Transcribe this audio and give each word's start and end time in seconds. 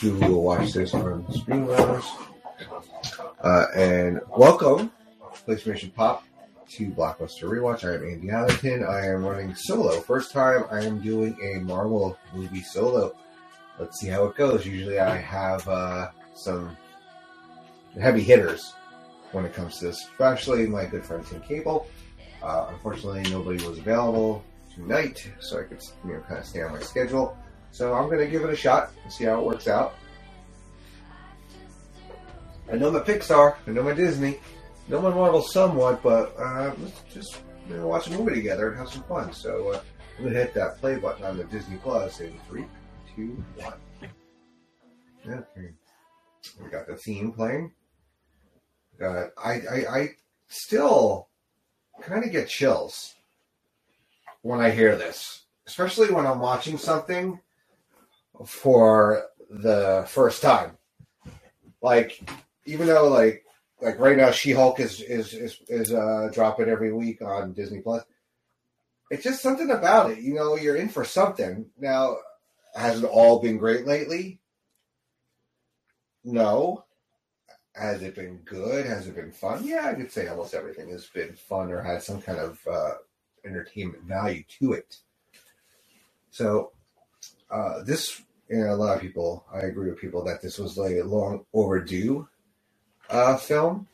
who 0.00 0.14
will 0.14 0.42
watch 0.42 0.72
this 0.72 0.94
on 0.94 1.24
Streamlabs. 1.24 2.06
Uh, 3.42 3.66
and 3.76 4.20
welcome, 4.36 4.90
PlayStation 5.46 5.94
Pop, 5.94 6.24
to 6.70 6.90
Blockbuster 6.90 7.42
Rewatch. 7.44 7.84
I 7.84 7.96
am 7.96 8.10
Andy 8.10 8.30
Allerton. 8.30 8.82
I 8.82 9.06
am 9.06 9.24
running 9.24 9.54
solo. 9.54 10.00
First 10.00 10.32
time 10.32 10.64
I 10.70 10.84
am 10.84 11.00
doing 11.00 11.36
a 11.42 11.60
Marvel 11.60 12.16
movie 12.34 12.62
solo. 12.62 13.14
Let's 13.78 14.00
see 14.00 14.08
how 14.08 14.24
it 14.24 14.36
goes. 14.36 14.64
Usually 14.64 14.98
I 15.00 15.16
have 15.16 15.68
uh, 15.68 16.10
some 16.34 16.76
heavy 18.00 18.22
hitters 18.22 18.74
when 19.32 19.44
it 19.44 19.52
comes 19.52 19.78
to 19.78 19.86
this, 19.86 20.04
especially 20.04 20.66
my 20.66 20.86
good 20.86 21.04
friend 21.04 21.26
Tim 21.26 21.42
Cable. 21.42 21.86
Uh, 22.42 22.68
unfortunately, 22.70 23.22
nobody 23.30 23.62
was 23.66 23.78
available 23.78 24.42
tonight, 24.74 25.30
so 25.40 25.60
I 25.60 25.64
could 25.64 25.82
you 26.06 26.14
know 26.14 26.20
kind 26.20 26.40
of 26.40 26.46
stay 26.46 26.62
on 26.62 26.72
my 26.72 26.80
schedule. 26.80 27.36
So 27.72 27.94
I'm 27.94 28.06
going 28.06 28.18
to 28.18 28.26
give 28.26 28.42
it 28.42 28.50
a 28.50 28.56
shot 28.56 28.92
and 29.02 29.12
see 29.12 29.24
how 29.24 29.40
it 29.40 29.44
works 29.44 29.68
out. 29.68 29.94
I 32.70 32.76
know 32.76 32.90
my 32.90 33.00
Pixar, 33.00 33.56
I 33.66 33.70
know 33.70 33.82
my 33.82 33.94
Disney, 33.94 34.36
I 34.36 34.90
know 34.90 35.02
my 35.02 35.10
Marvel 35.10 35.42
somewhat, 35.42 36.02
but 36.02 36.34
uh, 36.38 36.72
let's 36.78 37.02
just 37.12 37.40
you 37.68 37.76
know, 37.76 37.86
watch 37.88 38.06
a 38.06 38.10
movie 38.10 38.34
together 38.34 38.68
and 38.68 38.78
have 38.78 38.90
some 38.90 39.02
fun. 39.04 39.32
So 39.32 39.70
uh, 39.70 39.80
I'm 40.16 40.24
going 40.24 40.34
to 40.34 40.40
hit 40.40 40.54
that 40.54 40.78
play 40.78 40.96
button 40.96 41.24
on 41.24 41.36
the 41.36 41.44
Disney 41.44 41.78
Plus 41.78 42.20
in 42.20 42.38
three, 42.48 42.64
two, 43.14 43.42
one. 43.56 43.74
Okay. 45.26 45.72
We 46.62 46.70
got 46.70 46.86
the 46.86 46.96
theme 46.96 47.32
playing. 47.32 47.72
I, 49.02 49.26
I, 49.42 49.52
I 49.90 50.08
still 50.48 51.28
kind 52.02 52.24
of 52.24 52.32
get 52.32 52.48
chills 52.48 53.14
when 54.42 54.60
I 54.60 54.70
hear 54.70 54.96
this, 54.96 55.44
especially 55.66 56.10
when 56.10 56.26
I'm 56.26 56.40
watching 56.40 56.78
something 56.78 57.40
for 58.46 59.24
the 59.48 60.04
first 60.08 60.42
time. 60.42 60.76
Like, 61.82 62.20
even 62.66 62.86
though 62.86 63.08
like 63.08 63.44
like 63.80 63.98
right 63.98 64.16
now, 64.16 64.30
She 64.30 64.52
Hulk 64.52 64.80
is 64.80 65.00
is 65.00 65.32
is 65.32 65.58
is 65.68 65.92
uh, 65.92 66.28
dropping 66.32 66.68
every 66.68 66.92
week 66.92 67.22
on 67.22 67.52
Disney 67.52 67.80
Plus. 67.80 68.04
It's 69.10 69.24
just 69.24 69.42
something 69.42 69.70
about 69.70 70.10
it, 70.10 70.18
you 70.18 70.34
know. 70.34 70.56
You're 70.56 70.76
in 70.76 70.88
for 70.88 71.04
something. 71.04 71.66
Now, 71.78 72.16
has 72.74 73.02
it 73.02 73.06
all 73.06 73.40
been 73.40 73.58
great 73.58 73.86
lately? 73.86 74.40
No. 76.24 76.84
Has 77.74 78.02
it 78.02 78.14
been 78.14 78.38
good? 78.44 78.84
Has 78.84 79.06
it 79.06 79.14
been 79.14 79.32
fun? 79.32 79.64
Yeah, 79.64 79.86
I 79.86 79.94
could 79.94 80.10
say 80.12 80.26
almost 80.26 80.54
everything 80.54 80.90
has 80.90 81.06
been 81.06 81.34
fun 81.34 81.70
or 81.70 81.80
had 81.80 82.02
some 82.02 82.20
kind 82.20 82.38
of 82.38 82.58
uh, 82.70 82.94
entertainment 83.44 84.02
value 84.04 84.42
to 84.60 84.72
it. 84.72 84.98
So, 86.30 86.72
uh, 87.50 87.82
this, 87.84 88.22
know, 88.58 88.72
a 88.72 88.76
lot 88.76 88.96
of 88.96 89.02
people, 89.02 89.46
I 89.52 89.60
agree 89.60 89.90
with 89.90 90.00
people 90.00 90.24
that 90.24 90.42
this 90.42 90.58
was 90.58 90.76
like 90.76 90.96
a 90.96 91.04
long 91.04 91.44
overdue 91.52 92.28
uh, 93.08 93.36
film 93.36 93.86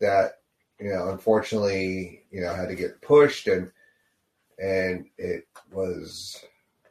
that, 0.00 0.40
you 0.80 0.92
know, 0.92 1.10
unfortunately, 1.10 2.24
you 2.30 2.40
know, 2.40 2.54
had 2.54 2.68
to 2.68 2.74
get 2.76 3.00
pushed 3.02 3.48
and, 3.48 3.70
and 4.62 5.06
it 5.18 5.46
was, 5.72 6.44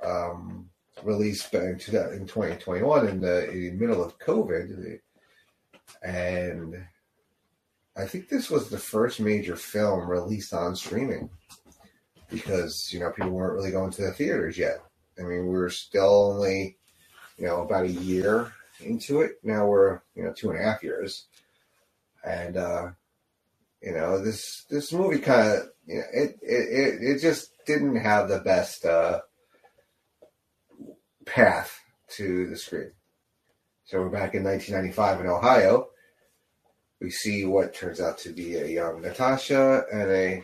um, 0.04 0.70
released 1.04 1.52
back 1.52 1.64
in 1.64 1.78
2000 1.78 2.14
in 2.14 2.28
2021 2.28 3.08
in 3.08 3.22
the, 3.22 3.50
in 3.50 3.62
the 3.62 3.72
middle 3.72 4.04
of 4.04 4.18
COVID. 4.20 5.00
And 6.04 6.86
I 7.96 8.06
think 8.06 8.30
this 8.30 8.50
was 8.50 8.70
the 8.70 8.78
first 8.78 9.20
major 9.20 9.56
film 9.56 10.08
released 10.08 10.54
on 10.54 10.76
streaming 10.76 11.30
because, 12.30 12.92
you 12.94 13.00
know, 13.00 13.12
people 13.12 13.32
weren't 13.32 13.54
really 13.56 13.72
going 13.72 13.92
to 13.92 14.02
the 14.04 14.12
theaters 14.12 14.58
yet. 14.58 14.80
I 15.20 15.24
mean, 15.24 15.48
we 15.48 15.58
were 15.58 15.70
still 15.70 16.34
only, 16.34 16.78
you 17.38 17.46
know, 17.46 17.62
about 17.62 17.86
a 17.86 17.90
year 17.90 18.52
into 18.80 19.22
it. 19.22 19.40
Now 19.44 19.66
we're, 19.68 20.02
you 20.16 20.24
know, 20.24 20.34
two 20.34 20.50
and 20.50 20.60
a 20.60 20.64
half 20.64 20.84
years. 20.84 21.26
And, 22.24 22.58
uh, 22.58 22.90
you 23.82 23.94
know, 23.94 24.24
this, 24.24 24.66
this 24.70 24.92
movie 24.92 25.20
kind 25.20 25.48
of, 25.50 25.70
you 25.86 25.96
know, 25.96 26.04
it, 26.14 26.40
it, 26.42 27.02
it, 27.02 27.22
just 27.22 27.52
didn't 27.66 27.96
have 27.96 28.28
the 28.28 28.40
best, 28.40 28.86
uh, 28.86 29.22
path 31.26 31.80
to 32.10 32.48
the 32.48 32.56
screen. 32.56 32.92
So 33.86 34.02
we're 34.02 34.10
back 34.10 34.34
in 34.34 34.44
1995 34.44 35.22
in 35.22 35.28
Ohio. 35.28 35.90
We 37.00 37.12
see 37.12 37.46
what 37.46 37.76
turns 37.76 38.02
out 38.02 38.18
to 38.20 38.34
be 38.34 38.56
a 38.56 38.66
young 38.66 39.02
Natasha 39.02 39.84
and 39.92 40.12
a 40.12 40.44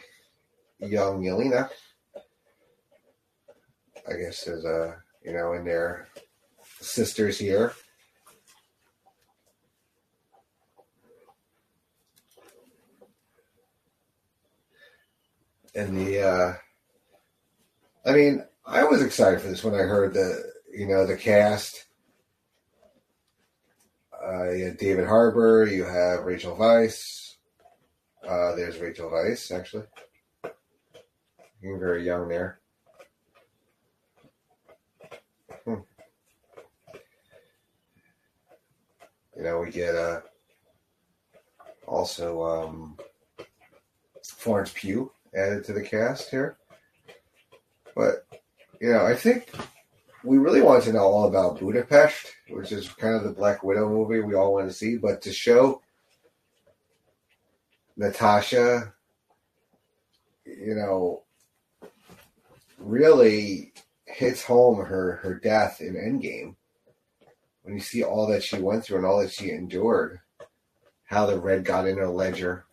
young 0.80 1.24
Yelena. 1.24 1.70
I 4.08 4.14
guess 4.14 4.44
there's 4.44 4.66
a, 4.66 4.98
you 5.24 5.34
know, 5.34 5.54
in 5.54 5.66
their 5.66 6.08
sisters 6.84 7.38
here. 7.38 7.74
And 15.76 15.98
the, 15.98 16.22
uh, 16.22 16.54
I 18.06 18.14
mean, 18.14 18.46
I 18.66 18.84
was 18.84 19.02
excited 19.02 19.42
for 19.42 19.48
this 19.48 19.64
when 19.64 19.74
I 19.74 19.80
heard 19.80 20.14
the, 20.14 20.44
you 20.72 20.88
know, 20.88 21.06
the 21.06 21.18
cast. 21.18 21.86
Uh, 24.24 24.52
you 24.52 24.66
have 24.66 24.78
David 24.78 25.06
Harbour, 25.06 25.66
you 25.66 25.84
have 25.84 26.24
Rachel 26.24 26.56
Weisz. 26.56 27.36
Uh, 28.26 28.56
there's 28.56 28.78
Rachel 28.78 29.10
Weisz, 29.10 29.52
actually. 29.54 29.86
Looking 30.44 31.80
very 31.80 32.06
young 32.06 32.28
there. 32.30 32.60
You 39.44 39.50
know, 39.50 39.60
we 39.60 39.72
get 39.72 39.94
uh, 39.94 40.22
also 41.86 42.42
um, 42.44 42.98
Florence 44.24 44.72
Pugh 44.74 45.12
added 45.36 45.66
to 45.66 45.74
the 45.74 45.82
cast 45.82 46.30
here. 46.30 46.56
But, 47.94 48.26
you 48.80 48.94
know, 48.94 49.06
I 49.06 49.16
think 49.16 49.54
we 50.24 50.38
really 50.38 50.62
wanted 50.62 50.86
to 50.86 50.94
know 50.94 51.04
all 51.04 51.28
about 51.28 51.60
Budapest, 51.60 52.26
which 52.52 52.72
is 52.72 52.88
kind 52.88 53.16
of 53.16 53.26
the 53.26 53.34
Black 53.34 53.66
Widow 53.66 53.90
movie 53.90 54.22
we 54.22 54.34
all 54.34 54.54
want 54.54 54.70
to 54.70 54.74
see. 54.74 54.96
But 54.96 55.22
to 55.24 55.34
show 55.34 55.82
Natasha, 57.98 58.94
you 60.46 60.76
know, 60.76 61.24
really 62.78 63.74
hits 64.06 64.42
home 64.42 64.86
her 64.86 65.18
her 65.18 65.34
death 65.34 65.82
in 65.82 65.96
Endgame 65.96 66.56
when 67.64 67.76
you 67.76 67.80
see 67.80 68.04
all 68.04 68.28
that 68.28 68.44
she 68.44 68.60
went 68.60 68.84
through 68.84 68.98
and 68.98 69.06
all 69.06 69.22
that 69.22 69.34
she 69.34 69.50
endured, 69.50 70.20
how 71.06 71.26
the 71.26 71.40
red 71.40 71.66
got 71.66 71.88
in 71.88 71.98
her 71.98 72.08
ledger. 72.08 72.66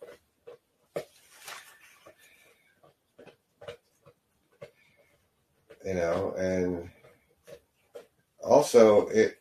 You 5.85 5.95
know, 5.95 6.33
and 6.37 6.89
also 8.43 9.07
it 9.07 9.37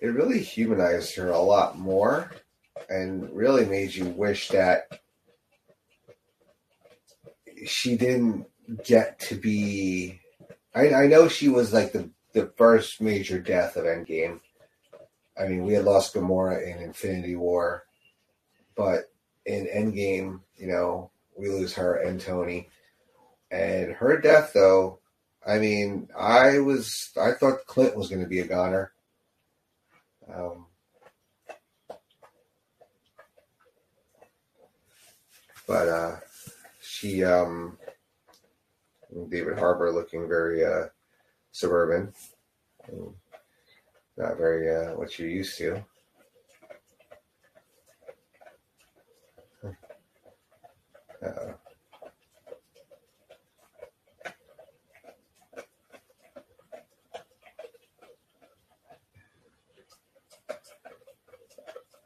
it 0.00 0.06
really 0.06 0.40
humanized 0.40 1.16
her 1.16 1.30
a 1.30 1.38
lot 1.38 1.78
more 1.78 2.30
and 2.88 3.30
really 3.34 3.66
made 3.66 3.94
you 3.94 4.06
wish 4.06 4.48
that 4.48 5.00
she 7.66 7.96
didn't 7.96 8.46
get 8.84 9.18
to 9.18 9.34
be 9.34 10.20
I, 10.74 10.92
I 10.94 11.06
know 11.06 11.28
she 11.28 11.48
was 11.48 11.72
like 11.72 11.92
the, 11.92 12.10
the 12.34 12.52
first 12.56 13.00
major 13.00 13.38
death 13.38 13.76
of 13.76 13.84
Endgame. 13.84 14.40
I 15.38 15.46
mean, 15.46 15.64
we 15.64 15.72
had 15.72 15.84
lost 15.84 16.14
Gamora 16.14 16.62
in 16.62 16.82
Infinity 16.82 17.36
War, 17.36 17.84
but 18.76 19.04
in 19.46 19.66
Endgame, 19.66 20.40
you 20.56 20.66
know, 20.66 21.10
we 21.36 21.48
lose 21.48 21.72
her 21.74 21.94
and 21.94 22.20
Tony. 22.20 22.68
And 23.50 23.92
her 23.92 24.20
death, 24.20 24.52
though, 24.52 24.98
I 25.46 25.58
mean, 25.58 26.08
I 26.18 26.58
was 26.58 27.10
I 27.20 27.32
thought 27.32 27.66
Clint 27.66 27.96
was 27.96 28.08
going 28.08 28.22
to 28.22 28.28
be 28.28 28.40
a 28.40 28.46
goner. 28.46 28.92
Um, 30.32 30.66
but 35.66 35.88
uh, 35.88 36.16
she, 36.80 37.22
um, 37.22 37.78
David 39.28 39.58
Harbour, 39.58 39.92
looking 39.92 40.26
very 40.26 40.64
uh, 40.64 40.86
suburban. 41.54 42.12
Not 44.16 44.36
very 44.36 44.74
uh, 44.74 44.94
what 44.94 45.18
you're 45.18 45.28
used 45.28 45.56
to. 45.58 45.84
Uh, 51.24 51.52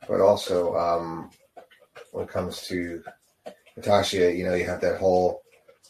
but 0.07 0.21
also, 0.21 0.77
um, 0.77 1.31
when 2.13 2.25
it 2.25 2.31
comes 2.31 2.63
to 2.69 3.03
Natasha, 3.77 4.33
you 4.33 4.45
know, 4.45 4.55
you 4.55 4.67
have 4.67 4.81
that 4.83 4.99
whole, 4.99 5.43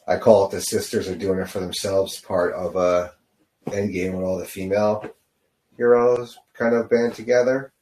I 0.06 0.16
call 0.16 0.46
it 0.46 0.52
the 0.52 0.60
sisters 0.60 1.08
are 1.08 1.16
doing 1.16 1.40
it 1.40 1.50
for 1.50 1.60
themselves 1.60 2.20
part 2.20 2.54
of 2.54 2.76
uh, 2.76 3.10
Endgame 3.70 4.14
when 4.14 4.24
all 4.24 4.38
the 4.38 4.44
female 4.44 5.04
heroes 5.76 6.38
kind 6.54 6.74
of 6.74 6.90
band 6.90 7.14
together. 7.14 7.72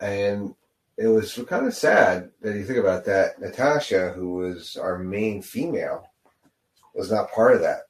And 0.00 0.54
it 0.96 1.06
was 1.06 1.38
kind 1.48 1.66
of 1.66 1.74
sad 1.74 2.30
that 2.40 2.54
you 2.54 2.64
think 2.64 2.78
about 2.78 3.04
that. 3.06 3.40
Natasha, 3.40 4.12
who 4.12 4.34
was 4.34 4.76
our 4.76 4.98
main 4.98 5.42
female, 5.42 6.08
was 6.94 7.10
not 7.10 7.32
part 7.32 7.54
of 7.54 7.60
that. 7.62 7.82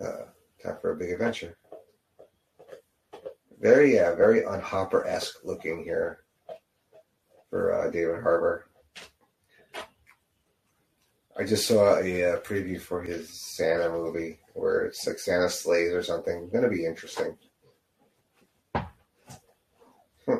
Uh, 0.00 0.24
time 0.62 0.76
for 0.80 0.92
a 0.92 0.96
big 0.96 1.10
adventure. 1.10 1.56
Very, 3.60 3.94
yeah, 3.94 4.14
very 4.14 4.44
unhopper 4.44 5.06
esque 5.06 5.36
looking 5.44 5.82
here 5.82 6.20
for 7.48 7.72
uh, 7.72 7.90
David 7.90 8.22
Harbour. 8.22 8.66
I 11.36 11.42
just 11.44 11.66
saw 11.66 11.98
a, 11.98 12.24
uh 12.24 12.40
preview 12.40 12.80
for 12.80 13.02
his 13.02 13.28
Santa 13.28 13.90
movie 13.90 14.38
where 14.54 14.84
it's 14.86 15.06
like 15.06 15.18
Santa 15.18 15.48
sleighs 15.48 15.92
or 15.92 16.02
something. 16.02 16.48
To 16.52 16.68
be 16.68 16.86
interesting. 16.86 17.36
Hmm. 20.26 20.38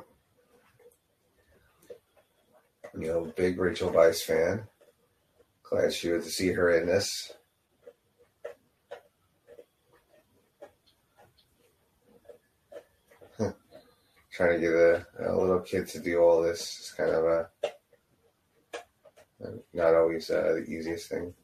You 2.96 3.08
know, 3.08 3.32
big 3.37 3.58
Rachel 3.58 3.91
Weisz 3.91 4.23
fan. 4.23 4.69
Glad 5.64 5.93
she 5.93 6.11
was 6.11 6.25
to 6.25 6.31
see 6.31 6.52
her 6.52 6.70
in 6.79 6.87
this. 6.87 7.32
Trying 14.32 14.55
to 14.55 14.58
get 14.58 14.73
a, 14.73 15.06
a 15.31 15.32
little 15.37 15.61
kid 15.61 15.87
to 15.88 16.00
do 16.00 16.19
all 16.19 16.43
this 16.43 16.61
is 16.61 16.94
kind 16.96 17.11
of 17.11 17.25
a 17.25 17.49
not 19.73 19.94
always 19.94 20.31
uh, 20.31 20.55
the 20.56 20.64
easiest 20.69 21.08
thing. 21.08 21.35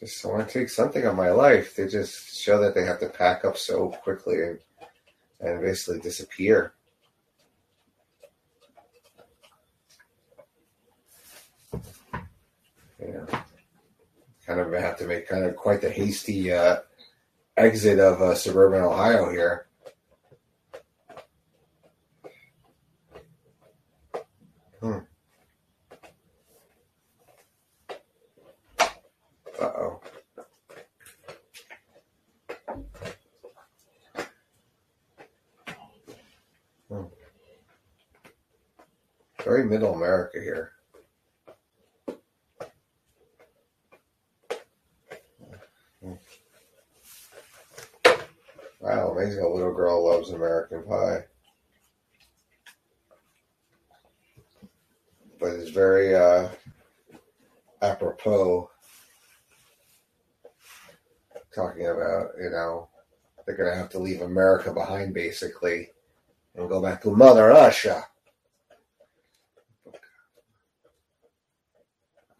Just 0.00 0.24
want 0.24 0.46
to 0.46 0.58
take 0.58 0.68
something 0.68 1.04
of 1.04 1.16
my 1.16 1.30
life. 1.30 1.74
They 1.74 1.88
just 1.88 2.40
show 2.40 2.60
that 2.60 2.74
they 2.74 2.84
have 2.84 3.00
to 3.00 3.08
pack 3.08 3.44
up 3.44 3.56
so 3.56 3.88
quickly 3.88 4.42
and 4.42 4.58
and 5.40 5.60
basically 5.60 6.00
disappear. 6.00 6.74
Know, 13.00 13.26
kind 14.46 14.60
of 14.60 14.72
have 14.72 14.98
to 14.98 15.06
make 15.06 15.28
kind 15.28 15.44
of 15.44 15.56
quite 15.56 15.80
the 15.80 15.90
hasty 15.90 16.52
uh, 16.52 16.78
exit 17.56 17.98
of 17.98 18.20
uh, 18.20 18.34
suburban 18.34 18.82
Ohio 18.82 19.30
here. 19.30 19.67
Middle 39.68 39.94
America 39.94 40.40
here. 40.40 40.72
Wow, 48.80 49.10
amazing! 49.10 49.44
A 49.44 49.48
little 49.48 49.74
girl 49.74 50.08
loves 50.08 50.30
American 50.30 50.84
Pie, 50.84 51.24
but 55.38 55.52
it's 55.52 55.70
very 55.70 56.14
uh, 56.14 56.48
apropos 57.82 58.70
talking 61.54 61.86
about 61.86 62.28
you 62.40 62.50
know 62.50 62.88
they're 63.44 63.56
gonna 63.56 63.74
have 63.74 63.90
to 63.90 63.98
leave 63.98 64.22
America 64.22 64.72
behind 64.72 65.12
basically 65.12 65.90
and 66.54 66.68
go 66.68 66.80
back 66.80 67.02
to 67.02 67.10
Mother 67.10 67.48
Russia. 67.48 68.06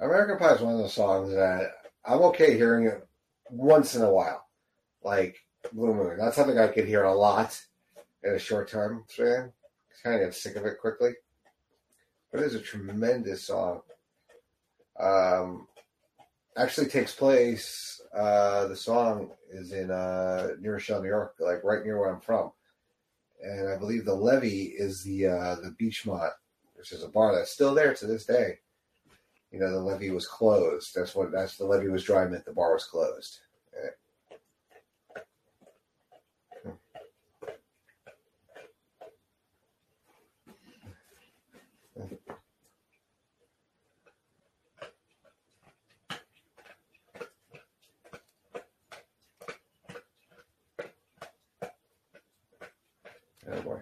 American 0.00 0.39
Pie 0.39 0.55
is 0.55 0.61
one 0.61 0.75
of 0.75 0.79
those 0.79 0.95
songs 0.95 1.33
that 1.33 1.73
I'm 2.05 2.21
okay 2.23 2.56
hearing 2.56 2.87
it 2.87 3.06
once 3.50 3.97
in 3.97 4.03
a 4.03 4.12
while, 4.12 4.47
like 5.03 5.37
Blue 5.73 5.95
Moon. 5.95 6.19
That's 6.19 6.37
something 6.37 6.59
I 6.59 6.69
could 6.69 6.87
hear 6.87 7.03
a 7.03 7.15
lot 7.15 7.61
in 8.23 8.35
a 8.35 8.39
short 8.39 8.71
time 8.71 9.05
span. 9.09 9.53
Kind 10.05 10.17
of 10.17 10.29
get 10.29 10.35
sick 10.35 10.55
of 10.55 10.65
it 10.65 10.79
quickly, 10.81 11.11
but 12.31 12.41
it 12.41 12.47
is 12.47 12.55
a 12.55 12.61
tremendous 12.61 13.43
song. 13.43 13.81
Um, 15.00 15.67
actually 16.56 16.87
takes 16.87 17.12
place. 17.12 18.00
Uh, 18.15 18.69
the 18.69 18.77
song 18.77 19.33
is 19.50 19.73
in 19.73 19.91
uh, 19.91 20.50
New 20.61 20.71
Rochelle, 20.71 21.03
New 21.03 21.09
York, 21.09 21.35
like 21.41 21.65
right 21.65 21.85
near 21.85 21.99
where 21.99 22.15
I'm 22.15 22.21
from, 22.21 22.53
and 23.43 23.69
I 23.69 23.77
believe 23.77 24.05
the 24.05 24.15
Levee 24.15 24.73
is 24.77 25.03
the 25.03 25.27
uh, 25.27 25.55
the 25.56 25.75
Beechmont, 25.81 26.31
which 26.75 26.93
is 26.93 27.03
a 27.03 27.09
bar 27.09 27.35
that's 27.35 27.50
still 27.50 27.75
there 27.75 27.95
to 27.95 28.06
this 28.06 28.25
day. 28.25 28.61
You 29.50 29.61
know, 29.61 29.71
the 29.71 29.81
levee 29.81 30.11
was 30.11 30.27
closed. 30.27 30.95
That's 30.95 31.15
what 31.15 31.33
that's 31.33 31.56
the 31.56 31.65
levee 31.65 31.89
was 31.89 32.05
dry 32.05 32.27
meant 32.27 32.45
the 32.45 32.53
bar 32.53 32.75
was 32.75 32.85
closed. 32.85 33.41
Oh 53.50 53.62
boy. 53.62 53.81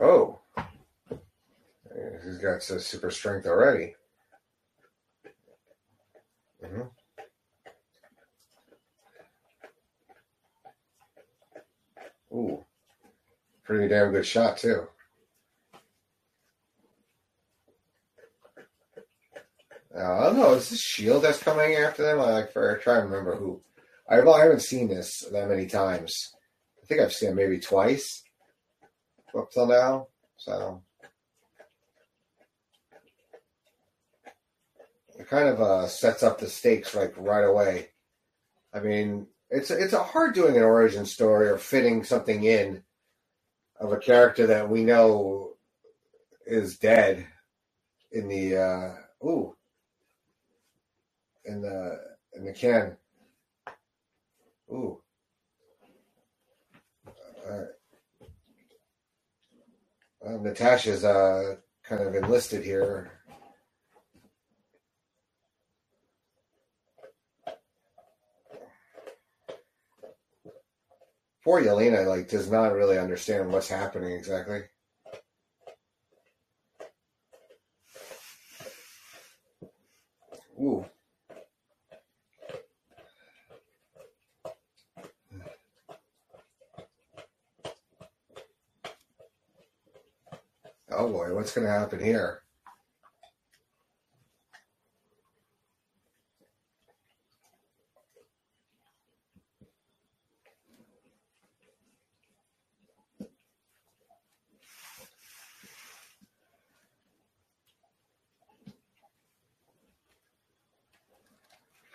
Oh. 0.00 0.38
Got 2.40 2.62
some 2.62 2.78
super 2.78 3.10
strength 3.10 3.46
already. 3.46 3.94
hmm 6.62 6.82
Ooh. 12.32 12.64
Pretty 13.64 13.88
damn 13.88 14.12
good 14.12 14.26
shot 14.26 14.58
too. 14.58 14.86
I 19.96 20.24
don't 20.24 20.36
know. 20.36 20.52
Is 20.52 20.68
this 20.68 20.80
Shield 20.80 21.22
that's 21.22 21.42
coming 21.42 21.74
after 21.74 22.02
them? 22.02 22.20
I 22.20 22.30
like 22.30 22.52
for 22.52 22.76
try 22.78 22.96
to 22.96 23.02
remember 23.02 23.36
who. 23.36 23.62
I 24.08 24.20
well, 24.20 24.34
I 24.34 24.42
haven't 24.42 24.60
seen 24.60 24.88
this 24.88 25.24
that 25.32 25.48
many 25.48 25.66
times. 25.66 26.34
I 26.82 26.86
think 26.86 27.00
I've 27.00 27.12
seen 27.12 27.30
it 27.30 27.34
maybe 27.34 27.58
twice 27.58 28.22
up 29.36 29.50
till 29.50 29.66
now. 29.66 30.08
So 30.36 30.82
it 35.26 35.30
kind 35.30 35.48
of 35.48 35.60
uh, 35.60 35.86
sets 35.88 36.22
up 36.22 36.38
the 36.38 36.48
stakes 36.48 36.94
like 36.94 37.14
right 37.16 37.44
away. 37.44 37.88
I 38.72 38.80
mean, 38.80 39.26
it's 39.50 39.70
it's 39.70 39.92
a 39.92 40.02
hard 40.02 40.34
doing 40.34 40.56
an 40.56 40.62
origin 40.62 41.06
story 41.06 41.48
or 41.48 41.58
fitting 41.58 42.04
something 42.04 42.44
in 42.44 42.82
of 43.80 43.92
a 43.92 43.98
character 43.98 44.46
that 44.48 44.70
we 44.70 44.84
know 44.84 45.54
is 46.46 46.78
dead 46.78 47.26
in 48.12 48.28
the 48.28 48.56
uh, 48.56 49.26
ooh 49.26 49.56
in 51.44 51.62
the 51.62 52.00
in 52.34 52.44
the 52.44 52.52
can. 52.52 52.96
Ooh. 54.70 55.00
Right. 57.48 57.66
Uh, 60.26 60.38
Natasha's 60.38 61.04
uh, 61.04 61.56
kind 61.84 62.02
of 62.02 62.14
enlisted 62.14 62.64
here. 62.64 63.15
poor 71.46 71.62
Yelena 71.62 72.04
like 72.04 72.28
does 72.28 72.50
not 72.50 72.72
really 72.72 72.98
understand 72.98 73.52
what's 73.52 73.68
happening 73.68 74.10
exactly. 74.10 74.62
Ooh. 80.60 80.84
Oh 90.90 91.12
boy, 91.12 91.32
what's 91.32 91.54
going 91.54 91.68
to 91.68 91.72
happen 91.72 92.02
here? 92.02 92.42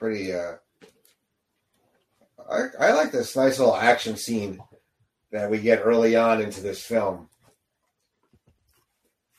Pretty, 0.02 0.34
uh, 0.34 0.54
I, 2.50 2.88
I 2.88 2.92
like 2.94 3.12
this 3.12 3.36
nice 3.36 3.60
little 3.60 3.78
action 3.78 4.18
scene 4.18 4.60
that 5.32 5.52
we 5.52 5.60
get 5.60 5.84
early 5.86 6.16
on 6.16 6.42
into 6.42 6.60
this 6.60 6.84
film 6.84 7.30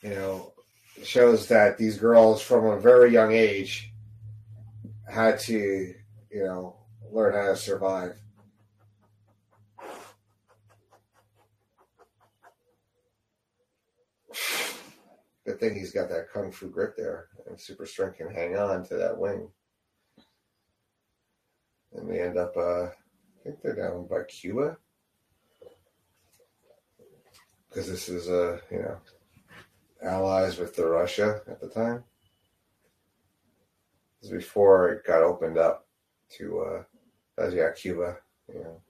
you 0.02 0.10
know, 0.10 0.52
shows 1.02 1.46
that 1.48 1.78
these 1.78 1.96
girls 1.96 2.42
from 2.42 2.66
a 2.66 2.80
very 2.80 3.12
young 3.12 3.32
age 3.32 3.92
had 5.08 5.38
to, 5.38 5.94
you 6.30 6.44
know, 6.44 6.76
learn 7.10 7.34
how 7.34 7.52
to 7.52 7.56
survive. 7.56 8.18
Good 15.44 15.58
thing 15.58 15.74
he's 15.74 15.92
got 15.92 16.08
that 16.08 16.30
kung 16.32 16.52
fu 16.52 16.68
grip 16.68 16.96
there, 16.96 17.28
and 17.48 17.60
super 17.60 17.84
strength 17.84 18.18
can 18.18 18.32
hang 18.32 18.56
on 18.56 18.84
to 18.86 18.94
that 18.94 19.18
wing. 19.18 19.48
And 21.94 22.10
they 22.10 22.20
end 22.20 22.38
up, 22.38 22.56
uh, 22.56 22.84
I 22.84 22.90
think 23.44 23.60
they're 23.62 23.74
down 23.76 24.06
by 24.06 24.22
Cuba, 24.24 24.78
because 27.68 27.88
this 27.88 28.08
is, 28.08 28.28
uh, 28.28 28.60
you 28.70 28.78
know, 28.78 28.98
allies 30.02 30.58
with 30.58 30.74
the 30.74 30.86
Russia 30.86 31.42
at 31.48 31.60
the 31.60 31.68
time. 31.68 32.04
This 34.20 34.30
was 34.30 34.42
before 34.44 34.90
it 34.90 35.06
got 35.06 35.22
opened 35.22 35.58
up 35.58 35.86
to 36.38 36.60
uh 36.60 36.82
as 37.38 37.54
yeah, 37.54 37.70
Cuba, 37.72 38.18
you 38.48 38.60
know. 38.60 38.80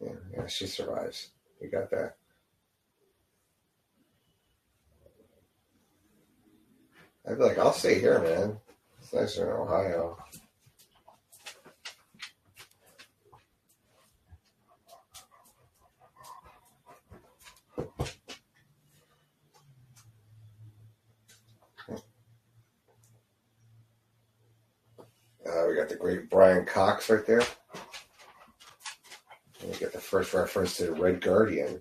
Yeah, 0.00 0.12
yeah, 0.34 0.46
she 0.46 0.66
survives. 0.66 1.30
We 1.60 1.68
got 1.68 1.90
that. 1.90 2.16
I'd 7.30 7.38
be 7.38 7.44
like, 7.44 7.58
I'll 7.58 7.72
stay 7.72 8.00
here, 8.00 8.18
man. 8.18 8.58
It's 9.00 9.12
nicer 9.12 9.48
in 9.48 9.56
Ohio. 9.56 10.18
Uh, 25.46 25.66
we 25.68 25.76
got 25.76 25.88
the 25.88 25.96
great 25.96 26.28
Brian 26.28 26.64
Cox 26.64 27.08
right 27.10 27.24
there. 27.24 27.42
We 29.64 29.76
get 29.78 29.92
the 29.92 30.00
first 30.00 30.34
reference 30.34 30.78
to 30.78 30.86
the 30.86 30.92
Red 30.92 31.20
Guardian. 31.20 31.80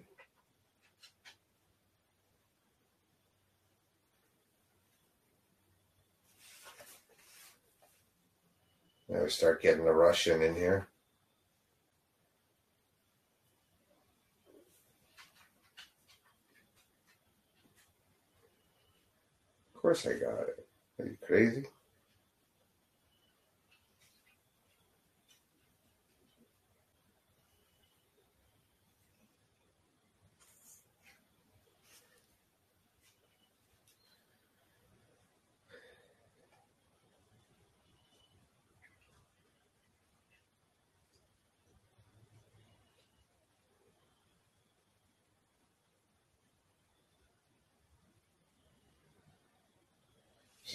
We 9.21 9.29
start 9.29 9.61
getting 9.61 9.85
the 9.85 9.91
Russian 9.91 10.41
in 10.41 10.55
here. 10.55 10.87
Of 19.75 19.81
course 19.81 20.07
I 20.07 20.13
got 20.13 20.47
it. 20.47 20.67
Are 20.99 21.05
you 21.05 21.17
crazy? 21.21 21.67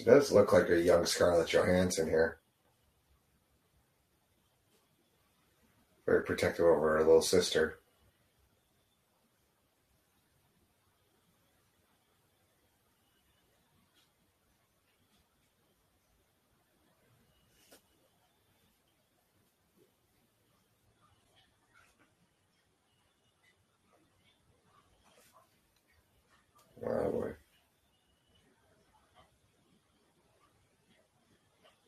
Does 0.05 0.31
look 0.31 0.53
like 0.53 0.69
a 0.69 0.79
young 0.79 1.07
Scarlett 1.07 1.49
Johansson 1.49 2.07
here. 2.07 2.37
Very 6.05 6.23
protective 6.23 6.65
over 6.65 6.97
her 6.97 7.03
little 7.03 7.23
sister. 7.23 7.79
Oh 26.85 27.09
boy. 27.09 27.31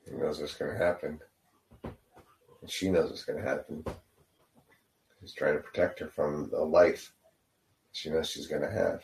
He 0.10 0.16
knows 0.28 0.42
what's 0.42 0.56
going 0.56 0.72
to 0.72 0.78
happen. 0.78 1.20
And 1.84 2.70
she 2.70 2.90
knows 2.90 3.10
what's 3.10 3.24
going 3.24 3.42
to 3.42 3.48
happen. 3.48 3.86
He's 5.22 5.34
trying 5.34 5.56
to 5.56 5.62
protect 5.62 6.00
her 6.00 6.08
from 6.08 6.50
the 6.50 6.60
life 6.60 7.14
she 7.94 8.10
knows 8.10 8.30
she's 8.30 8.48
going 8.48 8.62
to 8.62 8.70
have. 8.70 9.02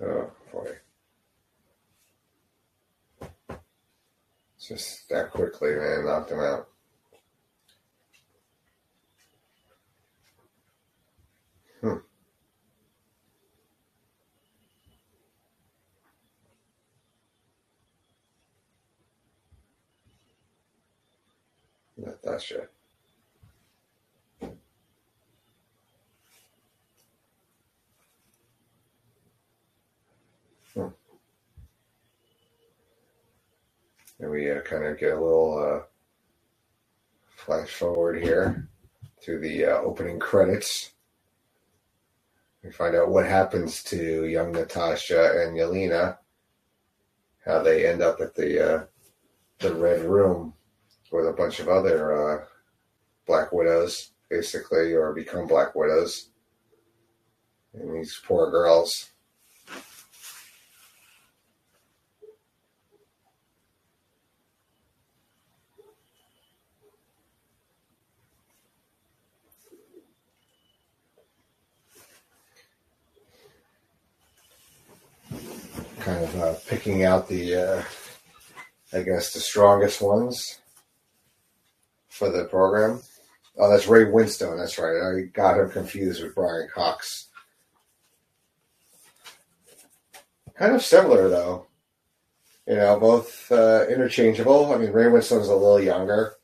Oh 0.00 0.30
boy. 0.50 0.76
Just 4.66 5.08
that 5.10 5.30
quickly, 5.56 5.78
man, 5.78 6.04
knocked 6.04 6.30
him 6.30 6.40
out. 6.40 6.68
Hmm. 11.80 11.96
Natasha. 21.96 22.68
Hmm. 30.74 30.88
And 34.18 34.30
we 34.30 34.50
uh, 34.50 34.55
kind 34.66 34.84
of 34.84 34.98
get 34.98 35.12
a 35.12 35.20
little 35.20 35.58
uh, 35.58 35.84
flash 37.36 37.70
forward 37.70 38.22
here 38.22 38.68
to 39.22 39.38
the 39.38 39.64
uh, 39.64 39.78
opening 39.78 40.18
credits. 40.18 40.92
We 42.62 42.72
find 42.72 42.96
out 42.96 43.10
what 43.10 43.26
happens 43.26 43.82
to 43.84 44.26
young 44.26 44.50
Natasha 44.52 45.42
and 45.42 45.56
Yelena, 45.56 46.18
how 47.44 47.62
they 47.62 47.86
end 47.86 48.02
up 48.02 48.20
at 48.20 48.34
the 48.34 48.74
uh, 48.74 48.84
the 49.58 49.74
Red 49.74 50.02
Room 50.02 50.52
with 51.12 51.28
a 51.28 51.32
bunch 51.32 51.60
of 51.60 51.68
other 51.68 52.12
uh, 52.12 52.44
Black 53.26 53.52
Widows, 53.52 54.10
basically, 54.28 54.92
or 54.92 55.14
become 55.14 55.46
Black 55.46 55.74
Widows. 55.74 56.30
And 57.72 57.94
these 57.94 58.20
poor 58.26 58.50
girls. 58.50 59.10
Of 76.08 76.40
uh, 76.40 76.54
picking 76.66 77.04
out 77.04 77.28
the, 77.28 77.54
uh, 77.54 77.82
I 78.92 79.02
guess, 79.02 79.32
the 79.32 79.40
strongest 79.40 80.00
ones 80.00 80.60
for 82.08 82.30
the 82.30 82.44
program. 82.44 83.00
Oh, 83.58 83.70
that's 83.70 83.86
Ray 83.86 84.04
Winstone. 84.04 84.58
That's 84.58 84.78
right. 84.78 85.00
I 85.00 85.22
got 85.32 85.58
him 85.58 85.70
confused 85.70 86.22
with 86.22 86.34
Brian 86.34 86.68
Cox. 86.74 87.28
Kind 90.54 90.74
of 90.74 90.82
similar, 90.82 91.28
though. 91.28 91.66
You 92.66 92.76
know, 92.76 92.98
both 92.98 93.50
uh, 93.52 93.86
interchangeable. 93.88 94.72
I 94.72 94.78
mean, 94.78 94.90
Ray 94.90 95.04
Winstone's 95.04 95.48
a 95.48 95.54
little 95.54 95.80
younger, 95.80 96.34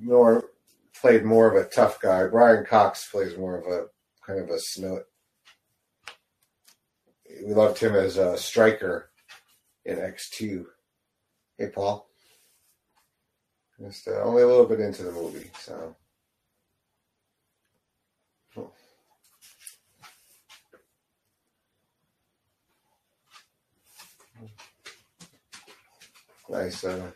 more 0.00 0.44
played 1.00 1.24
more 1.24 1.54
of 1.54 1.62
a 1.62 1.68
tough 1.68 2.00
guy. 2.00 2.26
Brian 2.26 2.64
Cox 2.64 3.10
plays 3.10 3.36
more 3.36 3.58
of 3.58 3.66
a 3.66 3.86
kind 4.26 4.40
of 4.40 4.48
a 4.48 4.58
snoot. 4.58 5.02
We 7.42 7.54
loved 7.54 7.78
him 7.78 7.94
as 7.94 8.16
a 8.16 8.36
Stryker 8.36 9.10
in 9.84 9.96
X2. 9.96 10.64
Hey, 11.58 11.68
Paul. 11.68 12.08
Just 13.80 14.06
uh, 14.06 14.22
only 14.22 14.42
a 14.42 14.46
little 14.46 14.66
bit 14.66 14.80
into 14.80 15.02
the 15.02 15.12
movie, 15.12 15.50
so. 15.58 15.96
Nice. 26.48 26.84
Uh, 26.84 27.10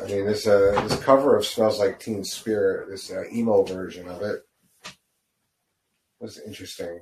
I 0.00 0.06
mean, 0.06 0.24
this 0.24 0.46
uh, 0.46 0.80
this 0.88 0.98
cover 1.02 1.36
of 1.36 1.44
"Smells 1.44 1.78
Like 1.78 2.00
Teen 2.00 2.24
Spirit," 2.24 2.88
this 2.88 3.10
uh, 3.10 3.24
emo 3.30 3.64
version 3.64 4.08
of 4.08 4.22
it, 4.22 4.47
was 6.20 6.38
interesting. 6.38 7.00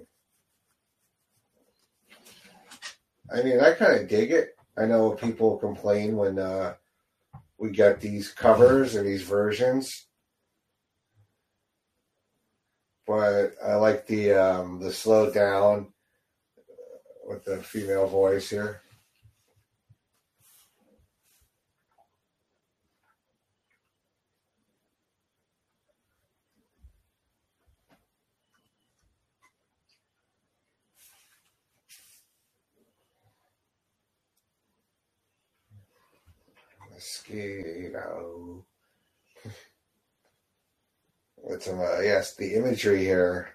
I 3.35 3.43
mean, 3.43 3.61
I 3.61 3.73
kind 3.73 4.01
of 4.01 4.09
dig 4.09 4.31
it. 4.31 4.51
I 4.79 4.87
know 4.87 5.13
people 5.13 5.59
complain 5.59 6.17
when 6.17 6.39
uh, 6.39 6.75
we 7.59 7.71
get 7.71 8.01
these 8.01 8.31
covers 8.31 8.95
or 8.95 9.03
these 9.03 9.23
versions, 9.23 10.07
but 13.07 13.55
I 13.65 13.75
like 13.77 14.07
the 14.07 14.33
um, 14.33 14.81
the 14.81 14.93
slow 14.93 15.33
down 15.33 15.93
with 17.27 17.45
the 17.45 17.63
female 17.63 18.07
voice 18.07 18.51
here. 18.51 18.83
Mosquito. 37.07 38.65
With 41.37 41.63
some, 41.63 41.79
uh, 41.81 42.01
yes, 42.01 42.35
the 42.35 42.55
imagery 42.55 43.05
here 43.05 43.51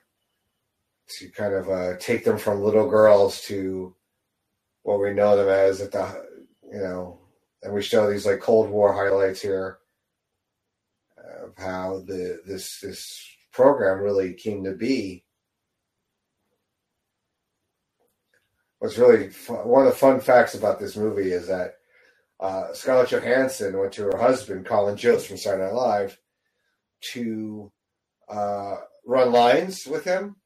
to 1.18 1.30
kind 1.30 1.54
of 1.54 1.70
uh, 1.70 1.98
take 1.98 2.24
them 2.24 2.38
from 2.38 2.62
little 2.62 2.90
girls 2.90 3.42
to 3.42 3.94
what 4.84 5.02
we 5.02 5.14
know 5.14 5.36
them 5.36 5.50
as 5.50 5.82
at 5.82 5.92
the, 5.92 6.26
you 6.72 6.80
know, 6.80 7.20
and 7.64 7.74
we 7.74 7.82
show 7.82 8.10
these 8.10 8.26
like 8.26 8.40
Cold 8.40 8.70
War 8.70 8.94
highlights 8.94 9.42
here 9.42 9.80
of 11.44 11.54
how 11.58 12.02
the 12.08 12.42
this 12.46 12.80
this 12.80 13.22
program 13.52 14.00
really 14.00 14.34
came 14.34 14.64
to 14.64 14.72
be. 14.72 15.26
What's 18.80 18.98
really 18.98 19.30
fun, 19.30 19.68
one 19.68 19.86
of 19.86 19.92
the 19.92 20.00
fun 20.00 20.22
facts 20.22 20.56
about 20.56 20.80
this 20.80 20.96
movie 20.96 21.34
is 21.34 21.48
that 21.48 21.81
uh, 22.42 22.74
Scarlett 22.74 23.10
Johansson 23.10 23.78
went 23.78 23.94
to 23.94 24.04
her 24.04 24.18
husband, 24.18 24.66
Colin 24.66 24.98
Jost 24.98 25.28
from 25.28 25.38
Saturday 25.38 25.66
Night 25.66 25.74
Live, 25.74 26.18
to 27.14 27.72
uh, 28.28 28.78
run 29.06 29.32
lines 29.32 29.86
with 29.86 30.04
him. 30.04 30.38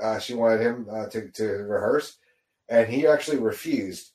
Uh, 0.00 0.18
she 0.18 0.34
wanted 0.34 0.60
him 0.60 0.86
uh, 0.90 1.06
to, 1.06 1.30
to 1.32 1.44
rehearse, 1.44 2.16
and 2.68 2.88
he 2.88 3.06
actually 3.06 3.38
refused 3.38 4.12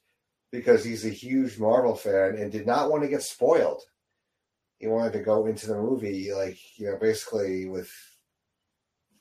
because 0.52 0.84
he's 0.84 1.06
a 1.06 1.10
huge 1.10 1.60
Marvel 1.60 1.96
fan 1.96 2.36
and 2.36 2.52
did 2.52 2.66
not 2.66 2.90
want 2.90 3.04
to 3.04 3.10
get 3.10 3.22
spoiled. 3.22 3.82
He 4.80 4.88
wanted 4.88 5.14
to 5.14 5.20
go 5.20 5.46
into 5.46 5.68
the 5.68 5.76
movie 5.76 6.34
like 6.34 6.58
you 6.78 6.88
know, 6.88 6.98
basically 6.98 7.68
with 7.68 7.92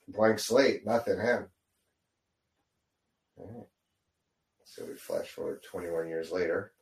blank 0.09 0.39
slate, 0.39 0.87
nothing 0.87 1.19
him. 1.19 1.47
So 4.65 4.85
we 4.87 4.95
flash 4.95 5.29
forward 5.29 5.63
21 5.63 6.09
years 6.09 6.31
later. 6.31 6.73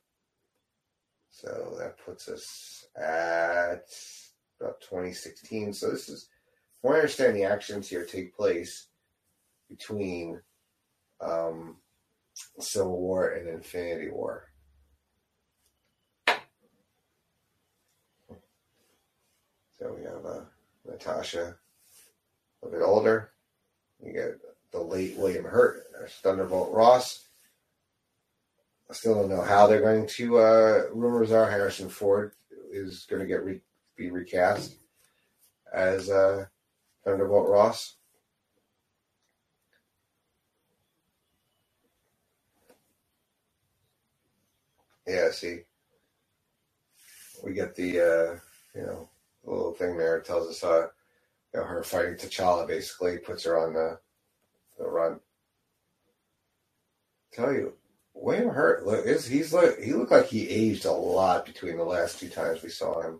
So 1.31 1.75
that 1.79 1.97
puts 2.05 2.27
us 2.27 2.85
at 2.95 3.85
about 4.59 4.81
2016. 4.81 5.73
So 5.73 5.89
this 5.89 6.09
is, 6.09 6.27
from 6.79 6.91
what 6.91 6.97
I 6.97 6.99
understand, 6.99 7.35
the 7.35 7.45
actions 7.45 7.89
here 7.89 8.05
take 8.05 8.35
place 8.35 8.87
between 9.69 10.41
um, 11.21 11.77
Civil 12.59 12.99
War 12.99 13.29
and 13.31 13.47
Infinity 13.47 14.09
War. 14.09 14.47
So 19.79 19.95
we 19.97 20.03
have 20.03 20.25
uh, 20.25 20.41
Natasha, 20.87 21.55
a 22.63 22.67
bit 22.67 22.81
older. 22.83 23.31
You 24.03 24.13
get 24.13 24.37
the 24.71 24.79
late 24.79 25.17
William 25.17 25.45
Hurt, 25.45 25.85
Thunderbolt 26.21 26.71
Ross. 26.71 27.29
I 28.91 28.93
still 28.93 29.15
don't 29.15 29.29
know 29.29 29.41
how 29.41 29.67
they're 29.67 29.79
going 29.79 30.05
to. 30.05 30.37
Uh, 30.39 30.83
rumors 30.93 31.31
are 31.31 31.49
Harrison 31.49 31.87
Ford 31.87 32.33
is 32.73 33.07
going 33.09 33.21
to 33.21 33.27
get 33.27 33.45
re- 33.45 33.61
be 33.95 34.11
recast 34.11 34.75
as 35.73 36.09
uh, 36.09 36.43
Thunderbolt 37.05 37.47
Ross. 37.47 37.95
Yeah, 45.07 45.31
see, 45.31 45.59
we 47.45 47.53
get 47.53 47.75
the 47.75 47.99
uh, 48.01 48.39
you 48.75 48.85
know 48.85 49.09
little 49.45 49.71
thing 49.71 49.97
there. 49.97 50.17
It 50.17 50.25
tells 50.25 50.49
us 50.49 50.65
uh, 50.65 50.87
you 51.53 51.61
know, 51.61 51.65
her 51.65 51.81
fighting 51.81 52.15
T'Challa 52.15 52.67
basically 52.67 53.19
puts 53.19 53.45
her 53.45 53.57
on 53.57 53.73
the 53.73 53.99
the 54.77 54.85
run. 54.85 55.21
Tell 57.31 57.53
you, 57.53 57.73
William 58.21 58.49
Hurt 58.49 58.85
look 58.85 59.03
is 59.07 59.25
he's 59.25 59.51
look 59.51 59.79
he 59.79 59.93
looked 59.93 60.11
like 60.11 60.27
he 60.27 60.47
aged 60.47 60.85
a 60.85 60.91
lot 60.91 61.43
between 61.43 61.77
the 61.77 61.83
last 61.83 62.19
two 62.19 62.29
times 62.29 62.61
we 62.61 62.69
saw 62.69 63.01
him. 63.01 63.19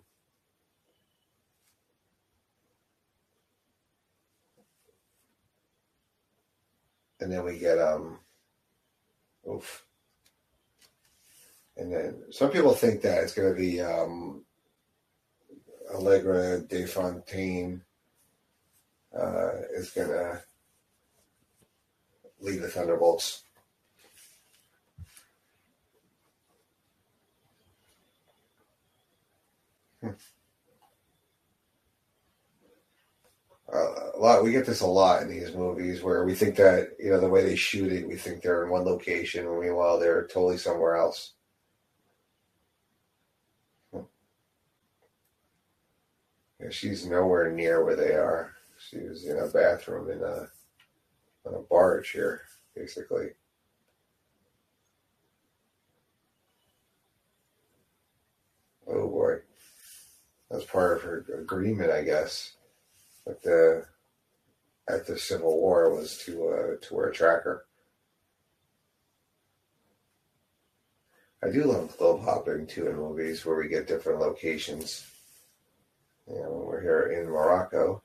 And 7.20 7.32
then 7.32 7.44
we 7.44 7.58
get 7.58 7.80
um 7.80 8.20
oof. 9.50 9.86
And 11.78 11.92
then 11.92 12.24
some 12.30 12.52
people 12.52 12.74
think 12.74 13.02
that 13.02 13.24
it's 13.24 13.34
gonna 13.34 13.56
be 13.56 13.82
um 13.82 14.46
Allegra 15.92 16.60
De 16.60 16.86
Fontaine 16.86 17.82
uh, 19.20 19.52
is 19.74 19.90
gonna 19.90 20.44
lead 22.40 22.62
the 22.62 22.68
Thunderbolts. 22.70 23.46
Hmm. 30.02 30.12
Uh, 33.72 34.12
a 34.16 34.20
lot 34.20 34.44
we 34.44 34.52
get 34.52 34.66
this 34.66 34.82
a 34.82 34.86
lot 34.88 35.22
in 35.22 35.30
these 35.30 35.54
movies 35.56 36.04
where 36.04 36.26
we 36.26 36.36
think 36.36 36.56
that 36.58 36.90
you 37.00 37.10
know 37.10 37.20
the 37.20 37.30
way 37.30 37.44
they 37.44 37.56
shoot 37.56 37.92
it 37.92 38.08
we 38.08 38.16
think 38.18 38.42
they're 38.42 38.64
in 38.66 38.70
one 38.70 38.84
location 38.84 39.48
and 39.48 39.60
meanwhile 39.62 39.98
they're 40.00 40.28
totally 40.28 40.58
somewhere 40.58 40.98
else. 40.98 41.34
Hmm. 43.92 44.02
Yeah, 46.60 46.70
she's 46.70 47.06
nowhere 47.06 47.52
near 47.52 47.84
where 47.84 47.96
they 47.96 48.14
are. 48.14 48.54
She 48.78 48.98
was 49.00 49.26
in 49.26 49.38
a 49.38 49.48
bathroom 49.48 50.10
in 50.10 50.22
a 50.24 50.50
on 51.46 51.54
a 51.54 51.60
barge 51.60 52.10
here 52.12 52.42
basically 52.76 53.30
oh 58.88 59.08
boy 59.08 59.38
that's 60.52 60.66
part 60.66 60.98
of 60.98 61.04
her 61.04 61.26
agreement 61.40 61.90
i 61.92 62.04
guess 62.04 62.54
with 63.26 63.42
the 63.44 63.86
at 64.90 65.06
the 65.08 65.18
Civil 65.18 65.60
War 65.60 65.94
was 65.94 66.18
to 66.26 66.48
uh, 66.50 66.86
to 66.86 66.94
wear 66.96 67.08
a 67.08 67.14
tracker. 67.14 67.66
I 71.44 71.50
do 71.50 71.64
love 71.64 71.98
globe 71.98 72.24
hopping 72.24 72.68
too 72.68 72.88
in 72.88 72.96
movies 72.96 73.46
where 73.46 73.58
we 73.58 73.68
get 73.68 73.88
different 73.88 74.20
locations. 74.20 75.06
You 76.28 76.36
know, 76.36 76.52
when 76.52 76.68
we're 76.68 76.82
here 76.82 77.12
in 77.20 77.28
Morocco. 77.30 78.04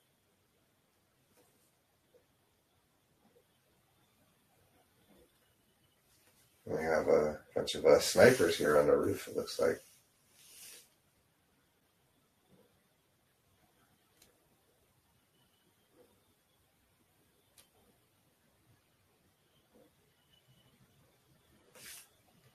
We 6.64 6.82
have 6.82 7.06
a 7.09 7.38
bunch 7.54 7.76
of 7.76 7.85
uh, 7.85 8.00
snipers 8.00 8.56
here 8.56 8.78
on 8.78 8.87
the 8.87 8.96
roof, 8.96 9.28
it 9.28 9.37
looks 9.37 9.61
like. 9.61 9.80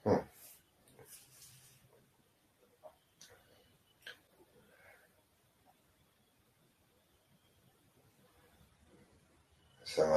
Hmm. 0.04 0.16
Some 9.84 10.10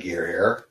gear 0.00 0.26
here. 0.26 0.66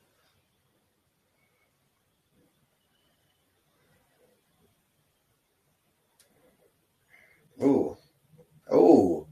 Ooh. 7.62 7.98
Oh. 8.72 9.28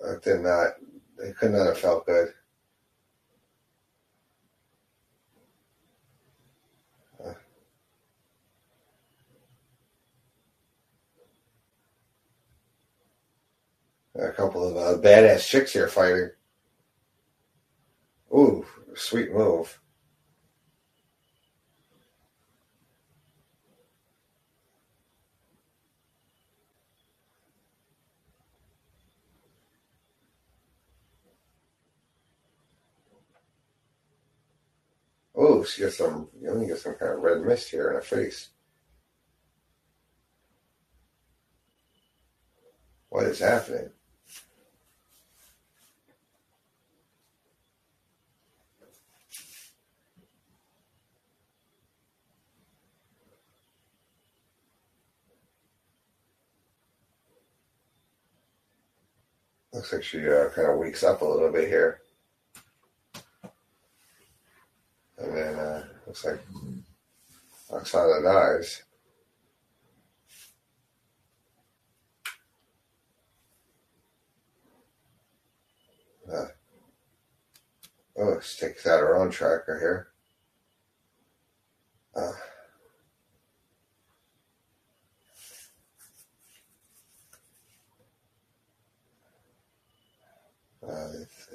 That 0.00 0.22
did 0.22 0.40
not, 0.40 0.68
it 1.18 1.36
could 1.36 1.50
not 1.52 1.66
have 1.66 1.78
felt 1.78 2.06
good. 2.06 2.28
A 14.16 14.32
couple 14.32 14.68
of 14.68 14.76
uh, 14.76 15.00
badass 15.00 15.46
chicks 15.46 15.72
here 15.72 15.88
fighting. 15.88 16.30
Ooh, 18.40 18.64
sweet 18.94 19.34
move. 19.34 19.78
Oh, 35.34 35.62
she 35.64 35.82
gets 35.82 35.98
some, 35.98 36.28
you 36.40 36.48
only 36.48 36.66
get 36.66 36.78
some 36.78 36.94
kind 36.94 37.12
of 37.12 37.20
red 37.20 37.42
mist 37.42 37.70
here 37.70 37.88
in 37.88 37.96
her 37.96 38.00
face. 38.00 38.48
What 43.10 43.26
is 43.26 43.40
happening? 43.40 43.90
Looks 59.72 59.92
like 59.92 60.02
she 60.02 60.28
uh, 60.28 60.48
kind 60.50 60.68
of 60.68 60.78
wakes 60.78 61.04
up 61.04 61.22
a 61.22 61.24
little 61.24 61.52
bit 61.52 61.68
here. 61.68 62.00
And 65.18 65.36
then 65.36 65.54
uh, 65.54 65.84
looks 66.06 66.24
like 66.24 66.40
Oksana 67.70 68.22
dies. 68.24 68.82
Uh, 76.32 76.46
oh, 78.18 78.40
she 78.40 78.66
takes 78.66 78.86
out 78.86 79.00
her 79.00 79.16
own 79.16 79.30
tracker 79.30 79.78
here. 79.78 80.08
Uh, 82.14 82.32
it's- 90.90 91.48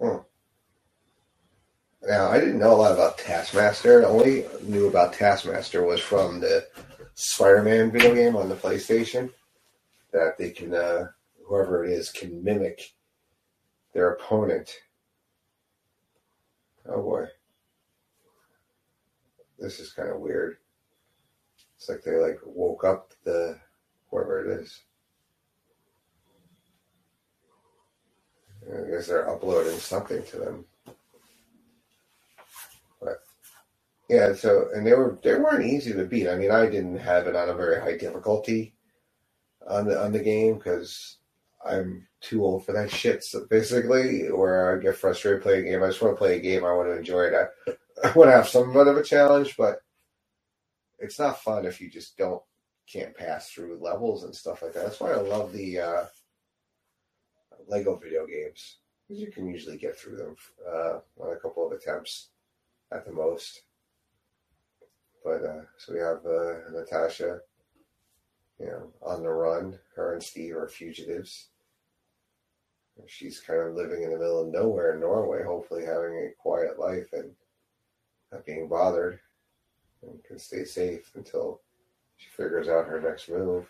Hmm. 0.00 0.16
Now, 2.02 2.28
I 2.28 2.40
didn't 2.40 2.58
know 2.58 2.72
a 2.72 2.76
lot 2.76 2.92
about 2.92 3.18
Taskmaster. 3.18 4.00
The 4.00 4.06
only 4.08 4.48
knew 4.62 4.88
about 4.88 5.12
Taskmaster 5.12 5.84
was 5.84 6.00
from 6.00 6.40
the 6.40 6.66
Spider-Man 7.14 7.90
video 7.90 8.14
game 8.14 8.36
on 8.36 8.48
the 8.48 8.56
PlayStation. 8.56 9.32
That 10.12 10.38
they 10.38 10.50
can, 10.50 10.74
uh, 10.74 11.12
whoever 11.44 11.84
it 11.84 11.92
is, 11.92 12.10
can 12.10 12.42
mimic 12.42 12.94
their 13.92 14.12
opponent. 14.12 14.74
Oh 16.86 17.02
boy, 17.02 17.26
this 19.58 19.78
is 19.78 19.92
kind 19.92 20.08
of 20.08 20.20
weird. 20.20 20.56
It's 21.80 21.88
like 21.88 22.02
they 22.02 22.16
like 22.16 22.38
woke 22.44 22.84
up 22.84 23.14
the 23.24 23.58
whoever 24.10 24.44
it 24.44 24.60
is. 24.60 24.82
I 28.68 28.90
guess 28.90 29.06
they're 29.06 29.30
uploading 29.30 29.78
something 29.78 30.22
to 30.24 30.36
them. 30.36 30.66
But 33.00 33.22
yeah, 34.10 34.34
so 34.34 34.68
and 34.74 34.86
they 34.86 34.92
were 34.92 35.18
they 35.22 35.36
weren't 35.36 35.64
easy 35.64 35.94
to 35.94 36.04
beat. 36.04 36.28
I 36.28 36.36
mean, 36.36 36.50
I 36.50 36.66
didn't 36.66 36.98
have 36.98 37.26
it 37.26 37.34
on 37.34 37.48
a 37.48 37.54
very 37.54 37.80
high 37.80 37.96
difficulty 37.96 38.74
on 39.66 39.86
the 39.86 39.98
on 39.98 40.12
the 40.12 40.20
game 40.20 40.56
because 40.58 41.16
I'm 41.64 42.06
too 42.20 42.44
old 42.44 42.66
for 42.66 42.72
that 42.72 42.90
shit. 42.90 43.24
So 43.24 43.46
basically, 43.48 44.30
where 44.30 44.76
I 44.78 44.82
get 44.82 44.96
frustrated 44.96 45.40
playing 45.42 45.66
a 45.66 45.70
game, 45.70 45.82
I 45.82 45.86
just 45.86 46.02
want 46.02 46.14
to 46.14 46.18
play 46.18 46.36
a 46.36 46.40
game. 46.42 46.62
I 46.62 46.74
want 46.74 46.90
to 46.90 46.98
enjoy 46.98 47.22
it. 47.22 47.34
I, 47.34 47.72
I 48.08 48.12
want 48.12 48.28
to 48.28 48.36
have 48.36 48.48
some 48.48 48.64
somewhat 48.64 48.88
of 48.88 48.98
a 48.98 49.02
challenge, 49.02 49.56
but 49.56 49.80
it's 51.00 51.18
not 51.18 51.42
fun 51.42 51.64
if 51.64 51.80
you 51.80 51.90
just 51.90 52.16
don't 52.16 52.42
can't 52.90 53.16
pass 53.16 53.50
through 53.50 53.78
levels 53.80 54.24
and 54.24 54.34
stuff 54.34 54.62
like 54.62 54.72
that. 54.74 54.84
That's 54.84 55.00
why 55.00 55.12
I 55.12 55.16
love 55.16 55.52
the 55.52 55.78
uh, 55.78 56.04
Lego 57.68 57.96
video 57.96 58.26
games 58.26 58.78
because 59.06 59.20
you 59.20 59.30
can 59.30 59.46
usually 59.46 59.76
get 59.76 59.96
through 59.96 60.16
them 60.16 60.36
uh, 60.68 60.98
on 61.20 61.32
a 61.32 61.36
couple 61.36 61.66
of 61.66 61.72
attempts 61.72 62.28
at 62.92 63.04
the 63.04 63.12
most. 63.12 63.62
But 65.24 65.44
uh, 65.44 65.62
so 65.78 65.92
we 65.92 66.00
have 66.00 66.24
uh, 66.26 66.70
Natasha, 66.72 67.40
you 68.58 68.66
know, 68.66 68.92
on 69.02 69.22
the 69.22 69.28
run. 69.28 69.78
Her 69.94 70.14
and 70.14 70.22
Steve 70.22 70.56
are 70.56 70.68
fugitives. 70.68 71.48
She's 73.06 73.40
kind 73.40 73.60
of 73.60 73.74
living 73.74 74.02
in 74.02 74.10
the 74.10 74.18
middle 74.18 74.42
of 74.42 74.48
nowhere 74.48 74.94
in 74.94 75.00
Norway, 75.00 75.42
hopefully 75.42 75.84
having 75.84 76.16
a 76.16 76.34
quiet 76.38 76.78
life 76.78 77.08
and 77.12 77.32
not 78.30 78.44
being 78.44 78.68
bothered, 78.68 79.20
and 80.02 80.22
can 80.24 80.38
stay 80.38 80.64
safe 80.64 81.10
until 81.14 81.60
she 82.16 82.28
figures 82.30 82.68
out 82.68 82.86
her 82.86 83.00
next 83.00 83.28
move. 83.28 83.66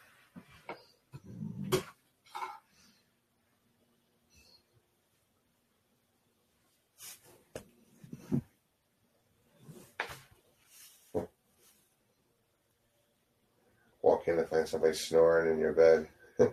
Walk 14.02 14.28
in 14.28 14.36
to 14.36 14.44
find 14.44 14.66
somebody 14.66 14.94
snoring 14.94 15.52
in 15.52 15.58
your 15.58 15.72
bed. 15.72 16.08
Who 16.38 16.52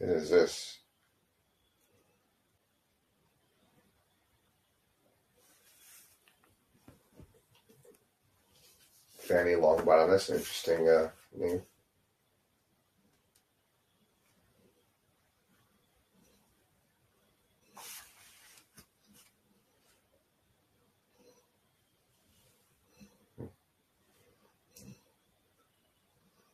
is 0.00 0.30
this? 0.30 0.71
Longbottom. 9.82 10.10
That's 10.10 10.28
an 10.28 10.36
interesting 10.36 10.88
uh, 10.88 11.10
name. 11.36 11.62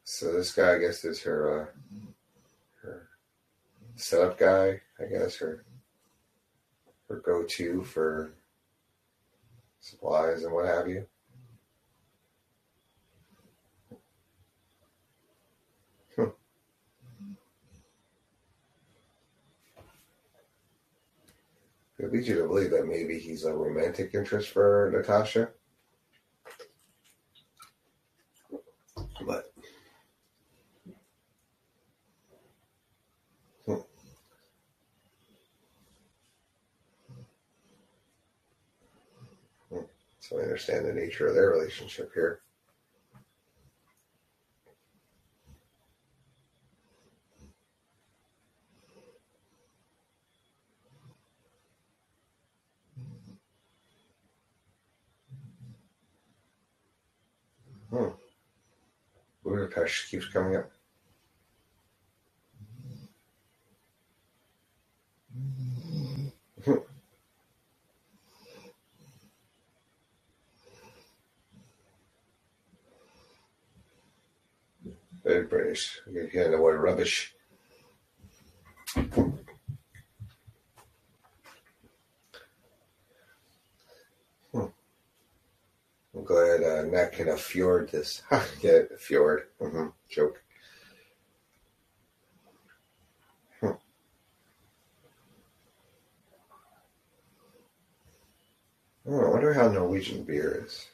So 0.04 0.32
this 0.32 0.52
guy, 0.52 0.74
I 0.74 0.78
guess, 0.78 1.04
is 1.04 1.22
her 1.22 1.62
uh, 1.62 1.66
her 2.82 3.08
setup 3.94 4.36
guy. 4.36 4.80
I 4.98 5.04
guess 5.04 5.36
her 5.36 5.64
her 7.08 7.22
go 7.24 7.44
to 7.44 7.84
for 7.84 8.32
supplies 9.80 10.42
and 10.42 10.52
what 10.52 10.66
have 10.66 10.88
you. 10.88 11.06
It 21.98 22.12
leads 22.12 22.28
you 22.28 22.36
to 22.36 22.46
believe 22.46 22.70
that 22.70 22.86
maybe 22.86 23.18
he's 23.18 23.44
a 23.44 23.52
romantic 23.52 24.14
interest 24.14 24.50
for 24.50 24.90
Natasha. 24.94 25.50
But 29.26 29.52
hmm. 33.66 33.74
Hmm. 39.70 39.78
so 40.20 40.38
I 40.38 40.42
understand 40.42 40.86
the 40.86 40.92
nature 40.92 41.26
of 41.26 41.34
their 41.34 41.50
relationship 41.50 42.12
here. 42.14 42.42
Budapest 59.88 60.10
keeps 60.10 60.28
coming 60.28 60.56
up. 60.56 60.70
Very 75.24 75.44
British. 75.44 76.00
You 76.10 76.26
hear 76.26 76.50
the 76.50 76.60
word 76.60 76.80
rubbish. 76.80 77.34
Hmm. 84.52 84.66
I'm 86.18 86.24
glad 86.24 86.64
uh, 86.64 86.82
Matt 86.90 87.12
can 87.12 87.28
afford 87.28 87.90
this. 87.90 88.22
Get 88.60 88.74
it? 88.74 89.00
Fjord. 89.00 89.44
hmm 89.60 89.86
Joke. 90.10 90.42
Hmm. 93.60 93.70
Oh, 99.06 99.26
I 99.26 99.30
wonder 99.30 99.52
how 99.54 99.68
Norwegian 99.68 100.24
beer 100.24 100.64
is. 100.66 100.86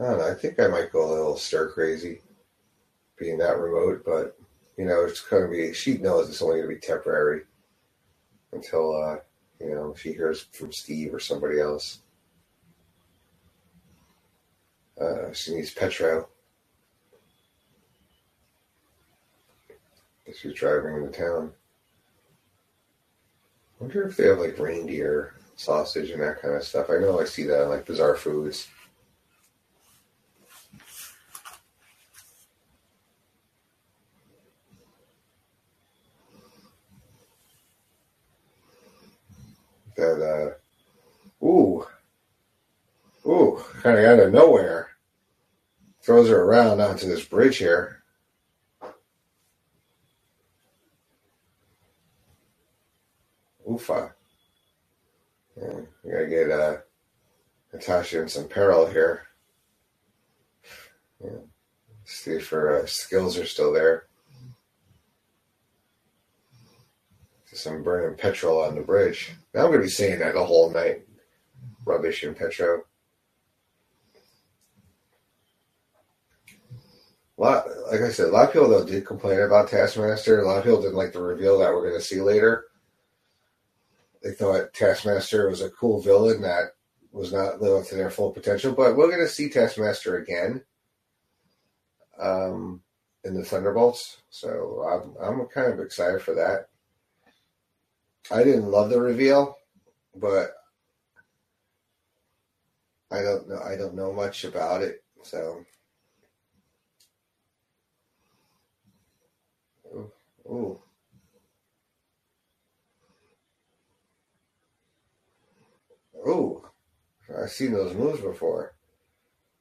I 0.00 0.04
don't 0.04 0.18
know. 0.18 0.30
I 0.30 0.34
think 0.34 0.58
I 0.58 0.66
might 0.66 0.92
go 0.92 1.06
a 1.06 1.12
little 1.12 1.36
stir 1.36 1.68
crazy 1.68 2.22
being 3.18 3.36
that 3.38 3.58
remote, 3.58 4.02
but 4.04 4.36
you 4.78 4.86
know, 4.86 5.04
it's 5.04 5.20
going 5.20 5.42
to 5.42 5.48
be. 5.50 5.74
She 5.74 5.98
knows 5.98 6.28
it's 6.28 6.40
only 6.40 6.56
going 6.56 6.70
to 6.70 6.74
be 6.74 6.80
temporary 6.80 7.42
until 8.52 8.96
uh, 8.96 9.16
you 9.60 9.74
know 9.74 9.94
she 9.94 10.12
hears 10.12 10.46
from 10.52 10.72
Steve 10.72 11.12
or 11.12 11.20
somebody 11.20 11.60
else. 11.60 12.00
Uh, 14.98 15.32
she 15.32 15.54
needs 15.54 15.72
Petro. 15.72 16.28
She's 20.34 20.54
driving 20.54 20.94
into 20.94 21.10
town. 21.10 21.52
wonder 23.80 24.06
if 24.06 24.16
they 24.16 24.28
have 24.28 24.38
like 24.38 24.58
reindeer 24.58 25.34
sausage 25.56 26.10
and 26.10 26.22
that 26.22 26.40
kind 26.40 26.54
of 26.54 26.62
stuff. 26.62 26.88
I 26.88 26.98
know 26.98 27.20
I 27.20 27.24
see 27.24 27.42
that 27.44 27.64
in 27.64 27.68
like 27.68 27.84
Bizarre 27.84 28.14
Foods. 28.14 28.68
That 40.00 40.56
uh, 41.42 41.44
ooh, 41.44 41.86
ooh, 43.26 43.62
kind 43.82 43.98
of 43.98 44.04
out 44.06 44.18
of 44.18 44.32
nowhere, 44.32 44.88
throws 46.02 46.30
her 46.30 46.42
around 46.42 46.80
onto 46.80 47.06
this 47.06 47.22
bridge 47.26 47.58
here. 47.58 48.02
Oofa. 53.68 54.12
Yeah, 55.60 55.80
we 56.02 56.10
gotta 56.10 56.26
get 56.26 56.50
uh, 56.50 56.76
Natasha 57.74 58.22
in 58.22 58.28
some 58.28 58.48
peril 58.48 58.86
here. 58.86 59.26
Yeah. 61.22 61.40
See 62.04 62.30
if 62.32 62.48
her 62.48 62.82
uh, 62.82 62.86
skills 62.86 63.36
are 63.36 63.44
still 63.44 63.74
there. 63.74 64.06
Some 67.52 67.82
burning 67.82 68.16
petrol 68.16 68.62
on 68.62 68.74
the 68.74 68.82
bridge. 68.82 69.32
Now 69.54 69.64
I'm 69.64 69.70
gonna 69.70 69.82
be 69.82 69.88
saying 69.88 70.20
that 70.20 70.34
the 70.34 70.44
whole 70.44 70.70
night. 70.70 71.02
Rubbish 71.84 72.22
and 72.22 72.36
petrol. 72.36 72.84
Lot, 77.36 77.66
like 77.90 78.02
I 78.02 78.10
said, 78.10 78.28
a 78.28 78.30
lot 78.30 78.48
of 78.48 78.52
people 78.52 78.68
though 78.68 78.84
did 78.84 79.06
complain 79.06 79.40
about 79.40 79.68
Taskmaster. 79.68 80.40
A 80.40 80.46
lot 80.46 80.58
of 80.58 80.64
people 80.64 80.82
didn't 80.82 80.96
like 80.96 81.12
the 81.12 81.22
reveal 81.22 81.58
that 81.58 81.72
we're 81.72 81.88
gonna 81.88 82.00
see 82.00 82.20
later. 82.20 82.66
They 84.22 84.32
thought 84.32 84.74
Taskmaster 84.74 85.48
was 85.48 85.62
a 85.62 85.70
cool 85.70 86.00
villain 86.00 86.42
that 86.42 86.74
was 87.12 87.32
not 87.32 87.60
living 87.60 87.80
up 87.80 87.86
to 87.88 87.94
their 87.94 88.10
full 88.10 88.30
potential, 88.30 88.72
but 88.72 88.96
we're 88.96 89.08
going 89.08 89.20
to 89.20 89.28
see 89.28 89.48
Taskmaster 89.48 90.18
again 90.18 90.62
um, 92.18 92.82
in 93.24 93.34
the 93.34 93.44
Thunderbolts. 93.44 94.22
So 94.30 94.84
I'm, 94.86 95.40
I'm 95.40 95.46
kind 95.46 95.72
of 95.72 95.80
excited 95.80 96.22
for 96.22 96.34
that. 96.34 96.68
I 98.30 98.44
didn't 98.44 98.70
love 98.70 98.90
the 98.90 99.00
reveal, 99.00 99.56
but 100.16 100.50
I 103.10 103.22
don't 103.22 103.48
know. 103.48 103.60
I 103.60 103.76
don't 103.76 103.94
know 103.94 104.12
much 104.12 104.44
about 104.44 104.82
it, 104.82 105.02
so. 105.22 105.64
Ooh. 110.46 110.80
Ooh. 116.26 116.62
I've 117.36 117.50
seen 117.50 117.72
those 117.72 117.94
moves 117.94 118.20
before. 118.20 118.74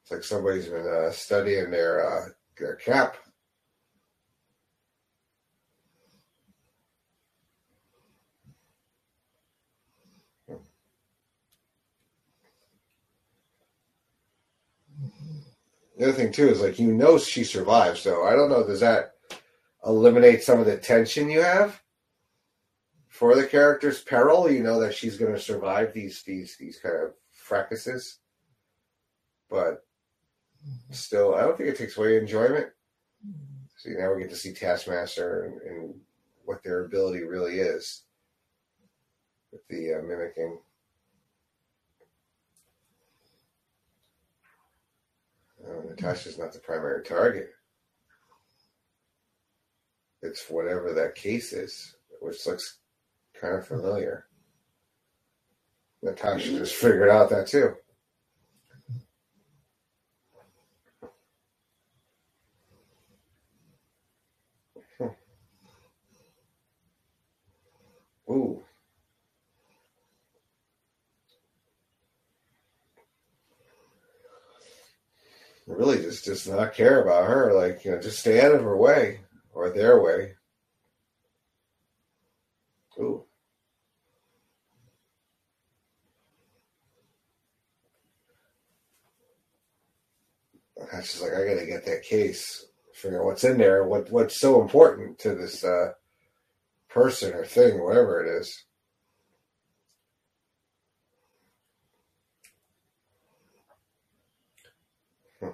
It's 0.01 0.11
like 0.11 0.23
somebody's 0.23 0.67
been 0.67 0.87
uh, 0.87 1.11
studying 1.11 1.71
their 1.71 2.05
uh, 2.05 2.25
their 2.57 2.75
cap. 2.75 3.17
The 15.99 16.05
other 16.05 16.13
thing 16.13 16.31
too 16.31 16.49
is 16.49 16.61
like 16.61 16.79
you 16.79 16.91
know 16.91 17.19
she 17.19 17.43
survives, 17.43 17.99
so 17.99 18.23
I 18.23 18.31
don't 18.31 18.49
know. 18.49 18.65
Does 18.65 18.79
that 18.79 19.11
eliminate 19.85 20.41
some 20.41 20.59
of 20.59 20.65
the 20.65 20.77
tension 20.77 21.29
you 21.29 21.41
have? 21.41 21.79
for 23.19 23.35
the 23.35 23.45
character's 23.45 24.01
peril, 24.01 24.49
you 24.49 24.63
know 24.63 24.79
that 24.79 24.95
she's 24.95 25.17
going 25.17 25.33
to 25.33 25.39
survive 25.41 25.91
these 25.93 26.23
these 26.23 26.55
these 26.57 26.79
kind 26.79 26.95
of 26.95 27.11
fracases. 27.33 28.19
But 29.49 29.83
still, 30.91 31.35
I 31.35 31.41
don't 31.41 31.57
think 31.57 31.67
it 31.67 31.77
takes 31.77 31.97
away 31.97 32.17
enjoyment. 32.17 32.67
See, 33.75 33.89
now 33.89 34.13
we 34.13 34.21
get 34.21 34.29
to 34.29 34.37
see 34.37 34.53
Taskmaster 34.53 35.43
and, 35.43 35.61
and 35.69 35.95
what 36.45 36.63
their 36.63 36.85
ability 36.85 37.23
really 37.23 37.59
is 37.59 38.03
with 39.51 39.67
the 39.67 39.95
uh, 39.95 40.01
mimicking. 40.01 40.57
Uh, 45.69 45.81
Natasha's 45.89 46.37
not 46.37 46.51
the 46.53 46.59
primary 46.59 47.03
target. 47.03 47.49
It's 50.21 50.49
whatever 50.49 50.93
that 50.93 51.15
case 51.15 51.53
is, 51.53 51.95
which 52.21 52.45
looks 52.45 52.79
kind 53.39 53.55
of 53.55 53.67
familiar. 53.67 54.25
Natasha 56.01 56.49
just 56.49 56.75
figured 56.75 57.09
out 57.09 57.29
that 57.29 57.47
too. 57.47 57.75
Hmm. 64.97 65.07
Ooh. 68.29 68.63
Really 75.69 76.01
just 76.01 76.25
does 76.25 76.47
not 76.47 76.73
care 76.73 77.01
about 77.01 77.29
her. 77.29 77.53
Like, 77.53 77.85
you 77.85 77.91
know, 77.91 78.01
just 78.01 78.19
stay 78.19 78.41
out 78.41 78.55
of 78.55 78.63
her 78.63 78.75
way 78.75 79.21
or 79.53 79.69
their 79.69 80.01
way. 80.01 80.33
Ooh. 82.99 83.23
And 90.91 91.05
she's 91.05 91.21
like, 91.21 91.33
I 91.33 91.45
gotta 91.45 91.65
get 91.65 91.85
that 91.85 92.03
case, 92.03 92.65
figure 92.93 93.19
out 93.21 93.25
what's 93.25 93.43
in 93.43 93.57
there, 93.59 93.85
what 93.85 94.11
what's 94.11 94.39
so 94.39 94.61
important 94.61 95.19
to 95.19 95.35
this 95.35 95.63
uh, 95.63 95.91
person 96.89 97.33
or 97.33 97.45
thing, 97.45 97.83
whatever 97.83 98.25
it 98.25 98.39
is. 98.41 98.63
All 105.41 105.51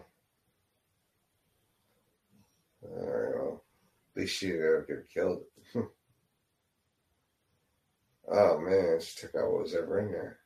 right, 2.83 3.35
well, 3.35 3.63
she 4.25 4.47
didn't 4.47 4.87
get 4.87 5.09
killed. 5.09 5.43
oh 5.75 5.89
man, 8.59 8.99
she 9.01 9.21
took 9.21 9.35
out 9.35 9.51
what 9.51 9.63
was 9.63 9.75
ever 9.75 9.99
in 9.99 10.11
there. 10.11 10.39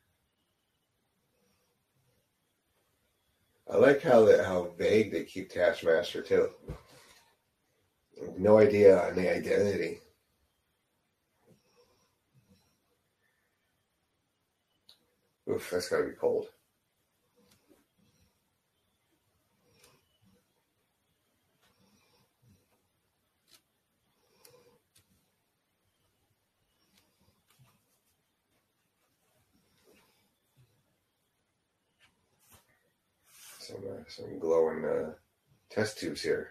I 3.70 3.76
like 3.76 4.02
how 4.02 4.24
that 4.24 4.44
how 4.44 4.72
vague 4.76 5.12
they 5.12 5.24
keep 5.24 5.50
Taskmaster 5.50 6.22
too. 6.22 6.50
No 8.36 8.58
idea 8.58 9.00
on 9.00 9.14
the 9.14 9.32
identity. 9.32 10.00
Oof, 15.48 15.70
that's 15.70 15.88
gotta 15.88 16.04
be 16.04 16.12
cold. 16.12 16.48
Some 33.80 33.90
uh, 33.90 34.02
some 34.08 34.38
glowing 34.38 34.84
uh, 34.84 35.12
test 35.70 35.98
tubes 35.98 36.22
here. 36.22 36.50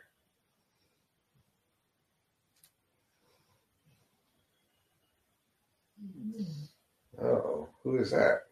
Oh, 7.22 7.68
who 7.84 7.98
is 7.98 8.12
that? 8.12 8.44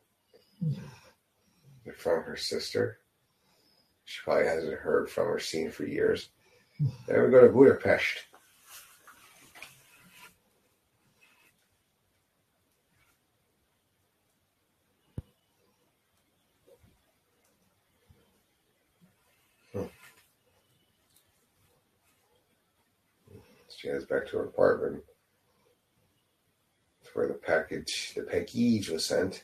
From 1.97 2.23
her 2.23 2.35
sister. 2.35 2.99
She 4.05 4.19
probably 4.23 4.45
hasn't 4.45 4.73
heard 4.73 5.09
from 5.09 5.27
or 5.27 5.39
seen 5.39 5.71
for 5.71 5.85
years. 5.85 6.29
Then 7.07 7.23
we 7.23 7.29
go 7.31 7.41
to 7.41 7.49
Budapest. 7.53 8.25
Heads 23.87 24.05
back 24.05 24.27
to 24.27 24.37
her 24.37 24.45
apartment. 24.45 25.03
It's 27.01 27.15
where 27.15 27.27
the 27.27 27.33
package, 27.33 28.13
the 28.15 28.23
package 28.23 28.89
was 28.89 29.05
sent. 29.05 29.43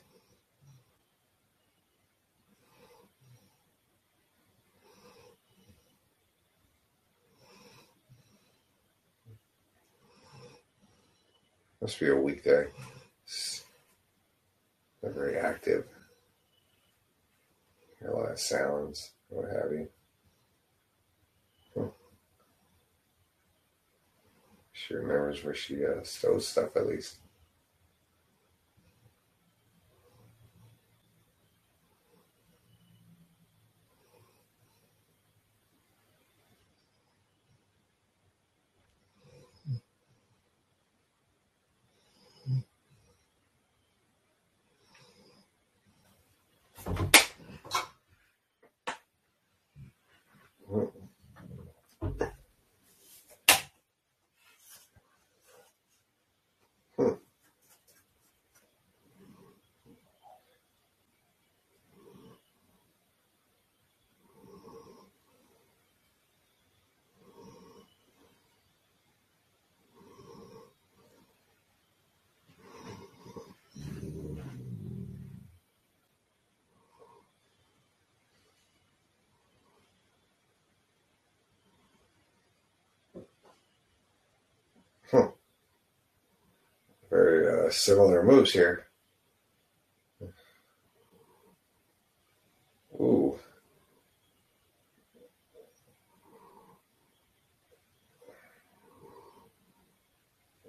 Must 11.82 12.00
be 12.00 12.10
a 12.10 12.16
weekday. 12.16 12.68
Not 15.02 15.14
very 15.14 15.38
active. 15.38 15.86
Hear 18.00 18.10
a 18.10 18.18
lot 18.18 18.32
of 18.32 18.40
sounds, 18.40 19.12
what 19.28 19.50
have 19.52 19.72
you. 19.72 19.90
She 24.86 24.96
remembers 24.96 25.44
where 25.46 25.54
she 25.54 25.86
uh, 25.86 26.04
stowed 26.04 26.44
stuff 26.44 26.76
at 26.76 26.88
least. 26.88 27.18
Very 50.70 50.88
similar 87.72 88.24
moves 88.24 88.52
here. 88.52 88.86
Ooh. 93.00 93.40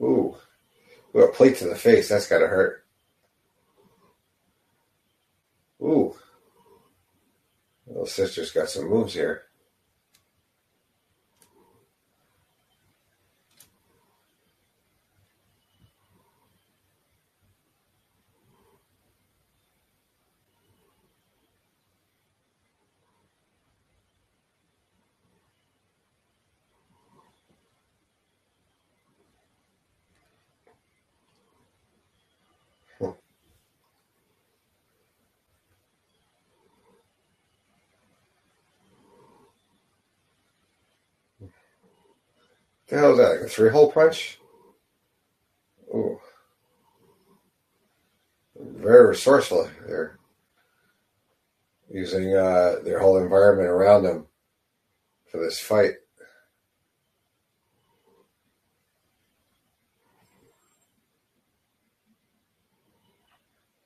Ooh. 0.01 0.37
Ooh, 1.17 1.23
a 1.23 1.33
plate 1.33 1.57
to 1.59 1.69
the 1.69 1.77
face. 1.77 2.09
That's 2.09 2.27
got 2.27 2.39
to 2.39 2.47
hurt. 2.47 2.85
Ooh. 5.83 6.15
Little 7.87 8.07
sister's 8.07 8.51
got 8.51 8.71
some 8.71 8.89
moves 8.89 9.15
here. 9.15 9.43
The 42.95 43.01
hell 43.01 43.11
is 43.11 43.19
that? 43.19 43.45
A 43.45 43.49
three 43.49 43.71
hole 43.71 43.91
punch? 43.91 44.39
Ooh. 45.93 46.21
Very 48.55 49.09
resourceful. 49.09 49.69
They're 49.85 50.17
using 51.91 52.37
uh, 52.37 52.77
their 52.85 53.01
whole 53.01 53.19
environment 53.19 53.69
around 53.69 54.05
them 54.05 54.29
for 55.29 55.41
this 55.41 55.59
fight. 55.59 55.95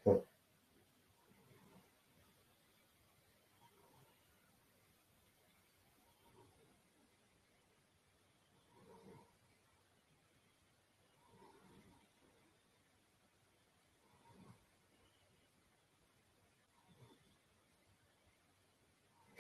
Hmm. 0.04 0.16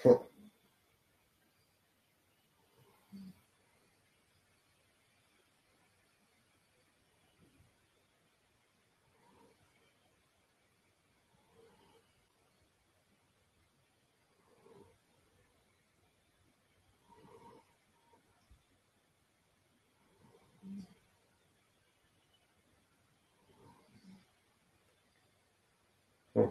Hmm. 0.02 0.12
Nice 26.34 26.46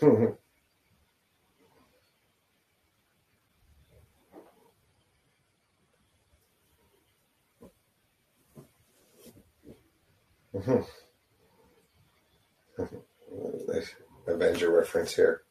Mm-hmm. 0.00 0.34
Avenger 14.26 14.70
reference 14.70 15.14
here. 15.14 15.42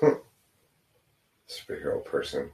Hmm. 0.00 0.14
Superhero 1.48 2.04
person. 2.04 2.50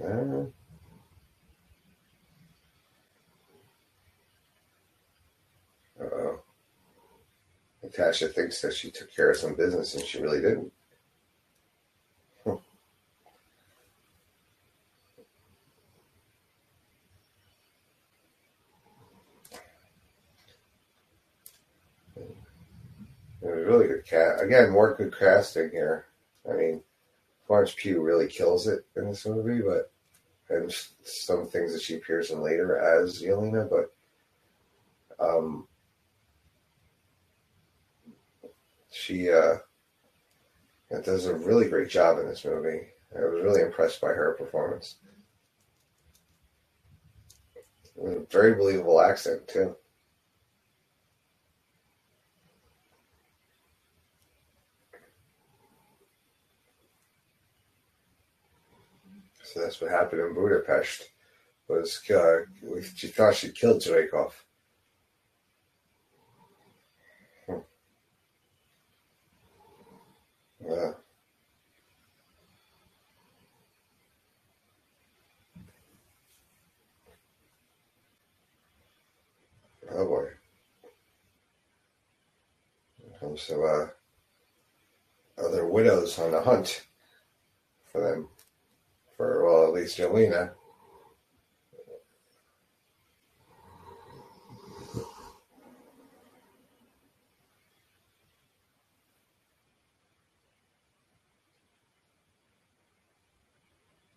Uh, 0.00 0.46
uh-oh. 6.00 6.40
Natasha 7.98 8.28
thinks 8.28 8.60
that 8.60 8.72
she 8.72 8.90
took 8.92 9.12
care 9.14 9.30
of 9.30 9.36
some 9.36 9.54
business 9.54 9.94
and 9.94 10.04
she 10.04 10.20
really 10.20 10.40
didn't. 10.40 10.72
Was 23.40 23.66
really 23.66 23.88
good 23.88 24.04
cat. 24.04 24.40
Again, 24.40 24.70
more 24.70 24.94
good 24.94 25.16
casting 25.16 25.70
here. 25.70 26.06
I 26.48 26.54
mean, 26.54 26.82
Florence 27.46 27.74
Pugh 27.76 28.02
really 28.02 28.28
kills 28.28 28.66
it 28.68 28.84
in 28.96 29.08
this 29.08 29.26
movie, 29.26 29.62
but 29.62 29.90
and 30.50 30.72
some 31.02 31.46
things 31.46 31.72
that 31.72 31.82
she 31.82 31.96
appears 31.96 32.30
in 32.30 32.40
later 32.40 32.78
as 32.78 33.22
Yelena, 33.22 33.68
but 33.68 33.92
um, 35.24 35.66
she 38.90 39.30
uh, 39.30 39.56
does 41.04 41.26
a 41.26 41.34
really 41.34 41.68
great 41.68 41.88
job 41.88 42.18
in 42.18 42.26
this 42.26 42.44
movie. 42.44 42.86
I 43.16 43.20
was 43.20 43.42
really 43.42 43.62
impressed 43.62 44.00
by 44.00 44.08
her 44.08 44.34
performance. 44.38 44.96
With 47.96 48.12
a 48.12 48.26
very 48.30 48.54
believable 48.54 49.00
accent 49.00 49.48
too. 49.48 49.74
So 59.42 59.60
that's 59.60 59.80
what 59.80 59.90
happened 59.90 60.20
in 60.20 60.34
Budapest. 60.34 61.08
Was 61.68 62.00
uh, 62.10 62.40
she 62.94 63.08
thought 63.08 63.34
she 63.34 63.50
killed 63.50 63.82
Dreykov. 63.82 64.32
Yeah. 70.64 70.92
Oh 79.90 80.04
boy. 80.06 80.28
Comes 83.20 83.46
to 83.46 83.62
uh, 83.62 83.88
other 85.44 85.66
widows 85.66 86.18
on 86.18 86.30
the 86.30 86.40
hunt 86.40 86.86
for 87.84 88.00
them 88.00 88.28
for 89.16 89.44
well 89.44 89.66
at 89.66 89.72
least 89.74 89.98
Yelena. 89.98 90.52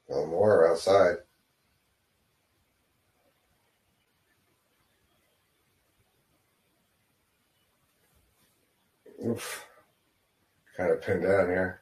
No 0.09 0.25
more 0.25 0.61
outside. 0.72 1.15
Oof. 9.26 9.65
Kind 10.76 10.91
of 10.91 11.01
pinned 11.01 11.24
down 11.24 11.47
here. 11.47 11.82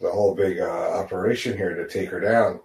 the 0.00 0.08
whole 0.08 0.32
big 0.32 0.60
uh, 0.60 0.64
operation 0.64 1.56
here 1.56 1.74
to 1.74 1.88
take 1.88 2.08
her 2.08 2.20
down. 2.20 2.60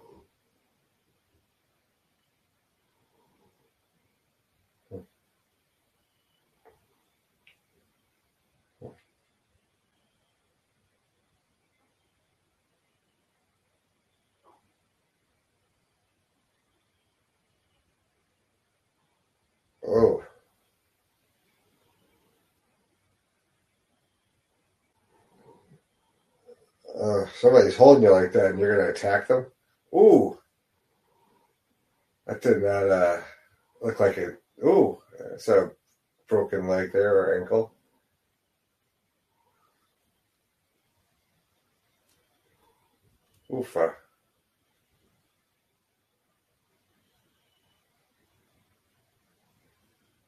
Oh. 19.86 20.24
Uh, 26.96 27.26
somebody's 27.44 27.76
holding 27.76 28.04
you 28.04 28.10
like 28.10 28.32
that 28.32 28.52
and 28.52 28.60
you're 28.60 28.78
going 28.78 28.88
to 28.88 28.94
attack 28.94 29.28
them? 29.28 29.46
Ooh. 29.94 30.40
That 32.26 32.42
did 32.42 32.64
not 32.64 32.90
uh, 32.90 33.22
look 33.82 34.00
like 34.00 34.18
it. 34.18 34.42
Ooh. 34.66 35.02
It's 35.34 35.50
a 35.50 35.72
broken 36.30 36.70
leg 36.70 36.94
there 36.94 37.18
or 37.18 37.42
ankle. 37.42 37.74
Oofa. 43.50 43.96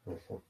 Mhm. 0.06 0.42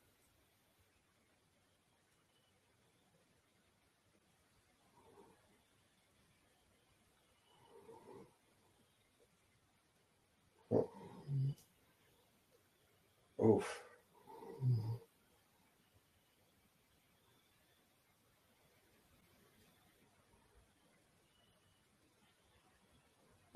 Oof. 13.46 13.82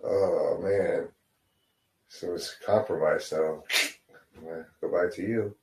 Oh 0.04 0.60
man. 0.62 1.08
So 2.08 2.34
it's 2.36 2.56
compromised, 2.66 3.28
so 3.28 3.64
goodbye 4.82 5.10
to 5.16 5.22
you. 5.22 5.56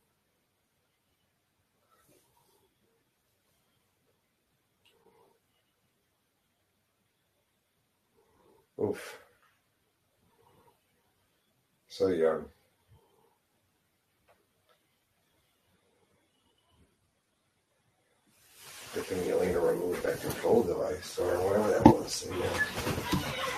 Oof. 8.82 9.18
So 11.88 12.08
young. 12.08 12.46
Good 18.96 19.04
thing 19.04 19.30
Yelena 19.30 19.60
removed 19.62 20.02
that 20.04 20.18
control 20.22 20.62
device 20.62 21.18
or 21.18 21.26
whatever 21.26 21.68
that 21.68 21.84
was. 21.84 22.14
So, 22.14 22.34
yeah. 22.34 23.55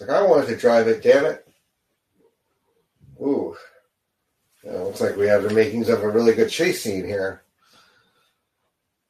Like 0.00 0.10
I 0.10 0.22
wanted 0.22 0.46
to 0.46 0.56
drive 0.56 0.88
it, 0.88 1.02
damn 1.02 1.26
it. 1.26 1.46
Ooh. 3.20 3.56
Looks 4.64 5.00
like 5.00 5.16
we 5.16 5.26
have 5.26 5.42
the 5.42 5.54
makings 5.54 5.88
of 5.88 6.02
a 6.02 6.08
really 6.08 6.34
good 6.34 6.50
chase 6.50 6.82
scene 6.82 7.04
here. 7.04 7.42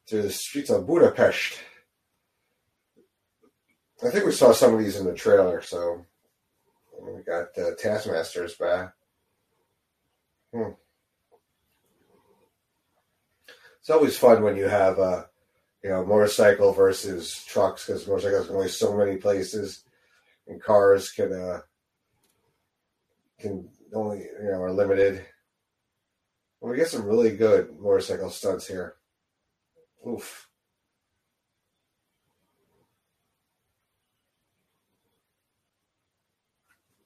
Through 0.07 0.23
the 0.23 0.31
streets 0.31 0.71
of 0.71 0.87
Budapest. 0.87 1.59
I 4.05 4.11
think 4.11 4.25
we 4.25 4.33
saw 4.33 4.53
some 4.53 4.75
of 4.75 4.81
these 4.81 4.97
in 4.97 5.05
the 5.07 5.15
trailer, 5.15 5.61
so 5.63 6.05
we 7.01 7.23
got 7.23 7.57
uh, 7.59 7.75
Taskmasters 7.79 8.55
back. 8.55 8.95
Hmm. 10.53 10.71
It's 13.81 13.91
always 13.91 14.19
fun 14.19 14.43
when 14.43 14.57
you 14.57 14.69
have 14.69 14.99
uh, 14.99 15.25
you 15.83 15.91
know 15.91 16.05
motorcycle 16.05 16.73
versus 16.73 17.45
trucks 17.45 17.87
because 17.87 18.07
motorcycles 18.07 18.47
can 18.47 18.57
go 18.57 18.67
so 18.67 18.97
many 18.97 19.17
places, 19.17 19.85
and 20.51 20.61
cars 20.61 21.11
can 21.11 21.33
uh, 21.33 21.61
can 23.39 23.69
only 23.95 24.19
you 24.19 24.51
know 24.51 24.61
are 24.61 24.73
limited. 24.73 25.25
Well, 26.61 26.73
we 26.73 26.77
get 26.77 26.89
some 26.89 27.07
really 27.07 27.37
good 27.37 27.79
motorcycle 27.79 28.29
stunts 28.29 28.67
here. 28.67 28.97
Oof. 30.07 30.49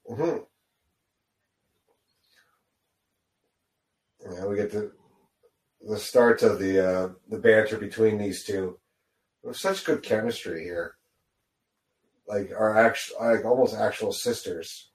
Mm-hmm. 0.09 0.37
Yeah, 4.33 4.45
we 4.45 4.55
get 4.55 4.71
the 4.71 4.91
the 5.87 5.99
start 5.99 6.41
of 6.41 6.59
the 6.59 6.89
uh, 6.89 7.09
the 7.29 7.37
banter 7.37 7.77
between 7.77 8.17
these 8.17 8.43
two. 8.43 8.79
There's 9.43 9.61
such 9.61 9.85
good 9.85 10.01
chemistry 10.01 10.63
here. 10.63 10.95
Like 12.27 12.51
our 12.57 12.77
actual, 12.77 13.17
like 13.21 13.45
almost 13.45 13.75
actual 13.75 14.11
sisters. 14.11 14.89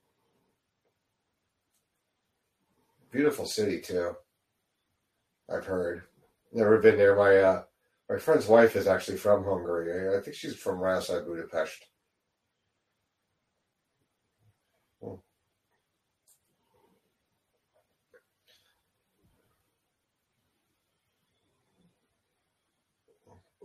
Beautiful 3.12 3.47
city 3.47 3.81
too. 3.81 4.16
I've 5.49 5.66
heard. 5.66 6.03
Never 6.53 6.78
been 6.78 6.97
there. 6.97 7.16
My 7.16 7.37
uh, 7.37 7.62
my 8.09 8.18
friend's 8.18 8.47
wife 8.47 8.74
is 8.76 8.87
actually 8.87 9.18
from 9.18 9.45
Hungary. 9.45 10.16
I 10.16 10.20
think 10.20 10.37
she's 10.37 10.57
from 10.57 10.78
right 10.78 10.97
outside 10.97 11.26
Budapest. 11.26 11.87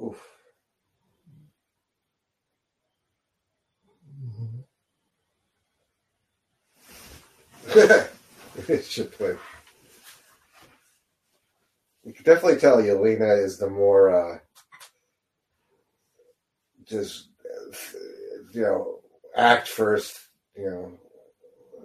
Oof. 0.01 0.34
It 7.67 8.85
should 8.85 9.17
put. 9.17 9.39
You 12.03 12.13
can 12.13 12.23
definitely 12.23 12.59
tell 12.59 12.77
Yelena 12.77 13.43
is 13.43 13.57
the 13.57 13.69
more 13.69 14.09
uh, 14.09 14.39
just 16.85 17.29
you 18.53 18.61
know 18.61 18.99
act 19.35 19.67
first, 19.67 20.19
you 20.55 20.69
know, 20.69 20.91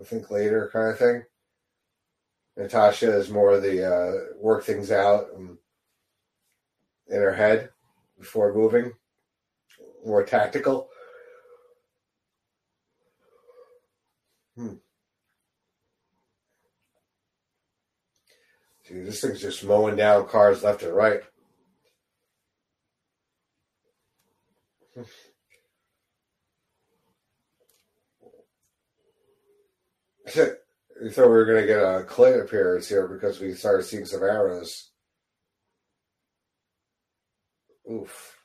think 0.04 0.30
later 0.30 0.70
kind 0.72 0.90
of 0.90 0.98
thing. 0.98 1.24
Natasha 2.56 3.16
is 3.16 3.30
more 3.30 3.58
the 3.58 3.90
uh, 3.90 4.12
work 4.38 4.64
things 4.64 4.90
out 4.90 5.28
in 7.08 7.16
her 7.16 7.34
head 7.34 7.70
before 8.18 8.54
moving, 8.54 8.92
more 10.04 10.24
tactical. 10.24 10.88
Hmm. 14.56 14.74
See, 18.90 19.00
this 19.02 19.20
thing's 19.20 19.40
just 19.40 19.62
mowing 19.62 19.94
down 19.94 20.26
cars 20.26 20.64
left 20.64 20.82
and 20.82 20.92
right. 20.92 21.20
thought 30.26 30.56
we 31.06 31.22
were 31.22 31.44
going 31.44 31.60
to 31.60 31.66
get 31.68 31.78
a 31.78 32.02
Clay 32.02 32.40
appearance 32.40 32.88
here 32.88 33.06
because 33.06 33.38
we 33.38 33.54
started 33.54 33.84
seeing 33.84 34.04
some 34.06 34.24
arrows. 34.24 34.90
Oof. 37.88 38.36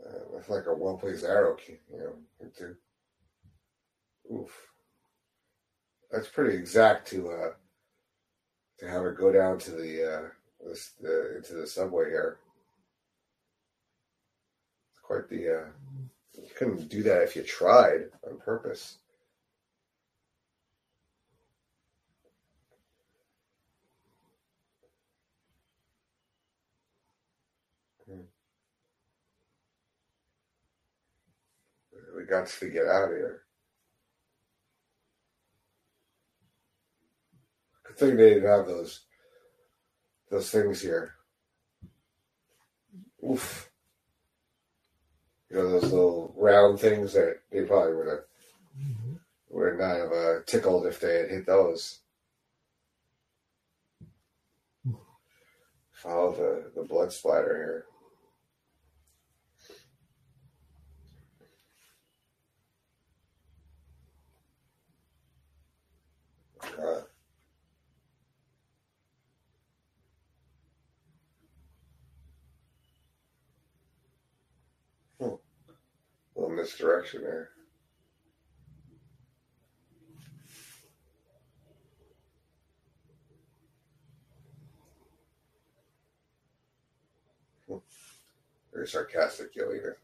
Uh, 0.00 0.18
that's 0.32 0.48
like 0.48 0.66
a 0.66 0.74
well 0.74 0.96
placed 0.96 1.24
arrow, 1.24 1.56
you 1.66 1.98
know. 1.98 2.14
Into, 2.40 2.76
oof. 4.32 4.67
That's 6.10 6.28
pretty 6.28 6.56
exact 6.56 7.08
to 7.08 7.30
uh 7.30 7.50
to 8.78 8.88
have 8.88 9.04
it 9.04 9.18
go 9.18 9.32
down 9.32 9.58
to 9.58 9.70
the 9.72 10.16
uh 10.16 10.28
this 10.66 10.92
the 11.00 11.36
into 11.36 11.54
the 11.54 11.66
subway 11.66 12.06
here. 12.10 12.38
It's 14.92 15.00
quite 15.00 15.28
the 15.28 15.48
uh 15.48 15.64
you 16.34 16.48
couldn't 16.56 16.88
do 16.88 17.02
that 17.02 17.22
if 17.22 17.36
you 17.36 17.42
tried 17.42 18.06
on 18.26 18.38
purpose. 18.38 18.98
We 32.16 32.24
got 32.24 32.48
to 32.48 32.68
get 32.70 32.86
out 32.86 33.10
of 33.10 33.16
here. 33.16 33.42
Thing 37.98 38.16
they 38.16 38.30
didn't 38.34 38.48
have 38.48 38.66
those 38.66 39.00
those 40.30 40.50
things 40.50 40.80
here. 40.80 41.14
Oof. 43.28 43.70
You 45.50 45.56
know 45.56 45.70
those 45.70 45.92
little 45.92 46.34
round 46.36 46.78
things 46.78 47.12
that 47.14 47.40
they 47.50 47.62
probably 47.62 47.94
would 47.94 48.08
have 48.08 48.24
would 49.50 49.78
not 49.78 49.96
have 49.96 50.12
uh, 50.12 50.34
tickled 50.46 50.86
if 50.86 51.00
they 51.00 51.18
had 51.18 51.30
hit 51.30 51.46
those. 51.46 52.00
Follow 55.92 56.32
the, 56.32 56.80
the 56.80 56.86
blood 56.86 57.12
splatter 57.12 57.84
here. 66.76 67.07
Little 76.38 76.54
misdirection 76.54 77.22
there. 77.22 77.50
Hmm. 87.66 87.76
Very 88.72 88.86
sarcastic, 88.86 89.54
Yelena. 89.54 89.94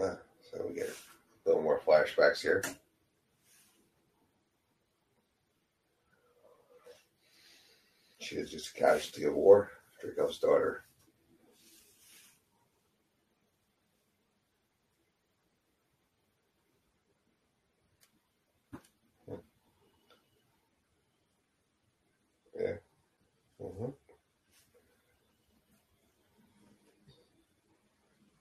Uh, 0.00 0.16
so 0.50 0.64
we 0.68 0.74
get 0.74 0.88
a 0.88 1.48
little 1.48 1.62
more 1.62 1.78
flashbacks 2.04 2.40
here. 2.40 2.62
She 8.20 8.36
is 8.36 8.50
just 8.50 8.76
a 8.76 8.80
casualty 8.80 9.24
of 9.24 9.34
war. 9.34 9.70
Dreykov's 10.02 10.38
daughter. 10.38 10.84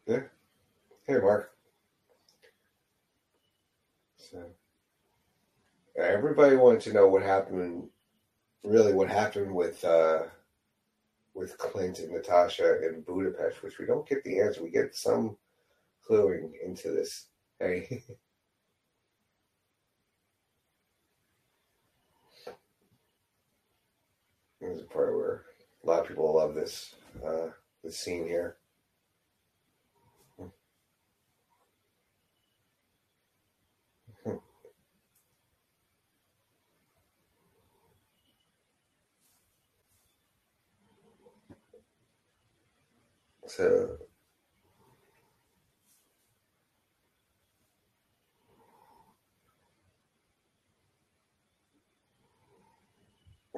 Yeah. 0.08 0.20
Hey, 1.08 1.18
Mark. 1.20 1.52
So, 4.18 4.44
everybody 6.34 6.56
wanted 6.56 6.82
to 6.82 6.94
know 6.94 7.08
what 7.08 7.22
happened. 7.22 7.88
Really, 8.64 8.92
what 8.92 9.08
happened 9.08 9.54
with 9.54 9.86
uh, 9.86 10.24
with 11.36 11.56
Clint 11.60 12.00
and 12.00 12.12
Natasha 12.12 12.84
in 12.88 13.02
Budapest, 13.02 13.62
which 13.62 13.78
we 13.78 13.86
don't 13.86 14.10
get 14.10 14.24
the 14.24 14.40
answer. 14.40 14.64
We 14.64 14.72
get 14.72 14.96
some 14.96 15.38
cluing 16.10 16.54
into 16.66 16.90
this. 16.90 17.28
Hey. 17.60 18.04
There's 24.60 24.82
a 24.82 24.86
part 24.86 25.16
where 25.16 25.44
a 25.84 25.88
lot 25.88 26.02
of 26.02 26.08
people 26.08 26.34
love 26.36 26.56
this 26.56 26.96
uh, 27.24 27.50
this 27.84 28.00
scene 28.00 28.26
here. 28.26 28.56
So 43.48 43.98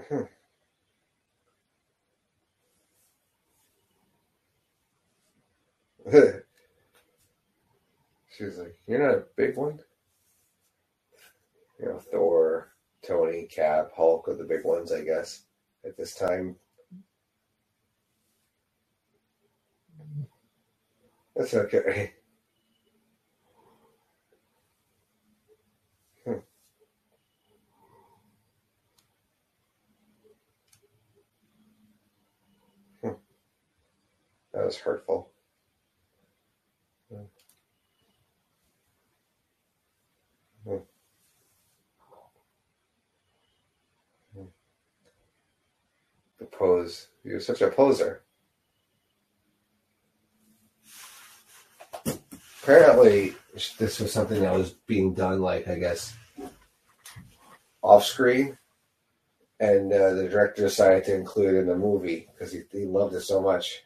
hmm. 0.10 0.22
she 8.38 8.44
was 8.44 8.58
like, 8.58 8.78
You're 8.88 9.00
not 9.00 9.16
a 9.18 9.24
big 9.36 9.58
one? 9.58 9.80
You 11.80 11.88
know, 11.88 12.00
Thor, 12.00 12.74
Tony, 13.06 13.46
Cap, 13.46 13.92
Hulk 13.96 14.28
are 14.30 14.36
the 14.36 14.44
big 14.44 14.64
ones, 14.64 14.92
I 14.92 15.02
guess, 15.02 15.44
at 15.86 15.98
this 15.98 16.16
time. 16.16 16.56
That's 21.36 21.54
okay. 21.54 22.14
Hmm. 26.26 26.34
Hmm. 33.02 33.14
That 34.54 34.66
was 34.66 34.78
hurtful. 34.78 35.32
Hmm. 40.68 40.78
The 46.40 46.46
pose. 46.46 47.08
You're 47.24 47.40
such 47.40 47.62
a 47.62 47.70
poser. 47.70 48.25
Apparently, 52.66 53.36
this 53.78 54.00
was 54.00 54.12
something 54.12 54.42
that 54.42 54.52
was 54.52 54.72
being 54.88 55.14
done, 55.14 55.40
like, 55.40 55.68
I 55.68 55.76
guess, 55.76 56.16
off 57.84 58.04
screen. 58.04 58.58
And 59.60 59.94
uh, 59.94 60.16
the 60.16 60.28
director 60.28 60.64
decided 60.64 61.04
to 61.04 61.14
include 61.14 61.54
it 61.54 61.60
in 61.60 61.68
the 61.68 61.78
movie 61.78 62.28
because 62.34 62.52
he, 62.52 62.64
he 62.72 62.86
loved 62.86 63.14
it 63.14 63.22
so 63.22 63.40
much. 63.40 63.84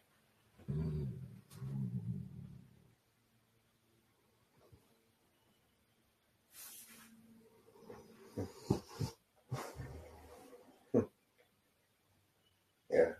Yeah. 12.89 13.11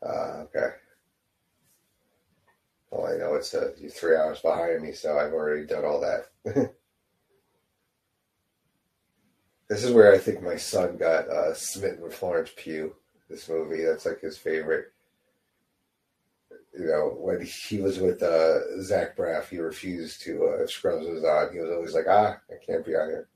Uh, 0.00 0.37
okay. 0.54 0.74
Well, 2.90 3.06
I 3.06 3.16
know 3.16 3.34
it's 3.34 3.54
uh, 3.54 3.72
you're 3.78 3.90
three 3.90 4.14
hours 4.16 4.40
behind 4.40 4.82
me, 4.82 4.92
so 4.92 5.18
I've 5.18 5.32
already 5.32 5.64
done 5.66 5.84
all 5.86 6.00
that. 6.00 6.26
this 9.68 9.84
is 9.84 9.92
where 9.92 10.12
I 10.12 10.18
think 10.18 10.42
my 10.42 10.56
son 10.56 10.96
got 10.96 11.28
uh, 11.28 11.54
smitten 11.54 12.02
with 12.02 12.14
Florence 12.14 12.50
Pugh. 12.56 12.94
This 13.28 13.48
movie, 13.48 13.84
that's 13.84 14.06
like 14.06 14.20
his 14.20 14.38
favorite. 14.38 14.92
You 16.78 16.86
know, 16.86 17.16
when 17.18 17.44
he 17.44 17.80
was 17.80 17.98
with 17.98 18.22
uh, 18.22 18.80
Zach 18.82 19.16
Braff, 19.16 19.48
he 19.48 19.58
refused 19.58 20.22
to. 20.22 20.44
Uh, 20.48 20.62
if 20.64 20.70
Scrubs 20.70 21.06
was 21.06 21.24
on, 21.24 21.52
he 21.52 21.58
was 21.60 21.70
always 21.70 21.94
like, 21.94 22.06
"Ah, 22.08 22.38
I 22.50 22.54
can't 22.64 22.84
be 22.84 22.94
on 22.94 23.08
here. 23.08 23.28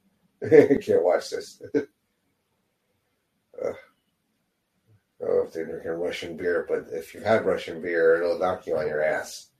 I 0.70 0.74
can't 0.82 1.04
watch 1.04 1.30
this." 1.30 1.60
uh, 3.64 3.72
Know 5.22 5.42
if 5.46 5.52
they're 5.52 5.64
drinking 5.64 5.92
Russian 5.92 6.36
beer, 6.36 6.66
but 6.68 6.88
if 6.90 7.14
you've 7.14 7.22
had 7.22 7.46
Russian 7.46 7.80
beer, 7.80 8.16
it'll 8.16 8.38
knock 8.38 8.66
you 8.66 8.76
on 8.76 8.88
your 8.88 9.02
ass. 9.04 9.50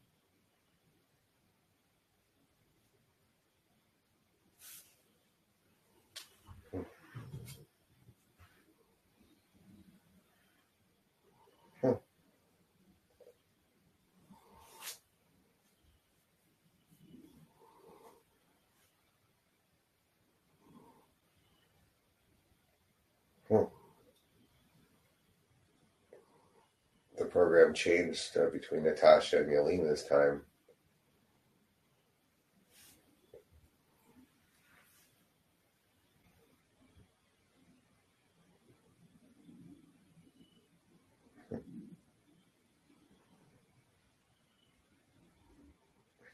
Hmm. 11.80 11.92
Hmm. 23.48 23.64
The 27.18 27.21
program 27.32 27.72
changed 27.74 28.36
uh, 28.36 28.50
between 28.50 28.84
Natasha 28.84 29.38
and 29.38 29.48
Yelena 29.50 29.88
this 29.88 30.04
time. 30.06 30.42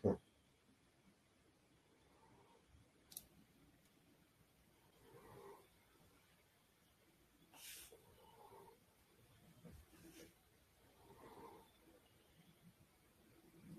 Hmm. 0.03 0.13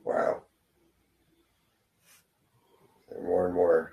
Wow. 0.03 0.43
And 3.11 3.25
more 3.25 3.45
and 3.47 3.53
more, 3.55 3.91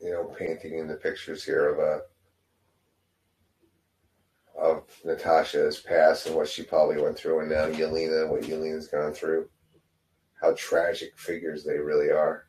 you 0.00 0.10
know, 0.10 0.31
painting 0.46 0.78
in 0.78 0.88
the 0.88 0.94
pictures 0.94 1.44
here 1.44 1.68
of 1.70 1.78
uh, 1.78 2.00
of 4.58 4.84
Natasha's 5.04 5.80
past 5.80 6.26
and 6.26 6.36
what 6.36 6.48
she 6.48 6.62
probably 6.62 7.00
went 7.00 7.18
through, 7.18 7.40
and 7.40 7.50
now 7.50 7.66
Yelena, 7.66 8.28
what 8.28 8.42
Yelena's 8.42 8.88
gone 8.88 9.12
through. 9.12 9.48
How 10.40 10.54
tragic 10.56 11.16
figures 11.16 11.64
they 11.64 11.78
really 11.78 12.10
are. 12.10 12.46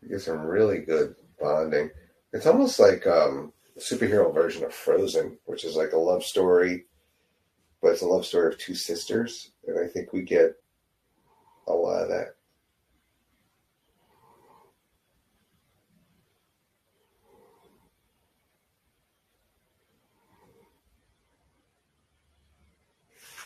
You 0.00 0.08
get 0.10 0.20
some 0.20 0.40
really 0.40 0.78
good 0.78 1.14
bonding. 1.40 1.90
It's 2.32 2.46
almost 2.46 2.78
like 2.78 3.06
um, 3.06 3.52
a 3.76 3.80
superhero 3.80 4.32
version 4.34 4.64
of 4.64 4.74
Frozen, 4.74 5.38
which 5.44 5.64
is 5.64 5.76
like 5.76 5.92
a 5.92 5.98
love 5.98 6.22
story, 6.22 6.86
but 7.82 7.88
it's 7.88 8.02
a 8.02 8.06
love 8.06 8.24
story 8.24 8.46
of 8.46 8.58
two 8.58 8.76
sisters, 8.76 9.50
and 9.66 9.78
I 9.78 9.88
think 9.88 10.12
we 10.12 10.22
get 10.22 10.54
a 11.66 11.72
lot 11.72 12.04
of 12.04 12.08
that. 12.08 12.36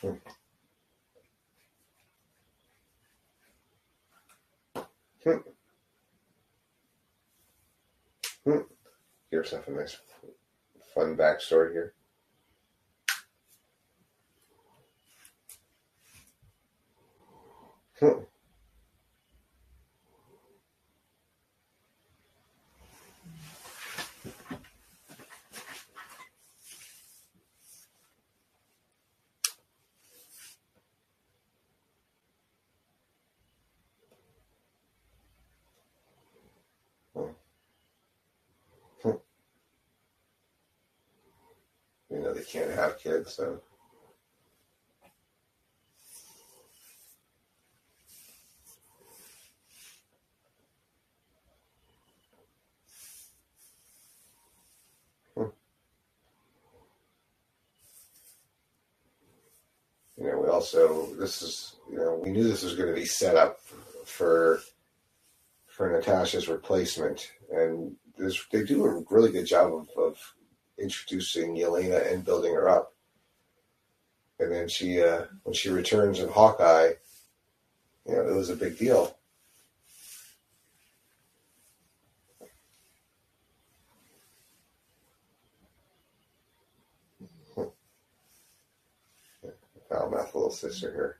Hmm. 0.03 0.13
Hmm. 8.45 8.59
Give 9.31 9.39
yourself 9.39 9.67
a 9.67 9.71
nice, 9.73 9.97
fun 10.95 11.17
backstory 11.17 11.73
here. 11.73 11.95
Huh. 18.01 18.17
You 42.11 42.21
know, 42.21 42.35
they 42.35 42.45
can't 42.45 42.71
have 42.73 42.99
kids, 42.99 43.35
so. 43.35 43.61
Also 60.57 61.07
this 61.17 61.43
is 61.43 61.77
you 61.91 61.99
know 61.99 62.19
we 62.25 62.31
knew 62.31 62.43
this 62.43 62.63
was 62.63 62.75
going 62.75 62.89
to 62.89 62.95
be 62.95 63.05
set 63.05 63.37
up 63.37 63.61
for 64.07 64.61
for 65.67 65.93
Natasha's 65.93 66.49
replacement, 66.49 67.31
and 67.53 67.95
this 68.17 68.43
they 68.51 68.65
do 68.65 68.87
a 68.87 69.05
really 69.11 69.31
good 69.31 69.45
job 69.45 69.75
of, 69.75 69.89
of 69.99 70.35
introducing 70.79 71.55
Yelena 71.55 72.11
and 72.11 72.25
building 72.25 72.55
her 72.55 72.69
up. 72.71 72.95
And 74.39 74.51
then 74.51 74.69
she, 74.69 75.03
uh, 75.03 75.25
when 75.45 75.55
she 75.55 75.69
returns 75.71 76.21
in 76.21 76.29
Hawkeye, 76.29 76.93
you 78.07 78.15
know, 78.15 78.29
it 78.29 78.35
was 78.35 78.51
a 78.51 78.57
big 78.57 78.79
deal. 78.79 79.17
Foul 89.97 90.11
mouth 90.11 90.35
little 90.35 90.51
sister 90.51 90.93
here. 90.93 91.19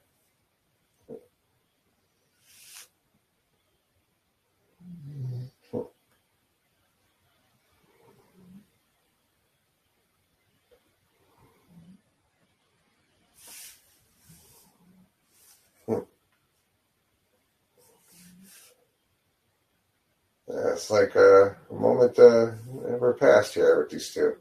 It's 20.49 20.91
like 20.91 21.15
a, 21.15 21.57
moment 21.71 22.19
uh, 22.19 22.53
never 22.87 23.15
passed 23.15 23.55
here 23.55 23.79
with 23.81 23.91
these 23.91 24.13
two. 24.13 24.37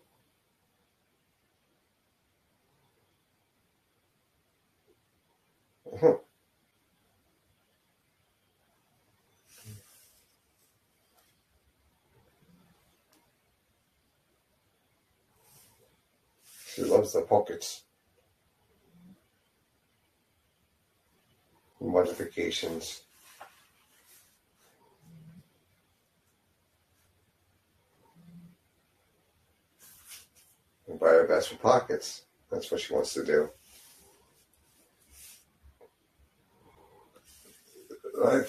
She 17.15 17.19
loves 17.19 17.29
the 17.29 17.35
pockets. 17.35 17.83
Modifications. 21.79 23.03
And 30.87 30.99
buy 30.99 31.07
her 31.07 31.27
best 31.27 31.49
for 31.49 31.55
pockets. 31.55 32.23
That's 32.51 32.69
what 32.69 32.81
she 32.81 32.93
wants 32.93 33.13
to 33.13 33.25
do. 33.25 33.49
Right. 38.17 38.45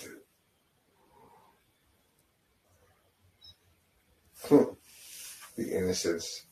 Hmm. 4.48 4.62
the 5.56 5.76
innocence. 5.76 6.45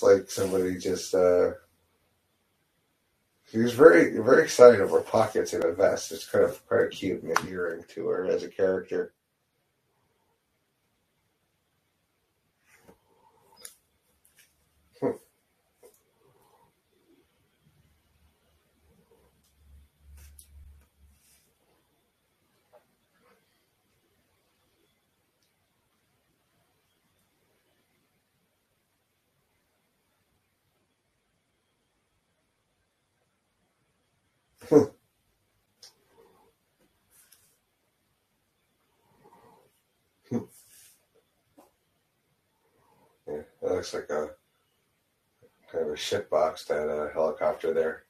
It's 0.00 0.02
like 0.02 0.30
somebody 0.30 0.78
just 0.78 1.14
uh 1.14 1.52
she 3.50 3.58
was 3.58 3.74
very 3.74 4.16
very 4.18 4.44
excited 4.44 4.80
over 4.80 5.00
pockets 5.02 5.54
in 5.54 5.64
a 5.64 5.72
vest. 5.72 6.12
It's 6.12 6.26
kind 6.28 6.44
of 6.44 6.66
quite 6.68 6.90
cute 6.92 7.22
and 7.22 7.36
endearing 7.38 7.84
to 7.90 8.08
her 8.08 8.26
as 8.26 8.44
a 8.44 8.48
character. 8.48 9.12
Hmm. 34.70 34.84
Yeah, 43.28 43.42
that 43.62 43.69
looks 43.80 43.94
like 43.94 44.10
a 44.10 44.28
kind 45.72 45.86
of 45.86 45.92
a 45.92 45.96
shit 45.96 46.28
box, 46.28 46.66
that 46.66 46.86
uh, 46.86 47.10
helicopter 47.14 47.72
there. 47.72 48.04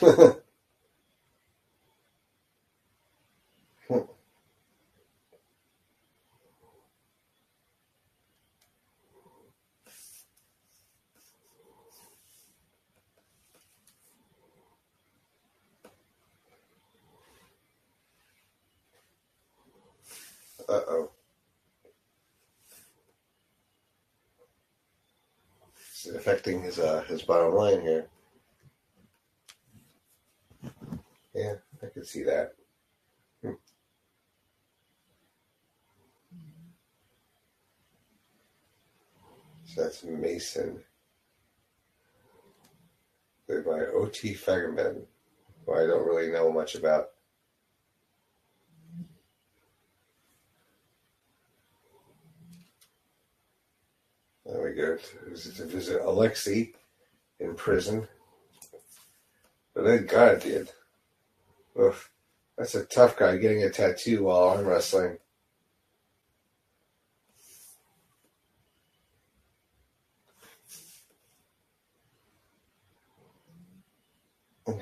Uh 20.68 20.80
oh. 20.88 21.10
It's 26.04 26.06
affecting 26.24 26.62
his 26.62 26.78
uh 26.78 27.04
his 27.06 27.20
bottom 27.20 27.54
line 27.54 27.82
here. 27.82 28.06
Yeah, 31.34 31.54
I 31.82 31.86
can 31.92 32.04
see 32.04 32.22
that. 32.22 32.54
Hmm. 33.42 33.52
So 39.66 39.82
that's 39.82 40.02
Mason. 40.04 40.82
Played 43.46 43.66
by 43.66 43.80
O.T. 43.94 44.34
Fagbenle, 44.34 45.04
who 45.66 45.74
I 45.74 45.86
don't 45.86 46.06
really 46.06 46.32
know 46.32 46.50
much 46.50 46.74
about. 46.74 47.10
There 54.54 54.64
we 54.64 54.74
go. 54.74 54.98
Visit 55.28 55.56
to 55.58 55.66
visit 55.66 56.02
Alexei 56.02 56.72
in 57.40 57.54
prison. 57.56 58.08
But 59.74 59.84
then 59.84 60.06
God 60.06 60.40
did. 60.42 60.70
Oof. 61.80 62.10
That's 62.58 62.74
a 62.74 62.84
tough 62.84 63.16
guy 63.18 63.38
getting 63.38 63.64
a 63.64 63.70
tattoo 63.70 64.24
while 64.24 64.44
arm 64.50 64.66
wrestling. 64.66 65.18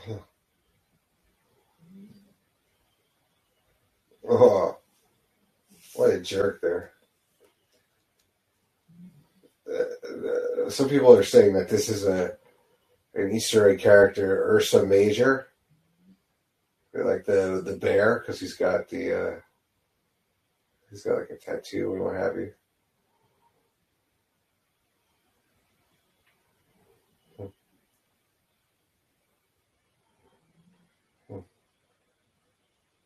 Oh, 4.29 4.79
what 5.95 6.11
a 6.11 6.21
jerk 6.21 6.61
there. 6.63 6.92
Some 10.69 10.89
people 10.89 11.15
are 11.17 11.23
saying 11.23 11.55
that 11.55 11.69
this 11.69 11.89
is 11.89 12.07
a 12.07 12.37
an 13.15 13.31
Easter 13.33 13.69
egg 13.69 13.79
character, 13.79 14.55
Ursa 14.55 14.87
Major, 14.87 15.49
like 16.95 17.25
the 17.25 17.63
the 17.65 17.77
bear, 17.77 18.21
because 18.21 18.41
he's 18.41 18.55
got 18.55 18.89
the 18.89 19.29
uh, 19.29 19.41
he's 20.91 21.03
got 21.03 21.19
like 21.19 21.31
a 21.31 21.37
tattoo 21.37 21.95
and 21.95 22.03
what 22.05 22.17
have 22.17 22.37
you. 22.37 22.53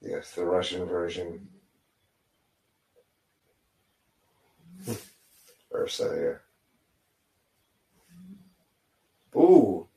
Yes, 0.00 0.34
the 0.34 0.44
Russian 0.44 0.84
version. 0.86 1.48
Ursa, 5.74 6.16
yeah. 6.20 6.45
Ooh, 9.36 9.88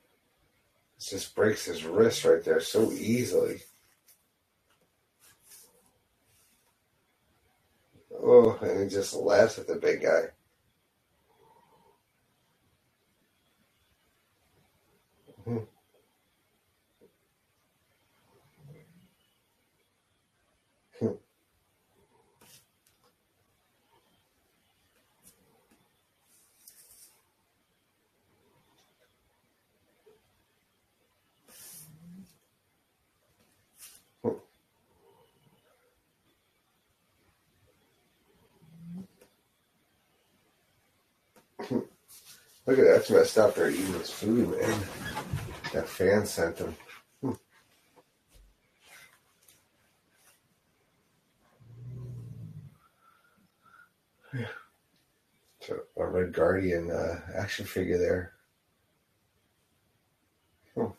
This 0.98 1.10
just 1.12 1.36
breaks 1.36 1.66
his 1.66 1.86
wrist 1.86 2.26
right 2.26 2.44
there 2.44 2.60
so 2.62 2.92
easily. 2.92 3.62
Oh, 8.14 8.58
and 8.62 8.84
he 8.84 8.90
just 8.90 9.14
laughs 9.16 9.60
at 9.60 9.68
the 9.68 9.76
big 9.76 10.04
guy. 10.04 10.30
Hmm. 15.46 15.60
Hmm. 21.00 21.14
Look 41.60 41.90
at 42.68 42.86
that, 42.86 42.94
that's 42.94 43.10
messed 43.10 43.38
up. 43.38 43.56
They're 43.56 43.70
eating 43.70 43.94
his 43.94 44.10
food, 44.10 44.50
man. 44.50 44.80
That 45.74 45.88
fan 45.88 46.26
sent 46.26 46.58
them. 46.58 46.76
Hmm. 47.22 47.34
So 55.62 55.80
a 55.98 56.06
Red 56.06 56.34
Guardian 56.34 56.92
uh, 56.92 57.20
action 57.36 57.66
figure 57.66 57.98
there. 57.98 58.34
Hmm. 60.76 60.92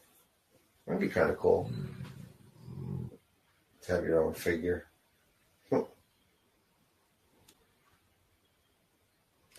That'd 0.87 1.01
be 1.01 1.09
kind 1.09 1.31
of 1.31 1.39
cool 1.39 1.71
to 3.83 3.93
have 3.93 4.05
your 4.05 4.23
own 4.23 4.35
figure. 4.35 4.90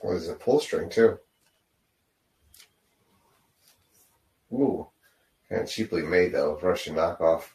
Well, 0.04 0.14
there's 0.14 0.28
a 0.28 0.36
pull 0.36 0.60
string 0.60 0.89
too. 0.89 1.20
Ooh, 4.54 4.88
kind 5.49 5.64
of 5.64 5.70
cheaply 5.70 6.04
made 6.04 6.34
though, 6.34 6.60
Russian 6.62 6.95
knockoff. 6.95 7.54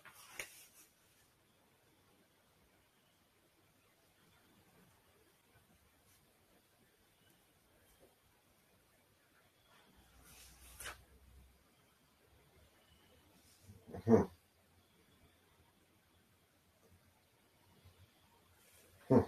Hmm. 14.06 14.22
Hmm. 19.08 19.20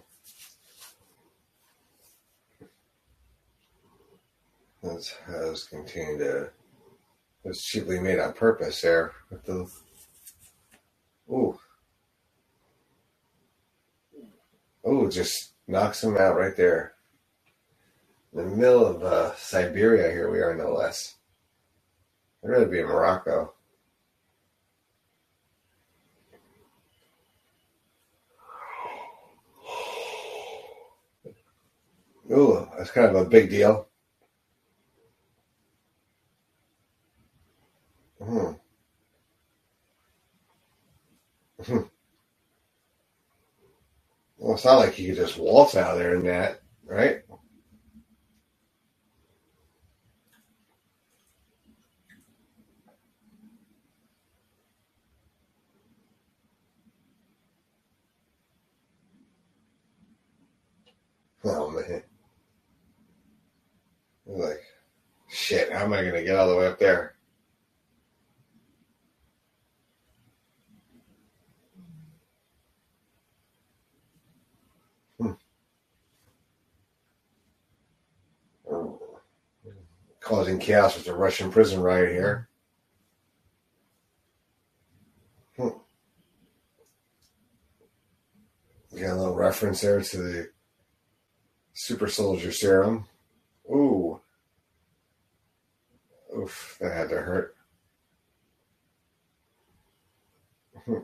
Has 5.26 5.64
continued 5.64 6.18
to. 6.18 6.50
Was 7.44 7.62
cheaply 7.62 8.00
made 8.00 8.18
on 8.18 8.32
purpose 8.32 8.80
there 8.80 9.12
with 9.30 9.44
the. 9.44 9.70
Ooh. 11.30 11.58
Ooh, 14.86 15.08
just 15.08 15.52
knocks 15.68 16.02
him 16.02 16.16
out 16.16 16.36
right 16.36 16.56
there. 16.56 16.94
In 18.32 18.50
the 18.50 18.56
middle 18.56 18.86
of 18.86 19.02
uh, 19.02 19.34
Siberia, 19.36 20.10
here 20.10 20.30
we 20.30 20.40
are, 20.40 20.54
no 20.54 20.72
less. 20.72 21.16
I'd 22.42 22.50
rather 22.50 22.66
be 22.66 22.80
in 22.80 22.86
Morocco. 22.86 23.54
Ooh, 32.30 32.68
that's 32.76 32.90
kind 32.90 33.08
of 33.08 33.26
a 33.26 33.28
big 33.28 33.48
deal. 33.48 33.87
Hmm. 38.20 38.52
Hmm. 41.64 41.82
Well, 44.38 44.54
it's 44.54 44.64
not 44.64 44.78
like 44.78 44.98
you 44.98 45.08
could 45.08 45.16
just 45.26 45.38
waltz 45.38 45.76
out 45.76 45.92
of 45.92 45.98
there 45.98 46.14
in 46.14 46.24
that, 46.24 46.62
right? 46.86 47.22
Oh 61.42 61.70
man. 61.70 62.04
Like, 64.26 64.62
shit, 65.28 65.72
how 65.72 65.84
am 65.84 65.92
I 65.94 66.04
gonna 66.04 66.24
get 66.24 66.36
all 66.36 66.48
the 66.50 66.56
way 66.56 66.66
up 66.68 66.78
there? 66.78 67.16
Hmm. 75.18 75.32
Causing 80.28 80.58
chaos 80.58 80.94
with 80.94 81.06
the 81.06 81.14
Russian 81.14 81.50
prison 81.50 81.80
riot 81.80 82.10
here. 82.10 82.50
Hmm. 85.56 85.68
Got 88.94 89.12
a 89.12 89.14
little 89.14 89.34
reference 89.34 89.80
there 89.80 90.02
to 90.02 90.16
the 90.18 90.50
super 91.72 92.08
soldier 92.08 92.52
serum. 92.52 93.06
Ooh. 93.70 94.20
Oof, 96.36 96.76
that 96.78 96.92
had 96.92 97.08
to 97.08 97.22
hurt. 97.22 97.56
Hmm. 100.84 100.98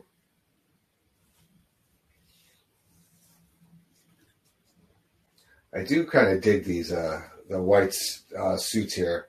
I 5.73 5.83
do 5.83 6.05
kind 6.05 6.27
of 6.27 6.41
dig 6.43 6.63
these 6.63 6.91
uh 6.91 7.23
the 7.49 7.61
white 7.61 7.95
uh, 8.37 8.57
suits 8.57 8.93
here 8.93 9.27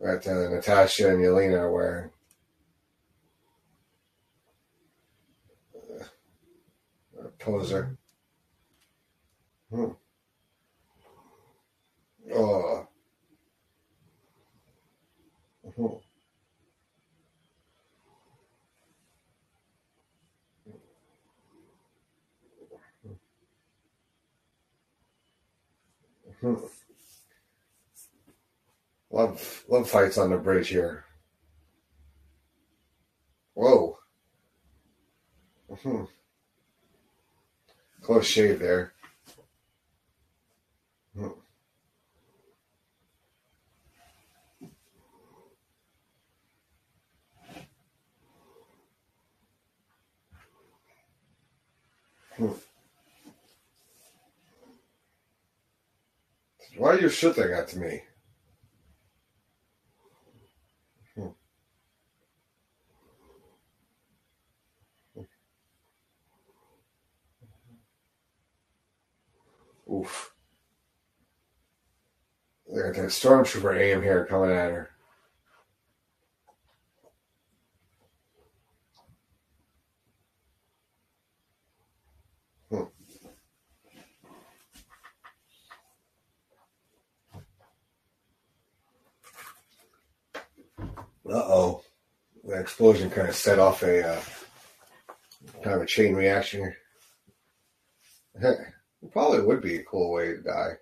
that 0.00 0.26
uh, 0.26 0.54
Natasha 0.54 1.08
and 1.08 1.18
Yelena 1.20 1.60
are 1.60 1.72
wearing. 1.72 2.10
Uh, 7.18 7.28
poser. 7.38 7.96
Hmm. 9.70 9.90
Oh. 12.34 12.86
Hmm. 15.76 15.86
Hmm. 26.40 26.54
Love 29.10 29.64
love 29.68 29.88
fights 29.88 30.18
on 30.18 30.30
the 30.30 30.36
bridge 30.36 30.68
here. 30.68 31.04
Whoa. 33.54 33.98
Hmm. 35.82 36.04
Close 38.02 38.26
shave 38.26 38.58
there. 38.58 38.92
Hmm. 41.16 41.28
Hmm. 52.36 52.52
Why 56.76 56.90
are 56.90 57.00
you 57.00 57.08
shooting 57.08 57.52
at 57.52 57.74
me? 57.74 58.02
Hmm. 61.14 61.28
Oof. 69.92 70.32
They 72.68 72.82
got 72.82 72.94
that 72.94 73.02
stormtrooper 73.04 73.80
aim 73.80 74.02
here 74.02 74.26
coming 74.26 74.50
at 74.50 74.70
her. 74.70 74.90
Hmm. 82.70 82.82
Uh 90.82 91.15
oh. 91.28 91.82
The 92.44 92.60
explosion 92.60 93.10
kind 93.10 93.28
of 93.28 93.34
set 93.34 93.58
off 93.58 93.82
a 93.82 94.06
uh, 94.08 94.20
kind 95.64 95.74
of 95.76 95.82
a 95.82 95.86
chain 95.86 96.14
reaction. 96.14 96.72
it 98.40 98.58
probably 99.12 99.40
would 99.42 99.60
be 99.60 99.76
a 99.76 99.82
cool 99.82 100.12
way 100.12 100.28
to 100.28 100.42
die. 100.42 100.72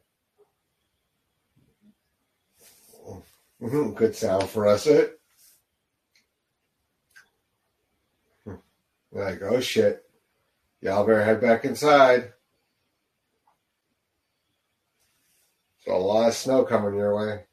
Mhm, 3.62 3.94
Good 3.94 4.14
sound 4.14 4.50
for 4.50 4.66
us. 4.68 4.86
It. 4.86 5.18
Like, 9.10 9.40
oh 9.42 9.60
shit. 9.60 10.04
Y'all 10.82 11.06
better 11.06 11.24
head 11.24 11.40
back 11.40 11.64
inside. 11.64 12.32
There's 15.86 15.96
a 15.96 16.04
lot 16.04 16.28
of 16.28 16.34
snow 16.34 16.64
coming 16.64 16.94
your 16.98 17.16
way. 17.16 17.44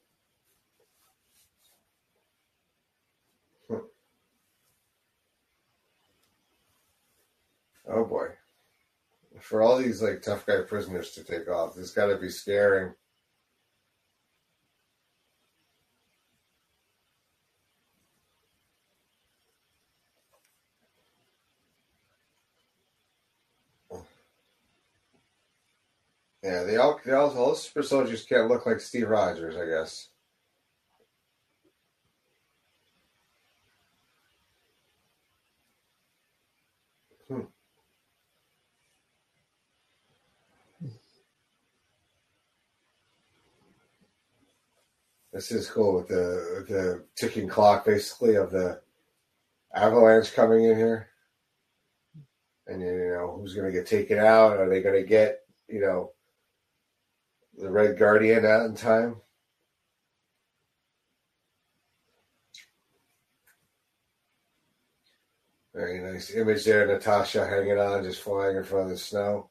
Oh 7.91 8.05
boy. 8.05 8.29
For 9.41 9.61
all 9.61 9.77
these 9.77 10.01
like 10.01 10.21
tough 10.21 10.45
guy 10.45 10.61
prisoners 10.61 11.11
to 11.11 11.23
take 11.23 11.49
off, 11.49 11.75
this 11.75 11.91
gotta 11.91 12.17
be 12.17 12.29
scaring. 12.29 12.93
Yeah, 26.43 26.63
they 26.63 26.77
all, 26.77 26.99
they 27.05 27.11
all, 27.11 27.37
all 27.37 27.55
super 27.55 27.83
soldiers 27.83 28.25
can't 28.25 28.47
look 28.47 28.65
like 28.65 28.79
Steve 28.79 29.09
Rogers, 29.09 29.55
I 29.57 29.65
guess. 29.67 30.10
This 45.33 45.51
is 45.51 45.69
cool 45.69 45.95
with 45.95 46.09
the 46.09 46.65
the 46.67 47.05
ticking 47.15 47.47
clock, 47.47 47.85
basically, 47.85 48.35
of 48.35 48.51
the 48.51 48.81
avalanche 49.73 50.33
coming 50.33 50.65
in 50.65 50.75
here. 50.77 51.09
And 52.67 52.81
you 52.81 52.91
know 52.91 53.37
who's 53.37 53.53
going 53.53 53.67
to 53.67 53.71
get 53.71 53.87
taken 53.87 54.19
out? 54.19 54.57
Are 54.57 54.69
they 54.69 54.81
going 54.81 55.01
to 55.01 55.07
get 55.07 55.41
you 55.69 55.79
know 55.79 56.11
the 57.57 57.69
Red 57.69 57.97
Guardian 57.97 58.45
out 58.45 58.65
in 58.65 58.75
time? 58.75 59.21
Very 65.73 66.01
nice 66.01 66.31
image 66.31 66.65
there, 66.65 66.85
Natasha 66.85 67.47
hanging 67.47 67.77
on, 67.77 68.03
just 68.03 68.21
flying 68.21 68.57
in 68.57 68.63
front 68.63 68.85
of 68.85 68.89
the 68.89 68.97
snow. 68.97 69.50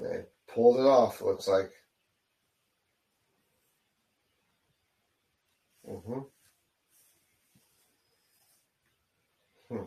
They 0.00 0.24
pulled 0.48 0.78
it 0.80 0.86
off, 0.86 1.20
looks 1.20 1.46
like. 1.48 1.70
Mm-hmm. 5.88 6.20
Hmm. 9.68 9.84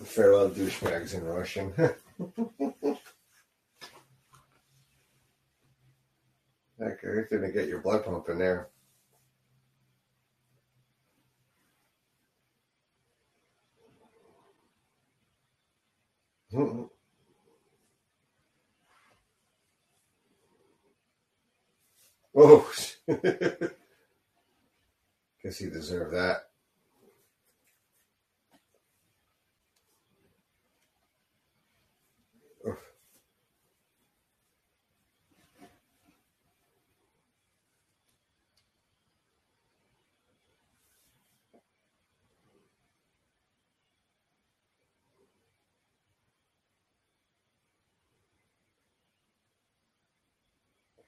Farewell 0.04 0.50
douchebags 0.50 1.14
in 1.14 1.24
Russian. 1.24 1.72
Heck, 6.84 7.02
you're 7.02 7.24
gonna 7.24 7.50
get 7.50 7.68
your 7.68 7.80
blood 7.80 8.04
pumping 8.04 8.38
there. 8.38 8.68
Oh, 22.36 22.70
guess 25.42 25.58
he 25.58 25.70
deserved 25.70 26.14
that. 26.14 26.48
Oof. 32.68 32.78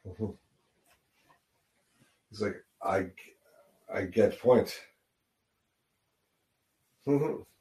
Mhm. 0.05 0.37
He's 2.37 2.43
like, 2.43 2.57
I, 2.83 3.07
I 3.93 4.03
get 4.05 4.39
point. 4.39 4.75
Mm-hmm. 7.09 7.56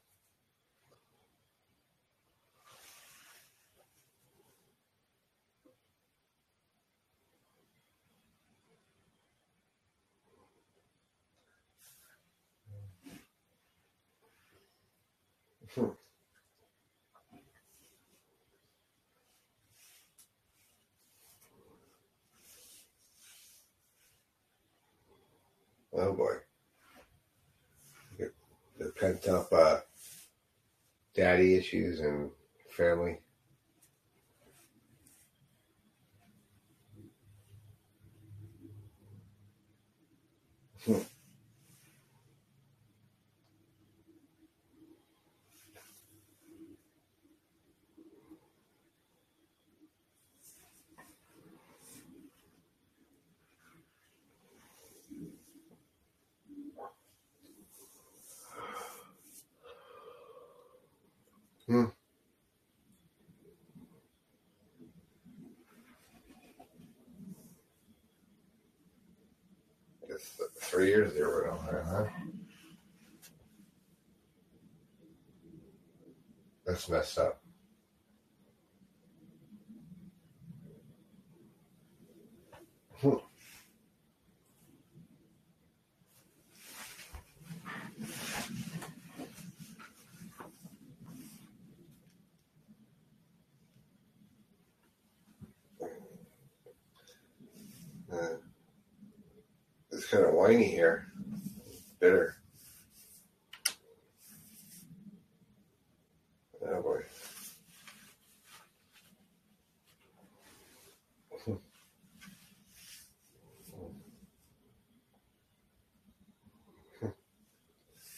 Oh 25.96 26.12
boy, 26.12 26.34
the 28.78 28.90
pent 28.98 29.26
up 29.28 29.52
uh, 29.52 29.78
daddy 31.14 31.54
issues 31.56 32.00
and 32.00 32.30
family. 32.70 33.18
Hmm. 61.66 61.86
It's 70.08 70.65
three 70.76 70.88
years 70.88 71.14
they 71.14 71.22
were 71.22 71.50
on 71.50 71.64
there, 71.64 71.86
huh? 71.88 72.04
That's 76.66 76.86
messed 76.90 77.18
up. 77.18 77.40
Hmm. 83.00 83.14
Uh, 98.12 98.36
it's 99.90 100.06
kind 100.10 100.24
of 100.26 100.34
whiny 100.34 100.64
here. 100.64 101.06
Bitter. 101.98 102.36
Oh 106.68 106.82
boy. 106.82 107.02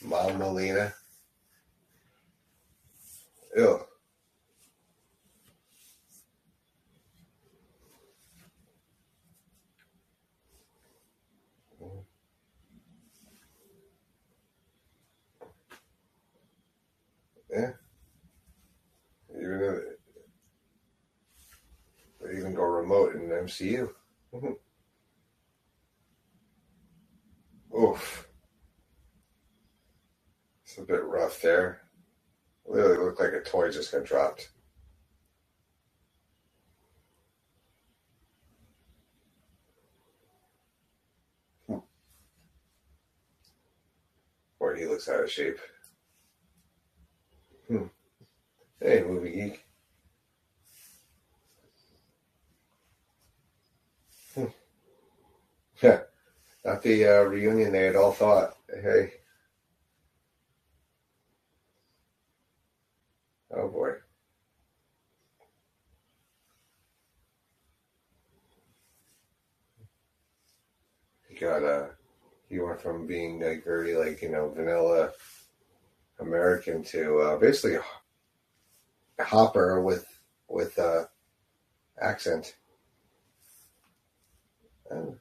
Wow, 0.07 0.28
Melina. 0.39 0.95
Ew. 3.57 3.81
Yeah. 17.51 17.71
Even 19.35 19.83
even 22.37 22.55
go 22.55 22.63
remote 22.63 23.15
in 23.15 23.23
MCU. 23.23 23.91
Oof. 27.77 28.29
It's 30.65 30.79
there. 31.37 31.83
Literally 32.67 32.99
looked 32.99 33.21
like 33.21 33.33
a 33.33 33.41
toy 33.43 33.71
just 33.71 33.93
got 33.93 34.05
dropped. 34.05 34.51
Hmm. 41.67 41.79
Or 44.61 44.75
he 44.75 44.87
looks 44.87 45.09
out 45.09 45.25
of 45.25 45.31
shape. 45.31 45.59
Hmm. 47.69 47.85
Hey, 48.81 49.03
movie 49.03 49.33
geek. 49.33 49.65
Hmm. 54.35 54.45
Yeah, 55.83 56.01
not 56.65 56.83
the 56.83 57.07
uh, 57.07 57.23
reunion 57.23 57.73
they 57.73 57.85
had 57.85 57.97
all 57.97 58.13
thought. 58.13 58.57
Hey. 58.69 59.13
Oh 63.59 63.67
boy. 63.67 63.91
He 71.29 71.35
got 71.35 71.65
uh 71.65 71.87
he 72.49 72.61
went 72.61 72.81
from 72.81 73.07
being 73.07 73.41
like 73.41 73.65
very 73.65 73.97
like, 73.97 74.23
you 74.23 74.29
know, 74.29 74.51
vanilla 74.51 75.11
American 76.21 76.85
to 76.85 77.19
uh 77.19 77.37
basically 77.39 77.79
Hopper 79.19 79.83
with 79.83 80.07
with 80.49 80.79
uh 80.79 81.07
accent. 82.01 82.55
I 84.89 84.95
don't, 84.95 85.19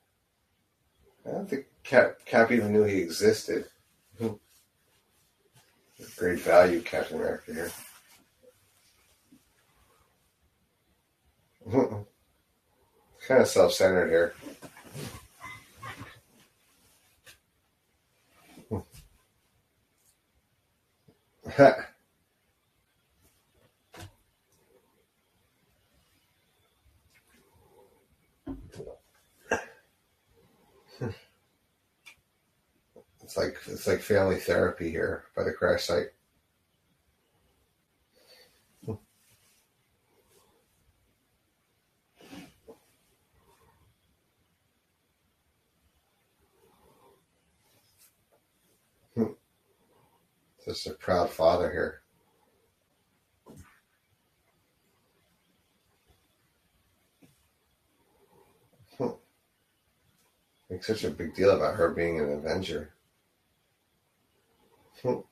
I 1.25 1.31
don't 1.31 1.49
think 1.49 1.65
Cap 1.83 2.19
Cap 2.25 2.51
even 2.51 2.71
knew 2.71 2.83
he 2.83 2.99
existed. 2.99 3.65
Great 6.15 6.39
value, 6.39 6.81
Captain 6.81 7.17
America 7.17 7.53
here. 7.53 7.71
kind 13.27 13.41
of 13.41 13.47
self-centered 13.47 14.09
here. 14.09 14.33
It's 33.27 33.35
like 33.35 33.57
it's 33.67 33.85
like 33.85 33.99
family 33.99 34.37
therapy 34.37 34.89
here 34.89 35.25
by 35.35 35.43
the 35.43 35.51
crash 35.51 35.83
site. 35.83 36.11
Just 50.67 50.85
a 50.85 50.91
proud 50.91 51.29
father 51.29 51.71
here. 51.71 52.01
Make 60.69 60.83
such 60.83 61.05
a 61.05 61.09
big 61.09 61.33
deal 61.33 61.51
about 61.51 61.75
her 61.75 61.91
being 61.91 62.19
an 62.19 62.29
Avenger. 62.29 62.93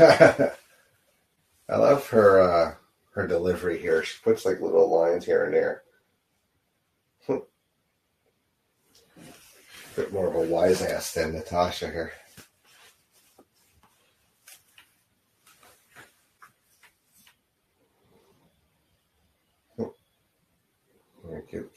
I 1.68 1.76
love 1.76 2.08
her 2.08 2.40
uh, 2.40 2.74
her 3.12 3.26
delivery 3.26 3.78
here. 3.78 4.02
She 4.02 4.18
puts 4.22 4.46
like 4.46 4.60
little 4.60 4.88
lines 4.88 5.26
here 5.26 5.44
and 5.44 5.52
there. 5.52 5.82
A 7.28 7.38
bit 9.96 10.12
more 10.12 10.28
of 10.28 10.36
a 10.36 10.40
wise 10.40 10.80
ass 10.80 11.12
than 11.12 11.32
Natasha 11.32 11.88
here. 11.88 12.12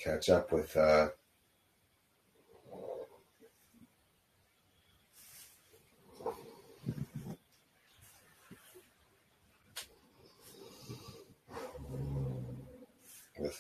Catch 0.04 0.30
up 0.30 0.52
with 0.52 0.76
uh, 0.76 1.08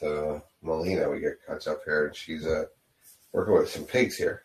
with 0.01 0.11
uh, 0.11 0.39
Melina. 0.61 1.09
We 1.09 1.19
get 1.19 1.45
caught 1.45 1.67
up 1.67 1.81
here, 1.85 2.07
and 2.07 2.15
she's 2.15 2.45
uh, 2.45 2.65
working 3.31 3.53
with 3.53 3.69
some 3.69 3.85
pigs 3.85 4.15
here. 4.17 4.43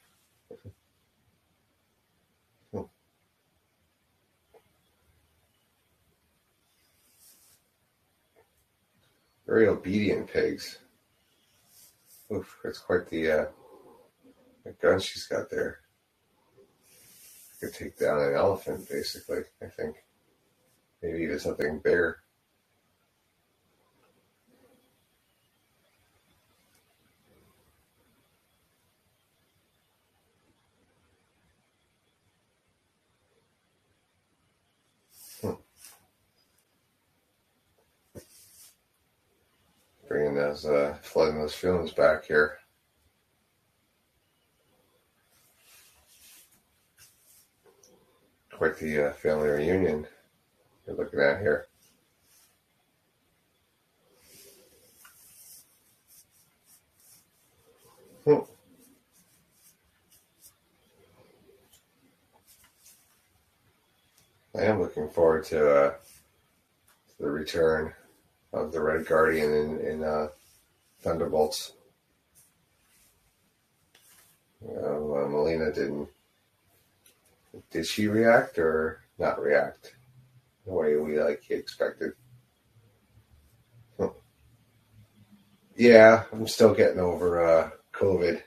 Very 9.46 9.66
obedient 9.66 10.30
pigs. 10.30 10.78
Oof, 12.30 12.58
that's 12.62 12.80
quite 12.80 13.08
the, 13.08 13.30
uh, 13.30 13.46
the 14.62 14.72
gun 14.72 15.00
she's 15.00 15.26
got 15.26 15.48
there. 15.48 15.80
Could 17.58 17.72
take 17.72 17.98
down 17.98 18.20
an 18.20 18.34
elephant, 18.34 18.86
basically. 18.90 19.44
I 19.62 19.66
think 19.66 19.96
maybe 21.02 21.22
even 21.22 21.38
something 21.38 21.78
bigger. 21.78 22.18
Those 40.38 40.64
uh, 40.64 40.96
flooding 41.02 41.40
those 41.40 41.54
feelings 41.54 41.92
back 41.92 42.24
here. 42.24 42.58
Quite 48.52 48.76
the 48.78 49.08
uh, 49.08 49.12
family 49.12 49.48
reunion 49.48 50.06
you're 50.86 50.96
looking 50.96 51.20
at 51.20 51.40
here. 51.40 51.66
Hmm. 58.24 58.38
I 64.56 64.62
am 64.62 64.80
looking 64.80 65.08
forward 65.08 65.44
to, 65.44 65.70
uh, 65.70 65.90
to 65.90 67.22
the 67.22 67.30
return 67.30 67.92
of 68.52 68.72
the 68.72 68.80
Red 68.80 69.06
Guardian 69.06 69.52
in, 69.52 69.80
in 69.80 70.04
uh, 70.04 70.28
Thunderbolts. 71.00 71.72
Uh, 74.64 74.98
Melina 75.28 75.72
didn't. 75.72 76.08
Did 77.70 77.86
she 77.86 78.08
react 78.08 78.58
or 78.58 79.00
not 79.18 79.40
react 79.40 79.94
the 80.66 80.72
way 80.72 80.96
we 80.96 81.20
like 81.20 81.50
expected? 81.50 82.12
Yeah, 85.76 86.24
I'm 86.32 86.48
still 86.48 86.74
getting 86.74 86.98
over 86.98 87.40
uh, 87.40 87.70
COVID. 87.92 88.42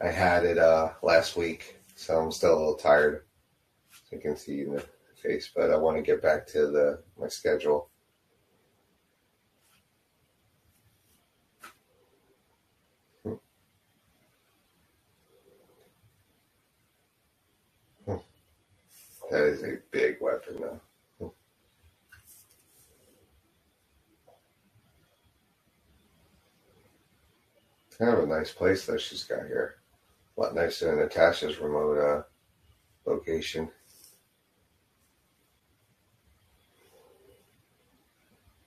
I 0.00 0.08
had 0.08 0.44
it 0.44 0.56
uh, 0.56 0.90
last 1.02 1.36
week. 1.36 1.76
So 1.96 2.16
I'm 2.16 2.30
still 2.30 2.54
a 2.54 2.58
little 2.58 2.74
tired. 2.74 3.24
As 3.92 4.12
you 4.12 4.18
can 4.18 4.36
see 4.36 4.62
the 4.62 4.84
face, 5.22 5.50
but 5.54 5.70
I 5.70 5.76
want 5.76 5.96
to 5.96 6.02
get 6.02 6.22
back 6.22 6.46
to 6.48 6.66
the 6.66 7.02
my 7.18 7.28
schedule. 7.28 7.88
That 19.32 19.44
is 19.44 19.62
a 19.62 19.78
big 19.90 20.16
weapon, 20.20 20.56
though. 20.60 21.32
Kind 27.98 28.12
of 28.12 28.24
a 28.24 28.26
nice 28.26 28.52
place 28.52 28.84
that 28.84 29.00
she's 29.00 29.24
got 29.24 29.46
here. 29.46 29.76
A 30.36 30.40
lot 30.40 30.54
nicer 30.54 30.86
than 30.86 30.98
Natasha's 30.98 31.58
remote 31.58 31.98
uh, 31.98 32.22
location. 33.06 33.70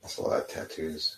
That's 0.06 0.18
a 0.18 0.22
lot 0.22 0.40
of 0.40 0.48
tattoos. 0.48 1.18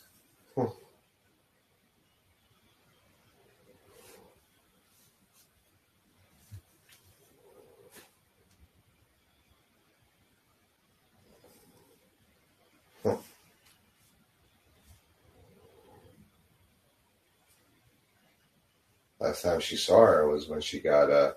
Last 19.20 19.42
time 19.42 19.60
she 19.60 19.76
saw 19.76 20.06
her 20.06 20.30
was 20.30 20.48
when 20.48 20.62
she 20.62 20.80
got 20.80 21.12
uh, 21.12 21.34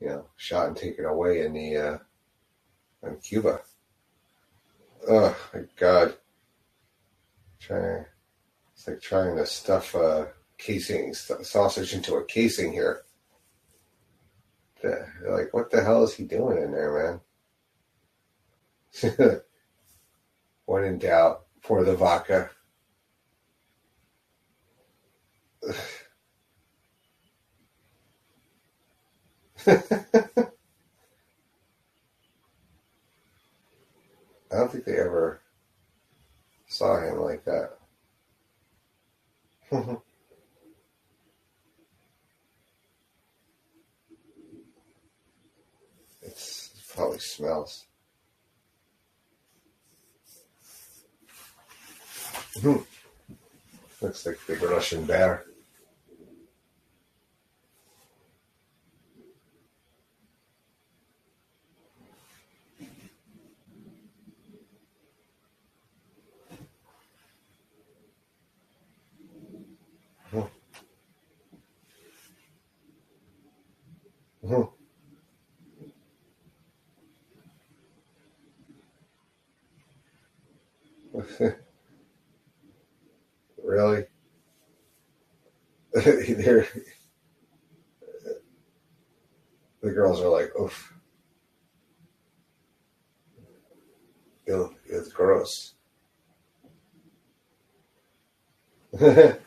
you 0.00 0.08
know, 0.08 0.24
shot 0.36 0.66
and 0.66 0.76
taken 0.76 1.04
away 1.04 1.46
in 1.46 1.52
the 1.52 1.76
uh, 1.76 1.98
in 3.04 3.16
Cuba. 3.18 3.60
Oh 5.08 5.36
my 5.54 5.60
God! 5.76 6.16
Trying, 7.66 8.04
to, 8.04 8.06
it's 8.74 8.88
like 8.88 9.00
trying 9.00 9.36
to 9.36 9.46
stuff 9.46 9.94
a 9.94 10.28
casing 10.58 11.14
sausage 11.14 11.94
into 11.94 12.16
a 12.16 12.24
casing 12.24 12.72
here. 12.72 13.02
The- 14.80 15.06
Like, 15.28 15.52
what 15.52 15.70
the 15.70 15.82
hell 15.82 16.02
is 16.04 16.14
he 16.14 16.24
doing 16.24 16.56
in 16.58 16.72
there, 16.72 17.20
man? 19.02 19.02
when 20.66 20.84
in 20.84 20.98
doubt, 20.98 21.46
pour 21.62 21.82
the 21.84 21.96
vodka. 21.96 22.50
I 29.66 29.82
don't 34.50 34.72
think 34.72 34.84
they 34.84 34.98
ever 34.98 35.40
saw 36.76 37.00
him 37.00 37.20
like 37.20 37.42
that. 37.44 37.70
it's, 46.22 46.70
it 46.74 46.94
probably 46.94 47.18
smells. 47.18 47.86
Looks 54.02 54.26
like 54.26 54.38
big 54.46 54.62
Russian 54.62 55.06
bear. 55.06 55.46
Mhm. 74.46 74.68
really? 83.64 84.04
They're, 85.94 86.66
the 89.82 89.90
girls 89.90 90.20
are 90.20 90.28
like, 90.28 90.50
oof. 90.60 90.92
It's 94.86 95.08
gross. 95.12 95.74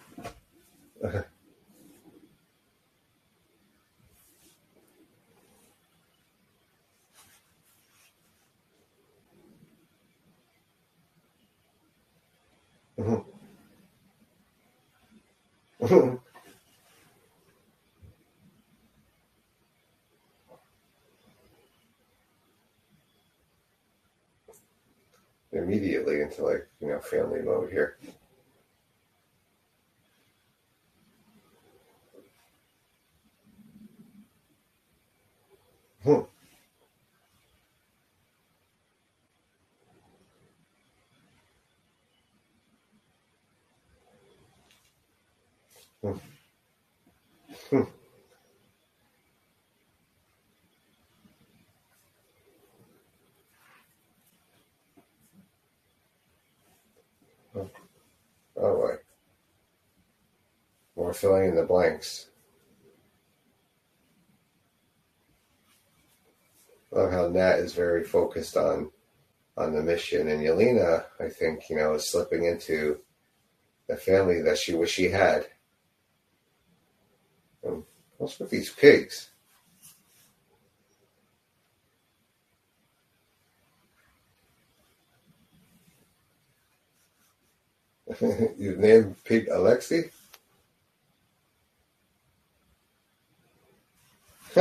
Immediately 25.70 26.22
into 26.22 26.44
like, 26.44 26.68
you 26.80 26.88
know, 26.88 27.00
family 27.00 27.44
mode 27.44 27.70
here. 27.72 27.96
Hmm. 36.04 36.22
Hmm. 46.02 46.18
Hmm. 47.70 47.84
Oh 58.58 58.76
boy. 58.76 58.96
More 60.96 61.09
filling 61.20 61.50
in 61.50 61.56
the 61.56 61.64
blanks. 61.64 62.28
Love 66.92 67.12
how 67.12 67.28
Nat 67.28 67.60
is 67.60 67.74
very 67.74 68.04
focused 68.04 68.58
on 68.58 68.92
on 69.58 69.74
the 69.74 69.84
mission, 69.84 70.30
and 70.30 70.42
Yelena, 70.42 71.04
I 71.20 71.28
think, 71.28 71.70
you 71.70 71.76
know, 71.76 71.94
is 71.96 72.10
slipping 72.10 72.46
into 72.46 73.00
the 73.88 73.98
family 73.98 74.42
that 74.42 74.58
she 74.58 74.74
wish 74.74 74.92
she 74.92 75.10
had. 75.10 75.46
Um, 77.68 77.86
what's 78.18 78.40
with 78.40 78.50
these 78.50 78.72
pigs? 78.72 79.30
you 88.58 88.78
named 88.78 89.22
pig 89.26 89.50
Alexi? 89.50 90.10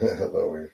Louie. 0.00 0.66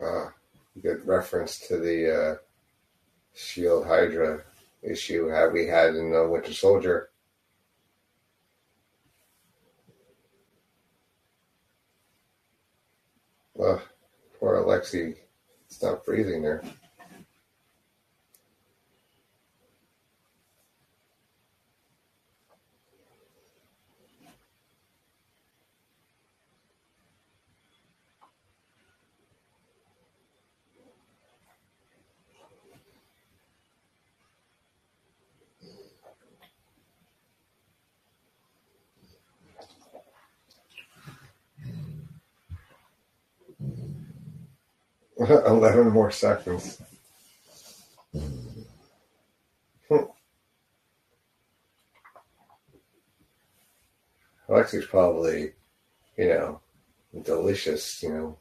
Ah, 0.00 0.32
good 0.80 1.04
reference 1.04 1.58
to 1.58 1.78
the 1.78 2.14
uh, 2.14 2.36
Shield 3.34 3.86
Hydra 3.86 4.44
issue 4.82 5.28
have 5.28 5.52
we 5.52 5.66
had 5.66 5.94
in 5.94 6.10
the 6.10 6.26
Winter 6.26 6.52
Soldier. 6.52 7.10
Ugh, 13.60 13.80
poor 14.38 14.62
Alexi 14.62 15.16
stopped 15.68 16.04
freezing 16.04 16.42
there. 16.42 16.62
11 45.58 45.90
more 45.92 46.10
seconds. 46.10 46.80
Hmm. 49.88 50.04
Alexi's 54.48 54.86
probably, 54.86 55.52
you 56.16 56.28
know, 56.28 56.60
delicious, 57.22 58.02
you 58.02 58.10
know, 58.10 58.38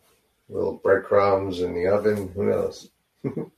little 0.50 0.74
breadcrumbs 0.78 1.62
in 1.62 1.74
the 1.76 1.88
oven. 1.88 2.30
Who 2.36 2.46
knows? 2.50 2.90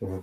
Hmm. 0.00 0.20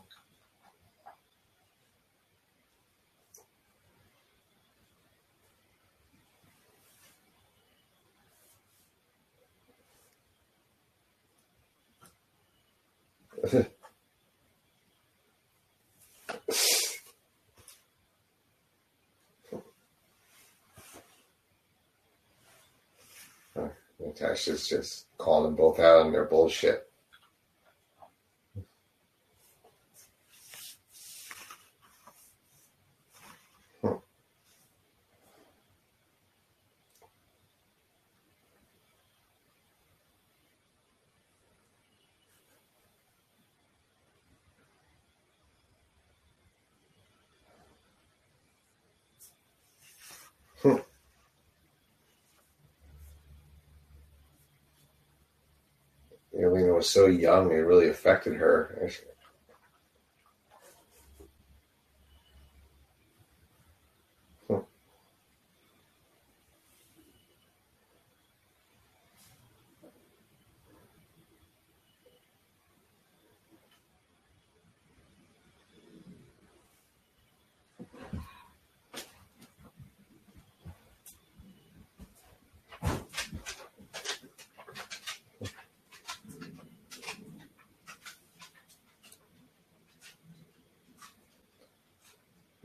Mhm. 24.32 24.38
Natasha's 24.38 24.68
just 24.68 25.08
calling 25.18 25.46
them 25.46 25.56
both 25.56 25.80
out 25.80 26.06
on 26.06 26.12
their 26.12 26.26
bullshit. 26.26 26.90
Yelena 56.34 56.71
was 56.82 56.90
so 56.90 57.06
young, 57.06 57.52
it 57.52 57.58
really 57.58 57.90
affected 57.90 58.34
her. 58.34 58.90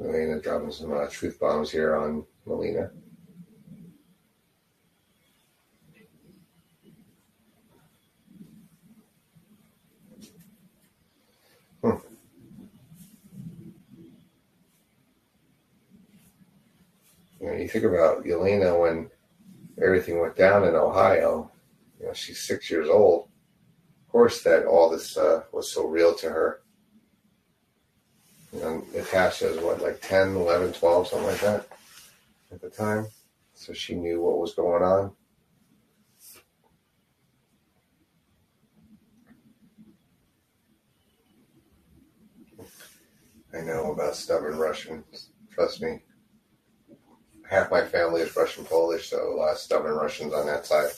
Yelena 0.07 0.43
dropping 0.43 0.71
some 0.71 0.93
uh, 0.93 1.07
truth 1.09 1.39
bombs 1.41 1.71
here 1.71 1.97
on 1.97 2.25
Melina. 2.45 2.91
Hmm. 11.83 11.91
You, 17.41 17.47
know, 17.47 17.53
you 17.55 17.69
think 17.69 17.85
about 17.85 18.25
Yelena 18.25 18.81
when 18.81 19.11
everything 19.83 20.21
went 20.21 20.37
down 20.37 20.67
in 20.67 20.75
Ohio. 20.75 21.51
You 21.99 22.07
know, 22.07 22.13
she's 22.13 22.41
six 22.41 22.71
years 22.71 22.89
old. 22.89 23.29
Of 24.07 24.13
course, 24.13 24.43
that 24.43 24.67
all 24.67 24.89
this 24.89 25.17
uh, 25.17 25.43
was 25.53 25.71
so 25.71 25.87
real 25.87 26.15
to 26.15 26.29
her. 26.29 26.61
Is 29.17 29.59
what, 29.61 29.81
like 29.81 30.03
10, 30.03 30.37
11, 30.37 30.75
12, 30.75 31.09
something 31.09 31.27
like 31.27 31.41
that 31.41 31.67
at 32.53 32.61
the 32.61 32.69
time. 32.69 33.07
So 33.55 33.73
she 33.73 33.95
knew 33.95 34.21
what 34.21 34.39
was 34.39 34.55
going 34.55 34.83
on. 34.83 35.13
I 43.55 43.63
know 43.63 43.93
about 43.93 44.17
stubborn 44.17 44.59
Russians. 44.59 45.31
Trust 45.51 45.81
me. 45.81 46.03
Half 47.49 47.71
my 47.71 47.87
family 47.87 48.21
is 48.21 48.37
Russian 48.37 48.67
Polish, 48.67 49.09
so 49.09 49.33
a 49.33 49.35
lot 49.35 49.53
of 49.53 49.59
stubborn 49.59 49.95
Russians 49.95 50.35
on 50.35 50.45
that 50.47 50.67
side. 50.67 50.91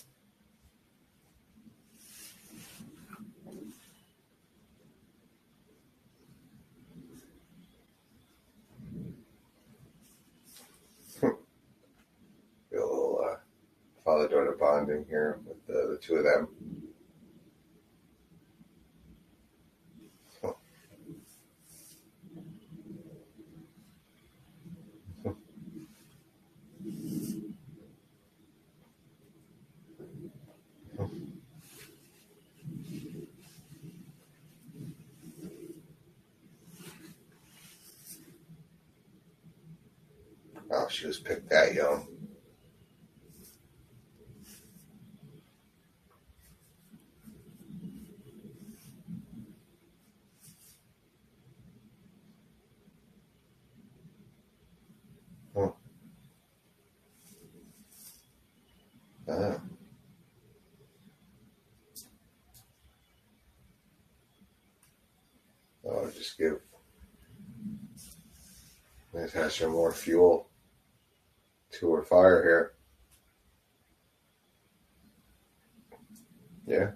Be 12.70 12.76
a 12.76 12.80
little 12.80 13.20
uh, 13.24 13.36
father 14.04 14.28
daughter 14.28 14.56
bonding 14.58 15.06
here 15.08 15.40
with 15.46 15.66
the, 15.66 15.72
the 15.72 15.87
two 16.00 16.16
of 16.16 16.24
them. 16.24 16.48
Oh, 40.70 40.86
she 40.90 41.06
was 41.06 41.18
picked 41.18 41.48
that 41.48 41.74
young. 41.74 42.06
Hmm. 55.54 55.68
Ah. 59.28 59.60
Oh, 65.84 66.10
just 66.10 66.36
give 66.36 66.60
Natasha 69.38 69.68
more 69.68 69.92
fuel 69.92 70.50
to 71.70 71.92
her 71.92 72.02
fire 72.02 72.42
here. 72.42 72.72
Yeah. 76.66 76.90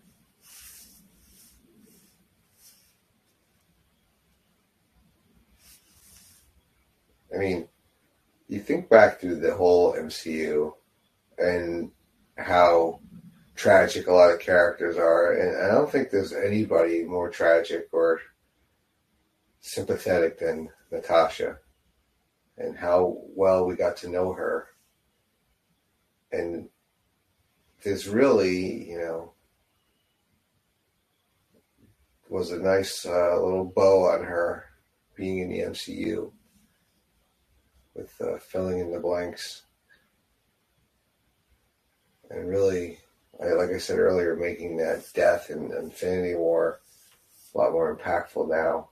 I 7.35 7.39
mean, 7.39 7.69
you 8.49 8.61
think 8.61 8.91
back 8.91 9.21
through 9.21 9.37
the 9.37 9.55
whole 9.55 9.95
MCU 9.95 10.73
and 11.39 11.93
how 12.37 13.01
tragic 13.55 14.09
a 14.09 14.13
lot 14.13 14.33
of 14.33 14.41
characters 14.41 14.97
are, 14.97 15.33
and 15.33 15.63
I 15.63 15.73
don't 15.73 15.91
think 15.91 16.11
there's 16.11 16.33
anybody 16.33 17.05
more 17.05 17.31
tragic 17.31 17.89
or 17.93 18.21
sympathetic 19.61 20.39
than 20.39 20.69
Natasha 20.91 21.59
and 22.57 22.77
how 22.77 23.19
well 23.35 23.67
we 23.67 23.75
got 23.75 23.97
to 23.99 24.09
know 24.09 24.33
her. 24.33 24.69
And 26.31 26.69
this 27.83 28.07
really, 28.07 28.89
you 28.89 28.99
know, 28.99 29.33
was 32.29 32.51
a 32.51 32.59
nice 32.59 33.05
uh, 33.05 33.43
little 33.43 33.65
bow 33.65 34.09
on 34.09 34.25
her 34.25 34.65
being 35.15 35.39
in 35.39 35.51
the 35.51 35.61
MCU 35.61 36.33
with 37.95 38.15
uh, 38.21 38.39
filling 38.39 38.79
in 38.79 38.91
the 38.91 38.99
blanks. 38.99 39.63
And 42.31 42.49
really, 42.49 42.99
like 43.39 43.71
I 43.71 43.79
said 43.79 43.99
earlier, 43.99 44.35
making 44.35 44.79
that 44.79 45.05
death 45.13 45.51
in 45.51 45.71
Infinity 45.73 46.35
War 46.35 46.81
a 47.55 47.59
lot 47.59 47.73
more 47.73 47.95
impactful 47.95 48.49
now. 48.49 48.89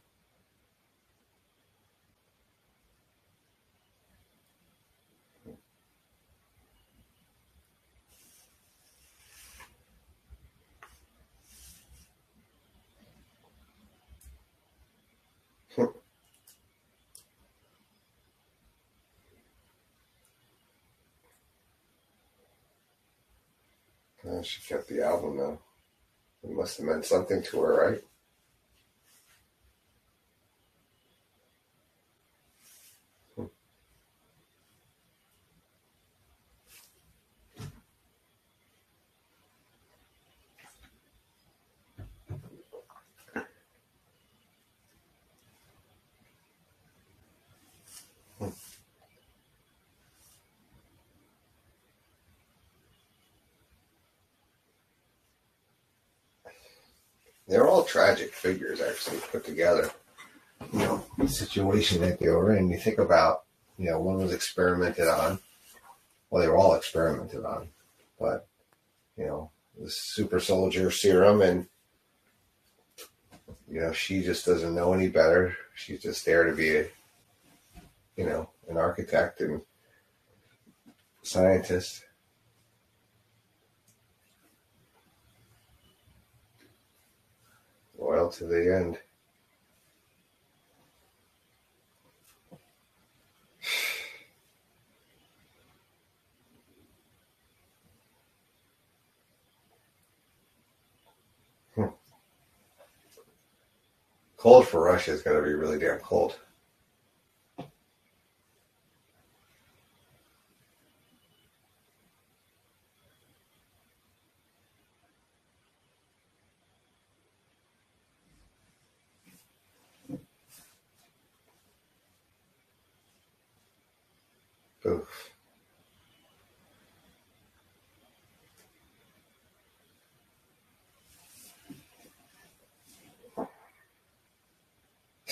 She 24.43 24.63
kept 24.63 24.89
the 24.89 25.05
album 25.05 25.37
though. 25.37 25.59
It 26.43 26.51
must 26.51 26.79
have 26.79 26.87
meant 26.87 27.05
something 27.05 27.43
to 27.43 27.61
her, 27.61 27.91
right? 27.91 28.05
They're 57.51 57.67
all 57.67 57.83
tragic 57.83 58.33
figures, 58.33 58.81
actually, 58.81 59.19
put 59.33 59.45
together. 59.45 59.91
You 60.73 60.79
know, 60.79 61.05
the 61.19 61.27
situation 61.27 62.01
that 62.03 62.21
they 62.21 62.29
were 62.29 62.57
in. 62.57 62.71
You 62.71 62.79
think 62.79 62.99
about, 62.99 63.43
you 63.77 63.91
know, 63.91 63.99
one 63.99 64.19
was 64.19 64.33
experimented 64.33 65.09
on. 65.09 65.41
Well, 66.31 66.41
they 66.41 66.49
were 66.49 66.57
all 66.57 66.77
experimented 66.77 67.45
on, 67.45 67.71
but 68.21 68.47
you 69.17 69.27
know, 69.27 69.51
the 69.77 69.91
super 69.91 70.39
soldier 70.39 70.93
serum, 70.93 71.43
and 71.43 71.67
you 73.69 73.81
know, 73.81 73.93
she 73.93 74.23
just 74.23 74.47
doesn't 74.47 74.77
know 74.77 74.93
any 74.93 75.09
better. 75.09 75.57
She's 75.75 76.03
just 76.03 76.25
there 76.25 76.45
to 76.45 76.55
be 76.55 76.77
a, 76.77 76.87
you 78.17 78.27
know, 78.27 78.49
an 78.69 78.77
architect 78.77 79.41
and 79.41 79.61
scientist. 81.23 82.05
Loyal 88.11 88.29
to 88.29 88.45
the 88.45 88.75
end. 88.75 88.99
Hmm. 101.77 101.85
Cold 104.37 104.67
for 104.67 104.83
Russia 104.83 105.13
is 105.13 105.23
going 105.23 105.37
to 105.37 105.43
be 105.45 105.55
really 105.55 105.79
damn 105.79 106.01
cold. 106.01 106.37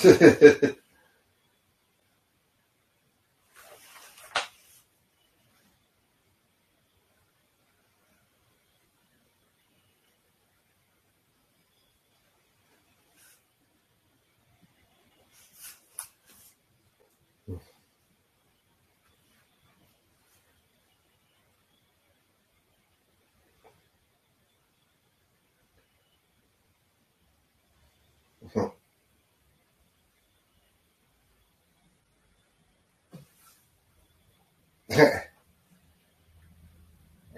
Oof. 0.05 0.75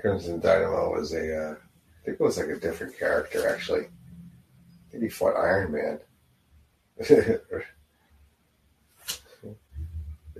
Crimson 0.01 0.40
Dynamo 0.40 0.93
was 0.93 1.12
a, 1.12 1.51
uh, 1.51 1.52
I 1.52 2.05
think 2.05 2.20
it 2.20 2.22
was 2.22 2.39
like 2.39 2.48
a 2.48 2.59
different 2.59 2.98
character 2.98 3.48
actually. 3.48 3.82
I 3.82 4.90
think 4.90 5.02
he 5.02 5.09
fought 5.09 5.36
Iron 5.36 5.72
Man. 5.72 6.01
it 6.98 7.43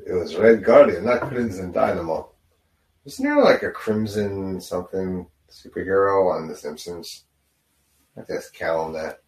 was 0.07 0.37
Red 0.37 0.65
Guardian, 0.65 1.05
not 1.05 1.23
Crimson 1.23 1.73
Dynamo. 1.73 2.31
Wasn't 3.05 3.27
there 3.27 3.43
like 3.43 3.63
a 3.63 3.71
Crimson 3.71 4.61
something 4.61 5.27
superhero 5.51 6.35
on 6.35 6.49
The 6.49 6.57
Simpsons? 6.57 7.25
I 8.17 8.21
have 8.21 8.29
to 8.29 8.35
ask 8.35 8.53
Callum 8.53 8.93
that. 8.95 9.21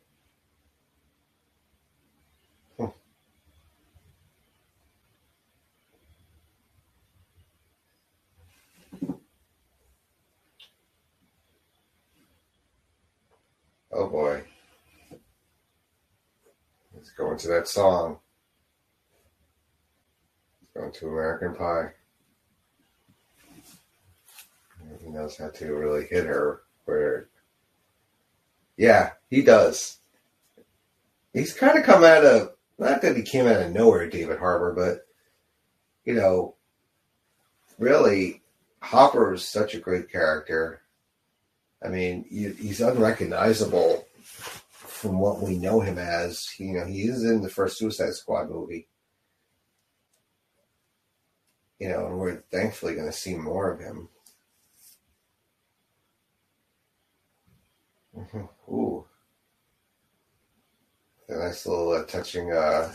Oh 13.93 14.09
boy. 14.09 14.43
Let's 16.95 17.11
go 17.11 17.31
into 17.33 17.49
that 17.49 17.69
song. 17.69 18.19
Let's 20.61 20.73
go 20.75 20.85
into 20.85 21.09
American 21.09 21.55
Pie. 21.55 21.93
He 25.03 25.11
knows 25.11 25.37
how 25.37 25.49
to 25.49 25.75
really 25.75 26.07
hit 26.07 26.25
her 26.25 26.63
where 26.85 27.29
Yeah, 28.77 29.13
he 29.29 29.43
does. 29.43 29.99
He's 31.33 31.55
kind 31.55 31.79
of 31.79 31.85
come 31.85 32.05
out 32.05 32.25
of 32.25 32.53
not 32.79 33.03
that 33.03 33.17
he 33.17 33.23
came 33.23 33.47
out 33.47 33.63
of 33.63 33.73
nowhere, 33.73 34.09
David 34.09 34.39
Harbour, 34.39 34.73
but 34.73 35.07
you 36.05 36.15
know, 36.15 36.55
really 37.79 38.43
Hopper 38.81 39.35
is 39.35 39.47
such 39.47 39.75
a 39.75 39.81
great 39.81 40.11
character. 40.11 40.82
I 41.85 41.89
mean, 41.89 42.25
he's 42.29 42.81
unrecognizable 42.81 44.07
from 44.23 45.19
what 45.19 45.41
we 45.41 45.59
know 45.59 45.81
him 45.81 45.99
as. 45.99 46.49
You 46.59 46.75
know, 46.75 46.87
he 46.87 47.03
is 47.03 47.25
in 47.25 47.43
the 47.43 47.49
first 47.49 47.79
Suicide 47.79 48.15
Squad 48.15 48.51
movie. 48.51 48.89
You 51.79 51.89
know, 51.91 52.07
and 52.07 52.19
we're 52.19 52.37
thankfully 52.51 52.95
going 52.95 53.07
to 53.09 53.13
see 53.13 53.35
more 53.37 53.71
of 53.71 53.81
him. 53.81 54.09
Mhm. 58.15 58.49
Ooh, 58.69 59.07
a 61.29 61.35
nice 61.37 61.67
little 61.67 61.93
uh, 61.93 62.05
touching 62.05 62.53
uh, 62.53 62.93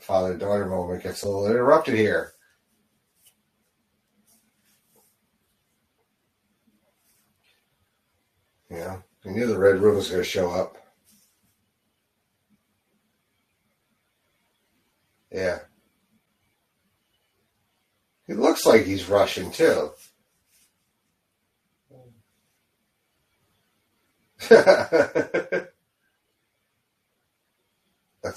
father-daughter 0.00 0.66
moment 0.66 1.02
gets 1.02 1.22
a 1.22 1.28
little 1.28 1.46
interrupted 1.48 1.94
here. 1.94 2.34
You 8.76 8.82
know, 8.82 9.02
knew 9.24 9.46
the 9.46 9.58
Red 9.58 9.80
Room 9.80 9.96
was 9.96 10.10
going 10.10 10.22
to 10.22 10.28
show 10.28 10.50
up. 10.50 10.76
Yeah. 15.32 15.60
He 18.26 18.34
looks 18.34 18.66
like 18.66 18.84
he's 18.84 19.08
Russian 19.08 19.50
too. 19.50 19.92
That's 24.48 25.72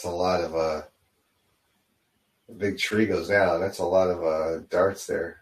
a 0.05 0.09
lot 0.09 0.41
of 0.41 0.55
uh 0.55 0.83
big 2.57 2.77
tree 2.77 3.07
goes 3.07 3.27
down. 3.27 3.59
That's 3.59 3.79
a 3.79 3.85
lot 3.85 4.09
of 4.09 4.23
uh 4.23 4.59
darts 4.69 5.05
there. 5.05 5.38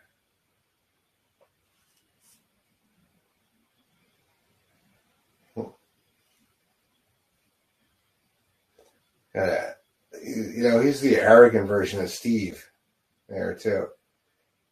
Uh, 9.38 9.72
you 10.24 10.64
know, 10.64 10.80
he's 10.80 11.02
the 11.02 11.18
arrogant 11.18 11.68
version 11.68 12.02
of 12.02 12.10
Steve 12.10 12.70
there 13.30 13.54
too. 13.54 13.88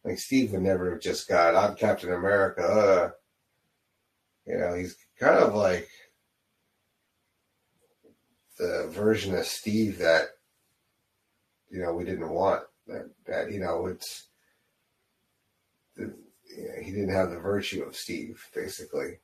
Like 0.04 0.18
Steve 0.18 0.52
would 0.52 0.62
never 0.62 0.92
have 0.92 1.00
just 1.00 1.28
got, 1.28 1.54
I'm 1.54 1.76
Captain 1.76 2.12
America. 2.12 2.62
Uh, 2.62 3.10
you 4.46 4.58
know, 4.58 4.74
he's 4.74 4.96
kind 5.18 5.38
of 5.38 5.54
like 5.54 5.88
the 8.58 8.88
version 8.90 9.34
of 9.34 9.46
Steve 9.46 9.98
that 9.98 10.28
you 11.70 11.82
know 11.82 11.92
we 11.92 12.04
didn't 12.04 12.30
want. 12.30 12.62
That 12.86 13.10
that 13.26 13.52
you 13.52 13.60
know 13.60 13.86
it's 13.86 14.28
the, 15.96 16.14
you 16.56 16.68
know, 16.68 16.82
he 16.82 16.90
didn't 16.90 17.14
have 17.14 17.30
the 17.30 17.40
virtue 17.40 17.82
of 17.82 17.96
Steve 17.96 18.42
basically. 18.54 19.18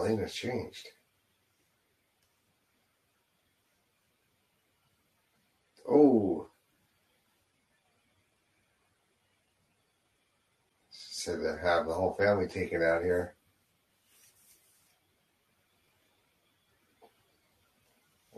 Melina's 0.00 0.32
changed. 0.32 0.88
Oh. 5.88 6.46
Said 10.90 11.40
to 11.40 11.58
have 11.62 11.86
the 11.86 11.92
whole 11.92 12.14
family 12.14 12.46
taken 12.46 12.82
out 12.82 13.02
here. 13.02 13.34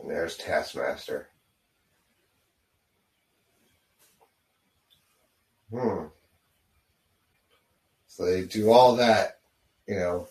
And 0.01 0.11
there's 0.11 0.37
Taskmaster. 0.37 1.29
Hmm. 5.71 6.07
So 8.09 8.27
they 8.27 8.43
do 8.47 8.73
all 8.73 8.97
that, 8.97 9.39
you 9.87 9.95
know, 9.95 10.29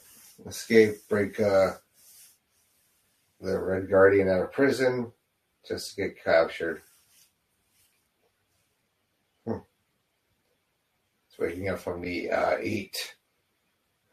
escape, 0.48 1.08
break 1.10 1.40
uh, 1.40 1.72
the 3.40 3.60
Red 3.60 3.90
Guardian 3.90 4.30
out 4.30 4.42
of 4.42 4.52
prison 4.52 5.12
just 5.68 5.92
to 5.92 6.02
get 6.02 6.24
captured. 6.24 6.82
Hmm. 9.46 9.60
It's 11.30 11.40
waking 11.40 11.70
up 11.70 11.80
from 11.80 12.02
the 12.02 12.32
uh, 12.32 12.58
eight 12.60 13.16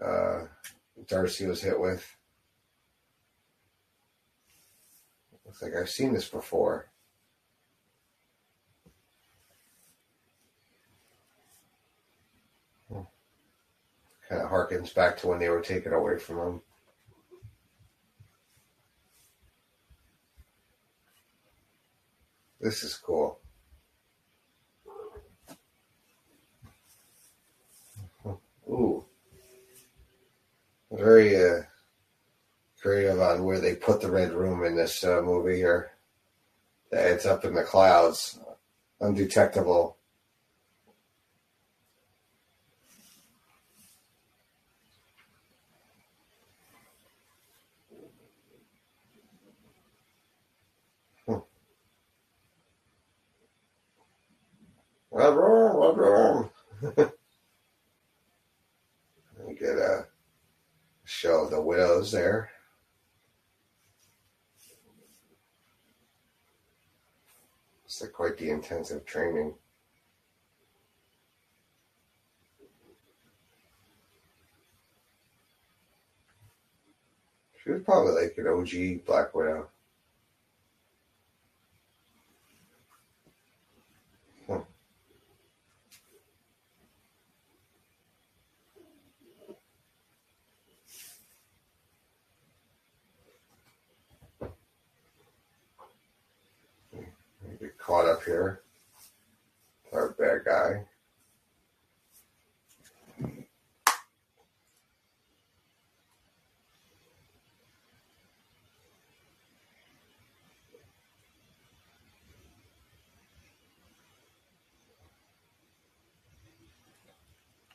uh, 0.05 0.45
Darcy 1.07 1.47
was 1.47 1.63
hit 1.63 1.79
with. 1.79 2.05
Looks 5.45 5.63
like 5.63 5.75
I've 5.75 5.91
seen 5.91 6.13
this 6.13 6.29
before. 6.29 6.88
Kind 14.29 14.43
of 14.43 14.51
harkens 14.51 14.95
back 14.95 15.17
to 15.19 15.29
when 15.29 15.39
they 15.39 15.49
were 15.49 15.61
taken 15.61 15.93
away 15.93 16.19
from 16.19 16.39
him. 16.39 16.63
This 22.61 22.83
is 22.83 22.97
cool. 22.97 23.39
Ooh. 28.69 29.05
Very 30.91 31.37
uh, 31.41 31.63
creative 32.83 33.21
on 33.21 33.45
where 33.45 33.61
they 33.61 33.77
put 33.77 34.01
the 34.01 34.11
red 34.11 34.33
room 34.33 34.65
in 34.65 34.77
this 34.77 35.05
uh, 35.05 35.23
movie 35.23 35.57
here. 35.57 35.93
It's 36.91 37.27
up 37.27 37.45
in 37.45 37.55
the 37.55 37.63
clouds, 37.63 38.39
undetectable. 39.01 39.98
What's 55.19 55.99
wrong? 55.99 56.51
Get 59.59 59.77
a 59.77 60.07
show 61.05 61.43
of 61.43 61.51
the 61.51 61.61
widows 61.61 62.13
there. 62.13 62.51
It's 67.85 68.01
like 68.01 68.13
quite 68.13 68.39
the 68.39 68.51
intensive 68.51 69.05
training. 69.05 69.55
She 77.65 77.73
was 77.73 77.83
probably 77.83 78.23
like 78.23 78.35
an 78.39 78.47
OG 78.47 79.05
Black 79.05 79.35
Widow. 79.35 79.69
get 97.59 97.78
caught 97.89 98.05
up 98.05 98.23
here. 98.23 98.61
Our 99.95 100.11
bad 100.11 100.45
guy. 100.45 100.85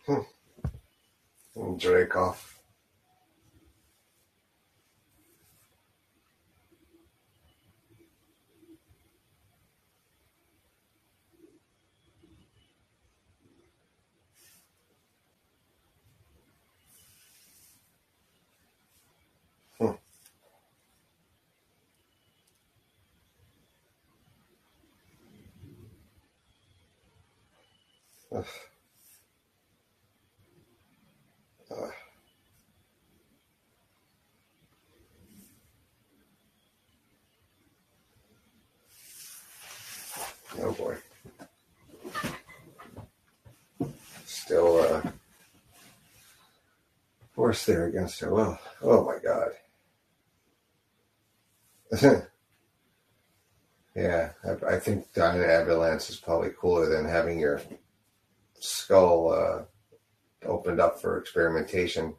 Hmm. 0.06 0.19
Dreykov. 1.56 2.52
Oh 40.61 40.72
boy. 40.77 40.95
Still 44.26 44.80
uh 44.80 45.01
force 47.34 47.65
there 47.65 47.85
against 47.88 48.19
her 48.19 48.34
will. 48.34 48.57
Oh 48.81 49.03
my 49.05 49.18
god. 49.19 49.51
yeah, 53.95 54.31
I, 54.43 54.76
I 54.76 54.80
think 54.80 55.14
Dying 55.14 55.43
Ambulance 55.43 56.10
is 56.10 56.15
probably 56.18 56.49
cooler 56.57 56.89
than 56.89 57.05
having 57.05 57.39
your 57.39 57.61
skull 58.64 59.31
uh, 59.31 59.64
opened 60.45 60.80
up 60.80 61.02
for 61.02 61.18
experimentation. 61.18 62.15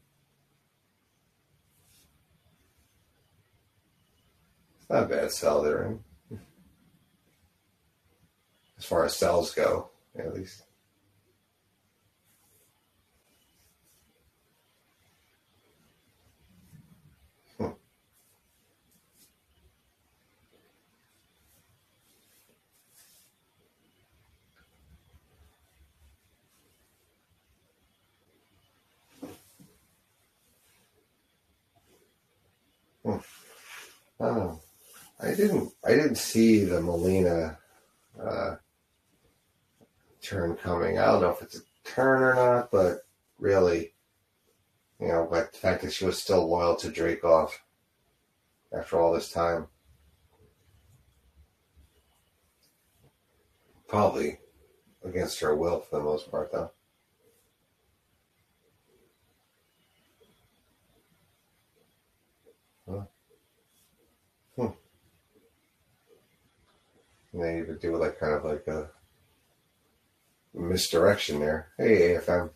It's 4.78 4.90
not 4.90 5.04
a 5.04 5.06
bad 5.06 5.32
cell 5.32 5.62
they're 5.62 5.84
in. 5.84 6.38
As 8.76 8.84
far 8.84 9.06
as 9.06 9.16
cells 9.16 9.54
go, 9.54 9.88
at 10.18 10.34
least. 10.34 10.63
Hmm. 33.04 33.16
Oh, 34.20 34.60
I 35.20 35.34
didn't. 35.34 35.72
I 35.84 35.90
didn't 35.90 36.16
see 36.16 36.64
the 36.64 36.80
Melina 36.80 37.58
uh, 38.20 38.56
turn 40.22 40.56
coming. 40.56 40.98
I 40.98 41.06
don't 41.06 41.20
know 41.20 41.30
if 41.30 41.42
it's 41.42 41.58
a 41.58 41.62
turn 41.84 42.22
or 42.22 42.34
not, 42.34 42.70
but 42.70 43.00
really, 43.38 43.92
you 45.00 45.08
know, 45.08 45.28
but 45.30 45.52
the 45.52 45.58
fact 45.58 45.82
that 45.82 45.92
she 45.92 46.06
was 46.06 46.20
still 46.20 46.48
loyal 46.48 46.76
to 46.76 46.88
Dreykov 46.88 47.50
after 48.76 48.98
all 48.98 49.12
this 49.12 49.30
time, 49.30 49.66
probably 53.86 54.38
against 55.04 55.40
her 55.40 55.54
will 55.54 55.80
for 55.80 55.98
the 55.98 56.04
most 56.04 56.30
part, 56.30 56.50
though. 56.52 56.70
And 67.34 67.42
they 67.42 67.58
even 67.58 67.78
do 67.78 67.96
like 67.96 68.20
kind 68.20 68.32
of 68.32 68.44
like 68.44 68.64
a 68.68 68.90
misdirection 70.54 71.40
there. 71.40 71.72
Hey, 71.76 72.14
AFM. 72.14 72.50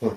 Hmm. 0.00 0.14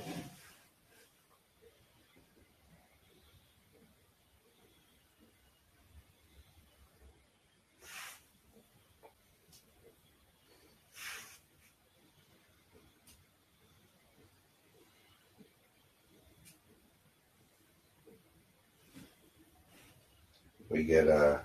We 20.76 20.84
get 20.84 21.08
uh, 21.08 21.40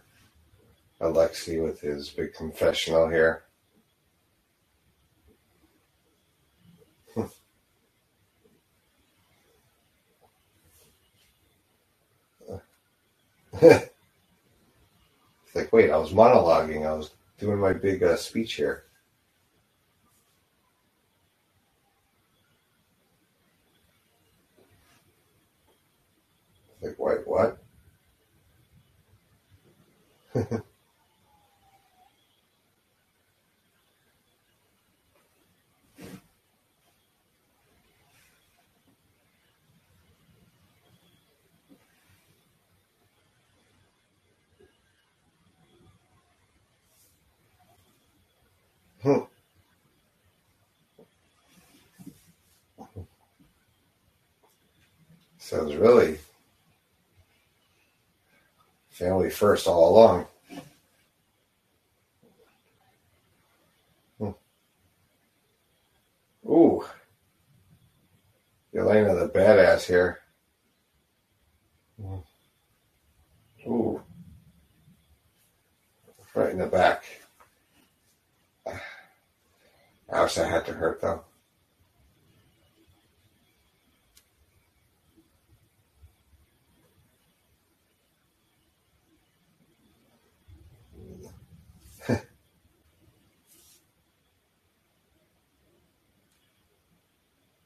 Alexei 1.00 1.60
with 1.60 1.80
his 1.80 2.10
big 2.10 2.34
confessional 2.34 3.08
here. 3.08 3.44
it's 7.14 7.40
like, 15.54 15.72
wait, 15.72 15.92
I 15.92 15.96
was 15.96 16.10
monologuing. 16.10 16.84
I 16.84 16.94
was 16.94 17.12
doing 17.38 17.60
my 17.60 17.72
big 17.72 18.02
uh, 18.02 18.16
speech 18.16 18.54
here. 18.54 18.82
Like, 26.82 26.98
wait, 26.98 27.28
what? 27.28 27.59
So 55.50 55.66
it's 55.66 55.74
really 55.74 56.18
family 58.90 59.30
first 59.30 59.66
all 59.66 59.90
along. 59.90 60.26
Hmm. 64.18 64.30
Ooh. 66.50 66.84
Yelena 68.74 69.18
the 69.18 69.28
badass 69.28 69.86
here. 69.86 70.18
Mm. 72.02 72.24
Ooh. 73.66 74.02
Right 76.34 76.50
in 76.50 76.58
the 76.58 76.66
back. 76.66 77.04
Ah. 78.66 78.82
Ouch, 80.12 80.34
that 80.36 80.50
had 80.50 80.66
to 80.66 80.72
hurt 80.72 81.00
though. 81.00 81.24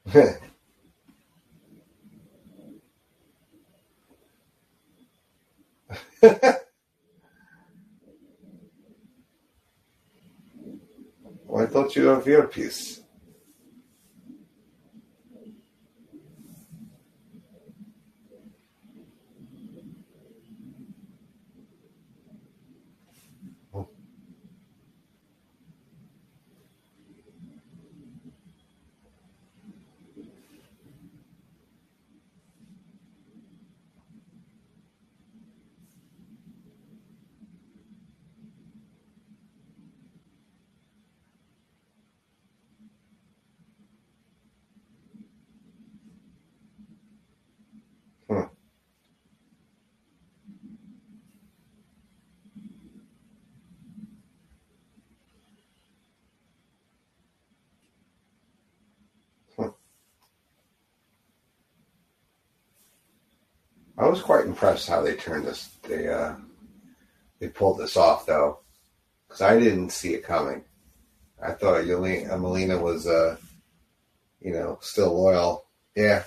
Why 11.47 11.65
don't 11.65 11.95
you 11.95 12.07
have 12.07 12.27
earpiece? 12.27 13.01
Hmm. 23.73 23.83
Hmm. 59.57 59.69
I 64.05 64.07
was 64.07 64.21
quite 64.21 64.45
impressed 64.45 64.87
how 64.87 65.01
they 65.01 65.15
turned 65.15 65.47
this. 65.47 65.67
They 65.81 66.07
uh, 66.07 66.35
they 67.39 67.49
pulled 67.49 67.79
this 67.79 67.97
off 67.97 68.27
though, 68.27 68.59
because 69.27 69.41
I 69.41 69.57
didn't 69.57 69.89
see 69.89 70.13
it 70.13 70.23
coming. 70.23 70.63
I 71.41 71.53
thought 71.53 71.85
Yelena, 71.85 72.31
uh, 72.31 72.37
Melina 72.37 72.77
was, 72.77 73.07
uh, 73.07 73.37
you 74.39 74.53
know, 74.53 74.77
still 74.81 75.19
loyal. 75.19 75.65
Yeah, 75.95 76.23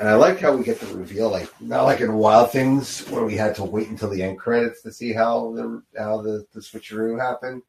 and 0.00 0.08
I 0.08 0.14
like 0.14 0.40
how 0.40 0.56
we 0.56 0.64
get 0.64 0.80
the 0.80 0.92
reveal, 0.96 1.30
like 1.30 1.48
not 1.60 1.84
like 1.84 2.00
in 2.00 2.12
Wild 2.12 2.50
Things 2.50 3.06
where 3.08 3.24
we 3.24 3.36
had 3.36 3.54
to 3.54 3.64
wait 3.64 3.88
until 3.88 4.10
the 4.10 4.24
end 4.24 4.36
credits 4.36 4.82
to 4.82 4.90
see 4.90 5.12
how 5.12 5.52
the 5.52 5.80
how 5.96 6.22
the, 6.22 6.44
the 6.52 6.60
switcheroo 6.60 7.20
happened. 7.20 7.62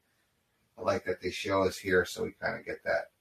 I 0.76 0.82
like 0.82 1.04
that 1.04 1.22
they 1.22 1.30
show 1.30 1.62
us 1.62 1.78
here, 1.78 2.04
so 2.04 2.24
we 2.24 2.32
kind 2.42 2.58
of 2.58 2.66
get 2.66 2.82
that, 2.82 3.12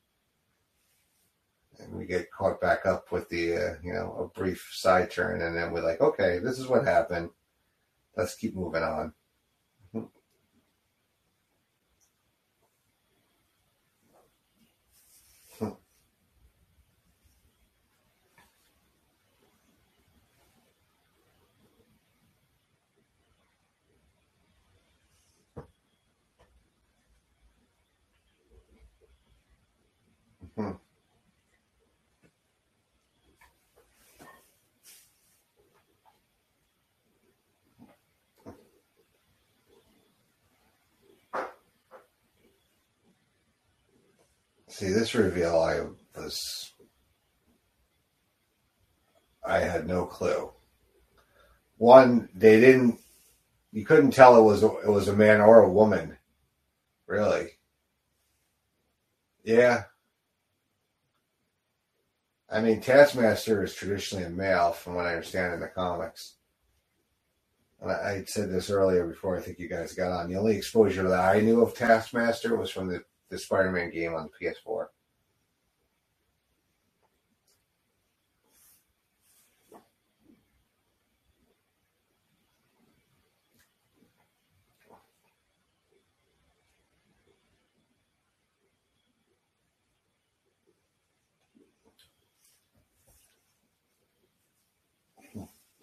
and 1.84 1.96
we 1.96 2.06
get 2.06 2.32
caught 2.32 2.62
back 2.62 2.86
up 2.86 3.12
with 3.12 3.30
the 3.30 3.56
uh, 3.56 3.76
you 3.84 3.94
know 3.94 4.16
a 4.20 4.40
brief 4.40 4.70
side 4.74 5.12
turn, 5.12 5.42
and 5.42 5.56
then 5.56 5.72
we're 5.72 5.84
like, 5.84 6.02
okay, 6.02 6.40
this 6.40 6.60
is 6.60 6.68
what 6.68 6.86
happened. 6.86 7.30
Let's 8.18 8.36
keep 8.36 8.56
moving 8.56 8.84
on. 8.84 9.14
Hmm. 30.56 30.83
See, 44.74 44.90
this 44.90 45.14
reveal, 45.14 45.60
I 45.60 45.82
was, 46.20 46.72
I 49.46 49.60
had 49.60 49.88
no 49.88 50.08
clue. 50.08 50.52
One, 51.78 52.28
they 52.34 52.60
didn't, 52.60 53.00
you 53.72 53.86
couldn't 53.86 54.16
tell 54.16 54.36
it 54.36 54.42
was 54.42 54.64
it 54.64 54.88
was 54.90 55.08
a 55.08 55.16
man 55.16 55.42
or 55.42 55.60
a 55.62 55.70
woman, 55.70 56.18
really. 57.06 57.52
Yeah, 59.44 59.84
I 62.50 62.60
mean, 62.60 62.82
Taskmaster 62.82 63.64
is 63.64 63.76
traditionally 63.76 64.26
a 64.26 64.32
male, 64.32 64.72
from 64.72 64.96
what 64.96 65.06
I 65.06 65.14
understand 65.14 65.54
in 65.54 65.60
the 65.60 65.68
comics. 65.68 66.34
And 67.80 67.92
I, 67.92 67.94
I 67.94 68.24
said 68.26 68.50
this 68.50 68.72
earlier 68.72 69.06
before 69.06 69.38
I 69.38 69.42
think 69.42 69.60
you 69.60 69.70
guys 69.70 69.94
got 69.94 70.12
on. 70.12 70.32
The 70.32 70.40
only 70.40 70.58
exposure 70.58 71.08
that 71.08 71.20
I 71.20 71.42
knew 71.42 71.62
of 71.62 71.76
Taskmaster 71.76 72.56
was 72.56 72.72
from 72.72 72.88
the, 72.88 73.04
the 73.34 73.40
Spider 73.40 73.72
Man 73.72 73.90
game 73.90 74.14
on 74.14 74.30
the 74.40 74.46
PS4. 74.46 74.86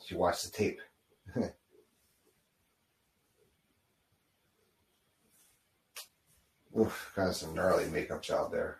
She 0.06 0.14
watched 0.16 0.44
the 0.44 0.50
tape. 0.50 0.80
Oof, 6.80 7.12
kind 7.14 7.28
of 7.28 7.36
some 7.36 7.54
gnarly 7.54 7.90
makeup 7.90 8.22
job 8.22 8.50
there. 8.50 8.78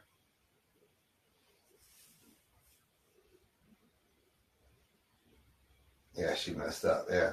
Yeah, 6.15 6.35
she 6.35 6.53
messed 6.53 6.85
up. 6.85 7.07
Yeah. 7.11 7.33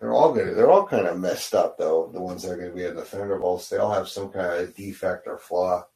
They're 0.00 0.12
all 0.12 0.32
good. 0.32 0.56
They're 0.56 0.70
all 0.70 0.86
kind 0.86 1.06
of 1.06 1.18
messed 1.18 1.54
up, 1.54 1.78
though. 1.78 2.10
The 2.12 2.20
ones 2.20 2.42
that 2.42 2.52
are 2.52 2.68
to 2.68 2.74
be 2.74 2.84
in 2.84 2.96
the 2.96 3.02
Thunderbolts, 3.02 3.68
they 3.68 3.76
all 3.76 3.92
have 3.92 4.08
some 4.08 4.30
kind 4.30 4.60
of 4.60 4.74
defect 4.74 5.26
or 5.26 5.38
flaw. 5.38 5.86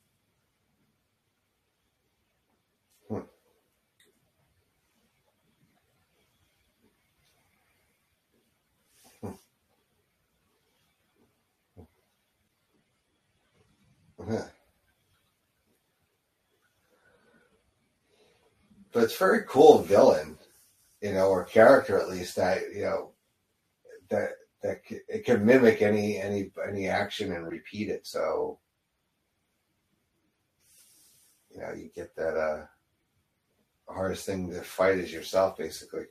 But 18.93 19.03
it's 19.03 19.17
very 19.17 19.45
cool 19.47 19.83
villain, 19.83 20.39
you 21.03 21.13
know, 21.13 21.29
or 21.29 21.45
character 21.45 21.99
at 22.01 22.09
least 22.09 22.37
that 22.37 22.63
you 22.75 22.83
know 22.83 23.11
that 24.09 24.31
that 24.63 24.81
it 24.89 25.25
can 25.25 25.45
mimic 25.45 25.83
any 25.83 26.19
any 26.19 26.51
any 26.67 26.89
action 26.89 27.33
and 27.33 27.47
repeat 27.47 27.91
it. 27.91 28.07
So 28.07 28.59
you 31.51 31.61
know, 31.61 31.73
you 31.75 31.91
get 31.95 32.17
that 32.17 32.37
uh 32.37 32.67
hardest 33.89 34.27
thing 34.27 34.51
to 34.51 34.63
fight 34.63 34.99
is 34.99 35.13
yourself, 35.13 35.57
basically. 35.57 36.07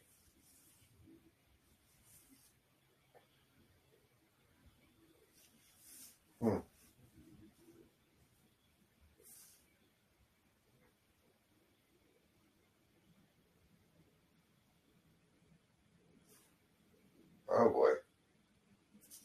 Oh 17.56 17.70
boy, 17.70 17.92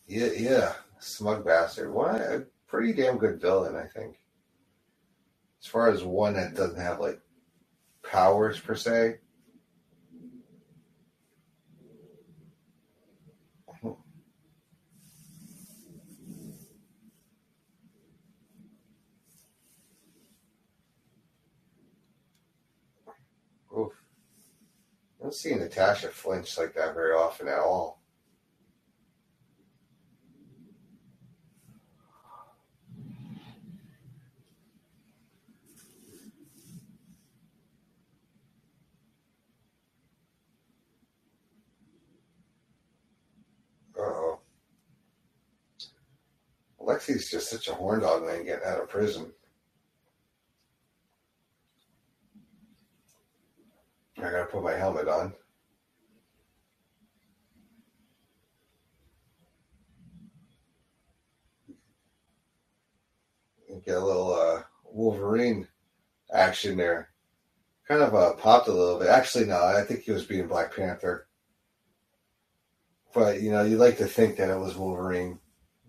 yeah, 0.07 0.31
yeah, 0.37 0.75
smug 1.01 1.45
bastard. 1.45 1.93
What 1.93 2.17
a 2.17 2.47
pretty 2.69 2.93
damn 2.93 3.19
good 3.19 3.41
villain, 3.41 3.77
I 3.77 3.87
think. 3.87 4.19
As 5.63 5.67
far 5.69 5.91
as 5.91 6.05
one 6.05 6.35
that 6.35 6.55
doesn't 6.55 6.81
have 6.81 7.01
like 7.01 7.21
powers 8.05 8.61
per 8.61 8.75
se. 8.77 9.19
Oof. 23.77 23.93
I 25.21 25.23
don't 25.25 25.35
see 25.35 25.55
Natasha 25.55 26.09
flinch 26.09 26.59
like 26.59 26.75
that 26.75 26.95
very 26.95 27.13
often 27.15 27.49
at 27.49 27.59
all. 27.61 28.01
Uh 43.99 44.03
oh. 44.03 44.41
Alexei's 46.91 47.31
just 47.31 47.49
such 47.49 47.69
a 47.69 47.75
horn 47.75 48.01
dog 48.01 48.27
man 48.27 48.45
getting 48.45 48.67
out 48.67 48.81
of 48.81 48.89
prison. 48.89 49.33
I 54.19 54.23
gotta 54.23 54.47
put 54.47 54.65
my 54.65 54.75
helmet 54.75 55.07
on. 55.07 55.33
Get 63.87 63.97
a 63.97 64.05
little 64.05 64.35
uh, 64.35 64.63
Wolverine 64.85 65.67
action 66.35 66.77
there. 66.77 67.11
Kind 67.87 68.03
of 68.03 68.15
uh, 68.15 68.35
popped 68.35 68.69
a 68.69 68.73
little 68.73 68.99
bit. 68.99 69.09
Actually, 69.09 69.47
no, 69.47 69.65
I 69.65 69.85
think 69.85 70.01
he 70.01 70.11
was 70.11 70.27
being 70.27 70.49
Black 70.49 70.75
Panther. 70.75 71.29
But, 73.15 73.41
you 73.41 73.51
know, 73.53 73.63
you 73.63 73.79
like 73.79 73.97
to 73.99 74.07
think 74.07 74.37
that 74.37 74.51
it 74.51 74.59
was 74.59 74.77
Wolverine. 74.77 75.39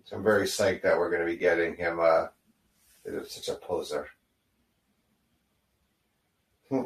So 0.04 0.16
I'm 0.16 0.24
very 0.24 0.46
psyched 0.46 0.82
that 0.82 0.98
we're 0.98 1.10
going 1.10 1.26
to 1.26 1.32
be 1.32 1.38
getting 1.38 1.76
him. 1.76 2.00
Uh, 2.00 2.26
it 3.04 3.12
was 3.14 3.32
such 3.32 3.48
a 3.48 3.54
poser. 3.58 4.08
Hmm. 6.70 6.82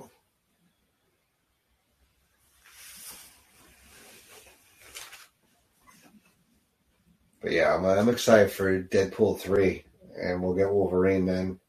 But 7.42 7.52
yeah, 7.52 7.74
I'm, 7.74 7.84
I'm 7.84 8.08
excited 8.08 8.50
for 8.50 8.82
Deadpool 8.82 9.38
3, 9.40 9.84
and 10.20 10.42
we'll 10.42 10.54
get 10.54 10.70
Wolverine 10.72 11.26
then. 11.26 11.60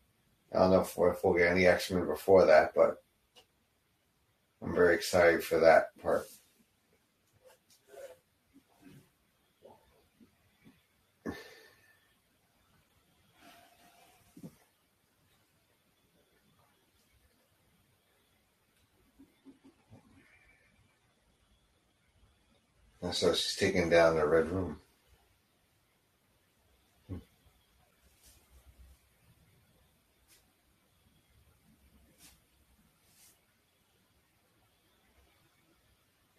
I 0.54 0.60
don't 0.60 0.72
know 0.72 0.82
if, 0.82 0.98
if 0.98 1.24
we'll 1.24 1.34
get 1.34 1.52
any 1.52 1.68
X 1.68 1.92
Men 1.92 2.08
before 2.08 2.46
that, 2.46 2.74
but 2.76 3.04
I'm 4.64 4.74
very 4.76 4.96
excited 4.96 5.44
for 5.44 5.60
that 5.60 5.90
part. 6.02 6.28
And 23.02 23.14
so 23.14 23.34
she's 23.34 23.56
taking 23.56 23.90
down 23.90 24.16
the 24.16 24.28
Red 24.28 24.50
Room. 24.52 24.80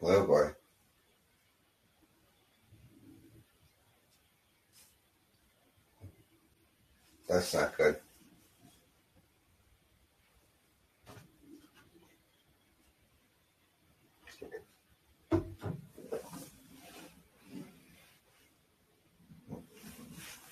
Oh 0.00 0.26
boy. 0.26 0.50
That's 7.28 7.52
not 7.54 7.76
good. 7.76 7.96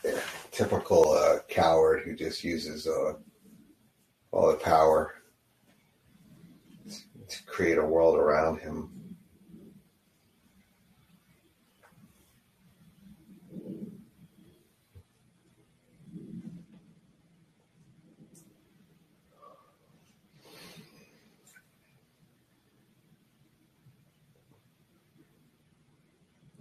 Yeah. 0.05 0.21
Typical 0.57 1.13
uh, 1.13 1.41
coward 1.51 2.01
who 2.03 2.17
just 2.17 2.43
uses 2.43 2.87
uh, 2.87 3.13
all 4.33 4.51
the 4.51 4.57
power 4.57 5.17
to 7.29 7.45
create 7.45 7.77
a 7.77 7.85
world 7.85 8.17
around 8.17 8.61
him. 8.61 8.91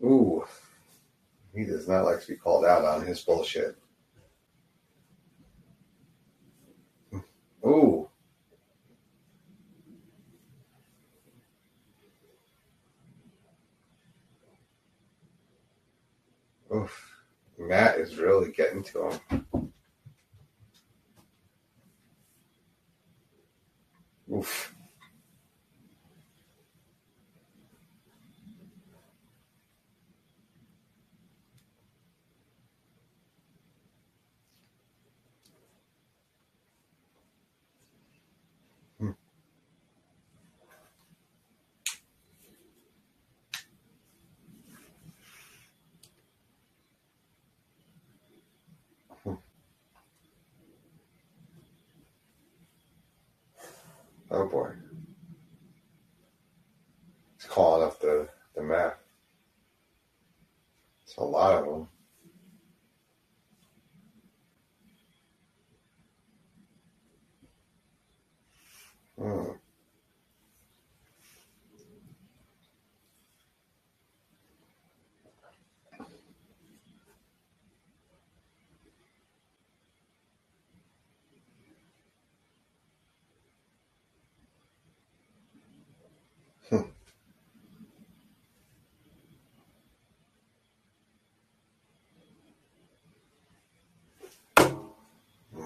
Ooh, 0.04 0.46
he 1.56 1.64
does 1.64 1.88
not 1.88 2.04
like 2.04 2.20
to 2.20 2.28
be 2.28 2.36
called 2.36 2.66
out 2.66 2.84
on 2.84 3.06
his 3.06 3.22
bullshit. 3.22 3.78
Ooh, 7.66 8.08
oof. 16.72 17.12
Matt 17.58 17.98
is 17.98 18.18
really 18.18 18.52
getting 18.52 18.84
to 18.84 19.10
him. 19.10 19.72
Oof. 24.32 24.75
Oh 54.38 54.46
boy. 54.50 54.70
It's 57.36 57.46
calling 57.46 57.88
up 57.88 58.02
the, 58.02 58.28
the 58.54 58.62
map. 58.62 59.00
It's 61.04 61.16
a 61.16 61.24
lot 61.24 61.54
of 61.54 61.66
them. 61.66 61.88
Hmm. 69.18 69.65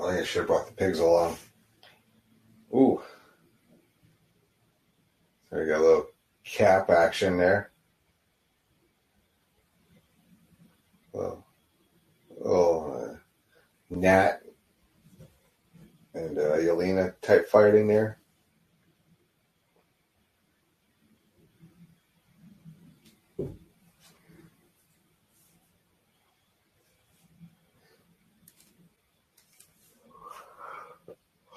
I 0.10 0.23
should 0.23 0.40
have 0.40 0.48
brought 0.48 0.68
the 0.68 0.73
pigs 0.73 0.99
along. 0.99 1.38
Ooh. 2.73 3.02
There 5.52 5.64
you 5.64 5.69
got 5.69 5.80
a 5.80 5.84
little 5.84 6.07
cap 6.44 6.90
action 6.90 7.38
there. 7.38 7.72
Little, 11.14 11.45
little 12.38 13.11
uh, 13.11 13.18
Nat 13.90 14.41
and 16.14 16.38
uh, 16.38 16.57
Yelena 16.57 17.14
type 17.22 17.49
fighting 17.49 17.88
there. 17.88 18.19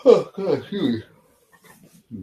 Oh, 0.04 0.30
God, 0.34 0.58
excuse 0.58 1.04
me. 2.10 2.18
Hmm. 2.18 2.22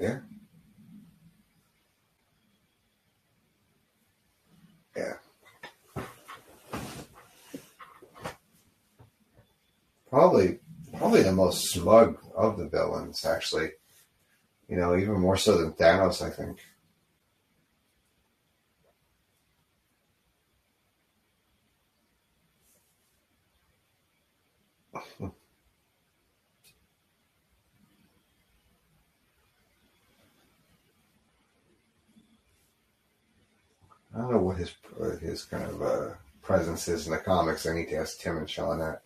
Yeah. 0.00 0.18
Yeah. 4.96 5.12
Probably, 10.10 10.58
probably 10.96 11.22
the 11.22 11.32
most 11.32 11.70
smug 11.70 12.18
of 12.34 12.58
the 12.58 12.68
villains, 12.68 13.24
actually. 13.24 13.70
You 14.68 14.76
know, 14.76 14.96
even 14.96 15.20
more 15.20 15.36
so 15.36 15.58
than 15.58 15.72
Thanos, 15.72 16.20
I 16.20 16.30
think. 16.30 16.58
I 34.14 34.18
don't 34.18 34.32
know 34.32 34.42
what 34.42 34.58
his 34.58 34.74
his 35.20 35.44
kind 35.44 35.64
of 35.64 35.80
uh, 35.80 36.14
presence 36.42 36.88
is 36.88 37.06
in 37.06 37.12
the 37.12 37.18
comics. 37.18 37.66
I 37.66 37.72
need 37.74 37.88
to 37.88 37.96
ask 37.96 38.18
Tim 38.18 38.36
and 38.36 38.50
Sean 38.50 38.78
that. 38.80 39.02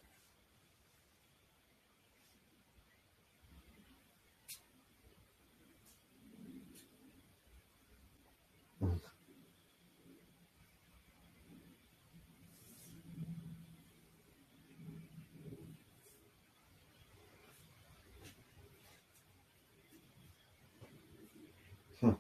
Hmm. 8.81 8.97
Hmm. 22.01 22.13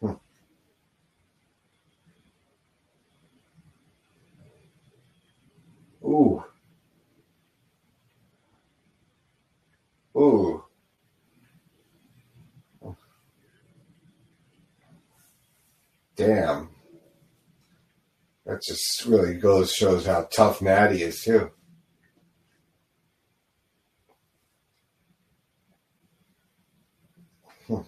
Hmm. 0.00 0.16
Ooh. 6.02 6.42
Ooh. 10.16 10.64
Damn. 16.16 16.70
That 18.46 18.62
just 18.62 19.04
really 19.04 19.34
goes 19.34 19.72
shows 19.72 20.06
how 20.06 20.28
tough 20.34 20.62
Natty 20.62 21.02
is 21.02 21.20
too. 21.22 21.50
Hmm. 27.66 27.80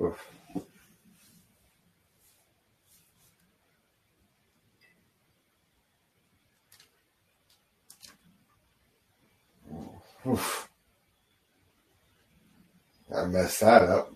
Oof. 0.00 0.32
Oof. 10.26 10.68
I 13.14 13.26
messed 13.26 13.60
that 13.60 13.82
up. 13.82 14.12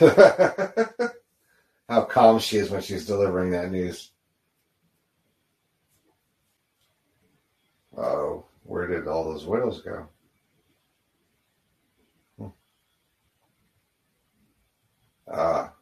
How 1.88 2.04
calm 2.04 2.38
she 2.38 2.56
is 2.58 2.70
when 2.70 2.80
she's 2.82 3.06
delivering 3.06 3.50
that 3.50 3.70
news. 3.70 4.10
Oh, 7.94 8.46
where 8.62 8.86
did 8.86 9.06
all 9.06 9.24
those 9.24 9.44
widows 9.44 9.82
go? 9.82 10.08
Hmm. 12.38 12.48
Ah, 15.26 15.74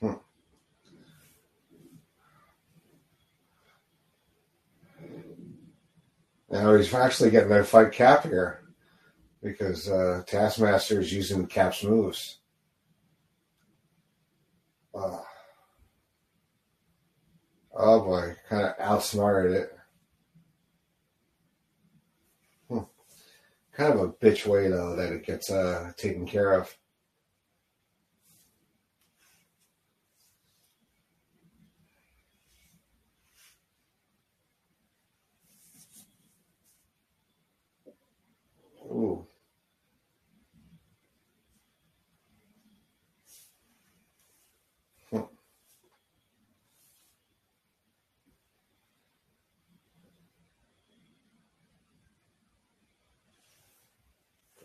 hmm. 0.00 0.14
Actually 6.94 7.30
getting 7.30 7.48
to 7.48 7.64
fight 7.64 7.92
Cap 7.92 8.24
here 8.24 8.60
because 9.42 9.88
uh, 9.88 10.22
Taskmaster 10.26 11.00
is 11.00 11.12
using 11.12 11.46
Cap's 11.46 11.82
moves. 11.82 12.38
Uh, 14.94 15.18
oh 17.74 18.00
boy, 18.00 18.36
kind 18.48 18.66
of 18.66 18.74
outsmarted 18.78 19.52
it. 19.52 19.78
Hmm. 22.68 22.78
Kind 23.72 23.94
of 23.94 24.00
a 24.00 24.08
bitch 24.08 24.46
way 24.46 24.68
though 24.68 24.94
that 24.94 25.12
it 25.12 25.24
gets 25.24 25.50
uh, 25.50 25.92
taken 25.96 26.26
care 26.26 26.52
of. 26.52 26.76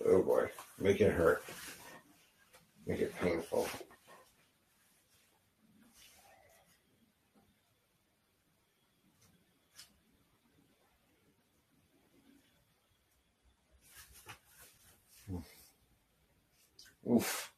Oh 0.10 0.24
boy, 0.24 0.48
make 0.80 1.02
it 1.02 1.12
hurt. 1.12 1.44
Make 2.86 3.02
it 3.02 3.14
painful. 3.20 3.68
Oof. 17.12 17.52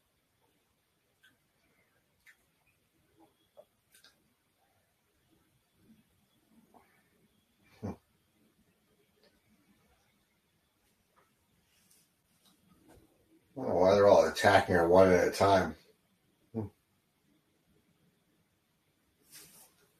Attacking 14.30 14.74
her 14.74 14.88
one 14.88 15.12
at 15.12 15.28
a 15.28 15.30
time. 15.30 15.74
Hmm. 16.54 16.66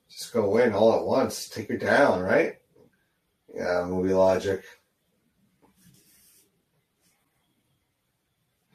Just 0.09 0.33
go 0.33 0.57
in 0.59 0.73
all 0.73 0.95
at 0.95 1.05
once. 1.05 1.49
Take 1.49 1.69
her 1.69 1.77
down, 1.77 2.21
right? 2.21 2.57
Yeah, 3.55 3.85
movie 3.87 4.15
logic. 4.15 4.65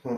Hmm. 0.03 0.17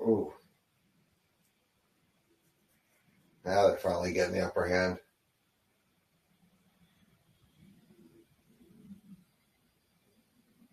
Ooh. 0.00 0.32
Now 3.44 3.68
they're 3.68 3.76
finally 3.76 4.12
getting 4.12 4.34
the 4.34 4.46
upper 4.46 4.66
hand. 4.66 4.98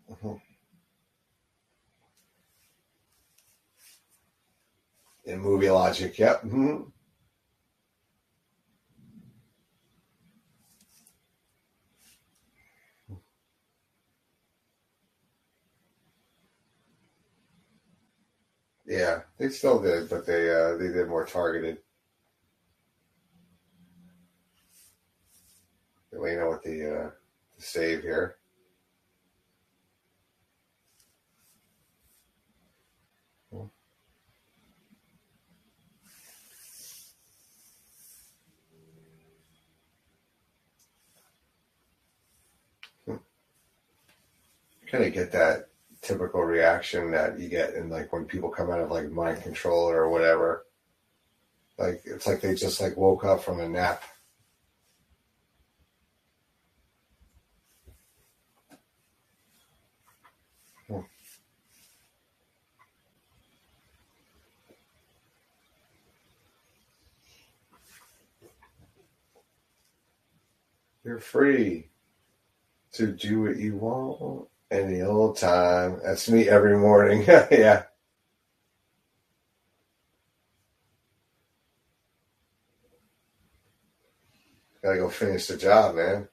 Mhm. 0.09 0.41
In 5.25 5.39
movie 5.39 5.69
logic, 5.69 6.17
yep. 6.17 6.41
mhm. 6.43 6.91
Yeah, 18.87 19.23
they 19.37 19.49
still 19.49 19.81
did, 19.81 20.09
but 20.09 20.25
they 20.25 20.49
uh, 20.49 20.77
they 20.77 20.87
did 20.87 21.09
more 21.09 21.25
targeted. 21.25 21.79
Yelena 26.13 26.49
with 26.49 26.63
the 26.63 27.07
uh, 27.07 27.09
the 27.57 27.61
save 27.61 28.01
here. 28.01 28.37
Kind 44.89 45.03
of 45.03 45.13
get 45.13 45.33
that 45.33 45.66
typical 46.07 46.41
reaction 46.41 47.11
that 47.11 47.37
you 47.37 47.49
get 47.49 47.73
in 47.73 47.89
like 47.89 48.13
when 48.13 48.23
people 48.23 48.49
come 48.49 48.71
out 48.71 48.79
of 48.79 48.89
like 48.89 49.11
mind 49.11 49.43
control 49.43 49.89
or 49.89 50.09
whatever. 50.09 50.65
Like 51.77 52.01
it's 52.05 52.25
like 52.25 52.39
they 52.39 52.55
just 52.55 52.79
like 52.79 52.95
woke 52.95 53.25
up 53.25 53.43
from 53.43 53.59
a 53.59 53.67
nap. 53.67 54.01
Hmm. 60.87 61.01
You're 71.03 71.19
free 71.19 71.89
to 72.93 73.07
do 73.07 73.41
what 73.41 73.57
you 73.57 73.75
want 73.75 74.47
any 74.71 75.01
old 75.01 75.37
time. 75.37 75.99
That's 76.03 76.29
me 76.29 76.49
every 76.49 76.77
morning. 76.77 77.23
yeah. 77.27 77.83
Gotta 84.83 84.97
go 84.97 85.09
finish 85.09 85.47
the 85.47 85.57
job, 85.57 85.95
man. 85.95 86.27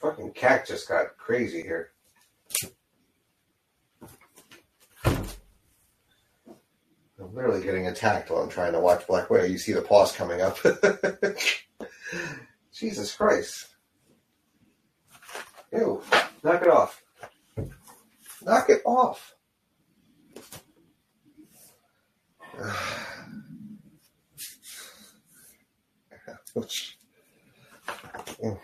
Fucking 0.00 0.32
cat 0.32 0.66
just 0.66 0.88
got 0.88 1.16
crazy 1.16 1.62
here. 1.62 1.92
I'm 7.22 7.36
literally 7.36 7.62
getting 7.62 7.86
attacked 7.86 8.30
while 8.30 8.42
I'm 8.42 8.48
trying 8.48 8.72
to 8.72 8.80
watch 8.80 9.06
Black 9.06 9.30
Widow. 9.30 9.44
You 9.44 9.58
see 9.58 9.72
the 9.72 9.82
paws 9.82 10.10
coming 10.10 10.40
up. 10.40 10.58
Jesus 12.74 13.14
Christ. 13.14 13.68
Ew. 15.72 16.02
Knock 16.42 16.62
it 16.62 16.68
off. 16.68 17.02
Knock 18.44 18.70
it 18.70 18.82
off. 18.84 19.34
Ouch. 26.56 26.98
Mm. 28.42 28.58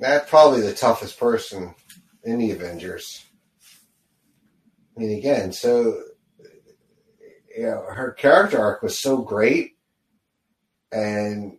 That's 0.00 0.30
probably 0.30 0.60
the 0.60 0.74
toughest 0.74 1.18
person 1.18 1.74
in 2.24 2.38
the 2.38 2.52
Avengers. 2.52 3.24
I 4.98 5.00
mean, 5.00 5.16
again, 5.16 5.52
so 5.52 6.02
you 7.56 7.66
know, 7.66 7.86
her 7.88 8.10
character 8.10 8.58
arc 8.58 8.82
was 8.82 9.00
so 9.00 9.18
great, 9.18 9.76
and 10.90 11.56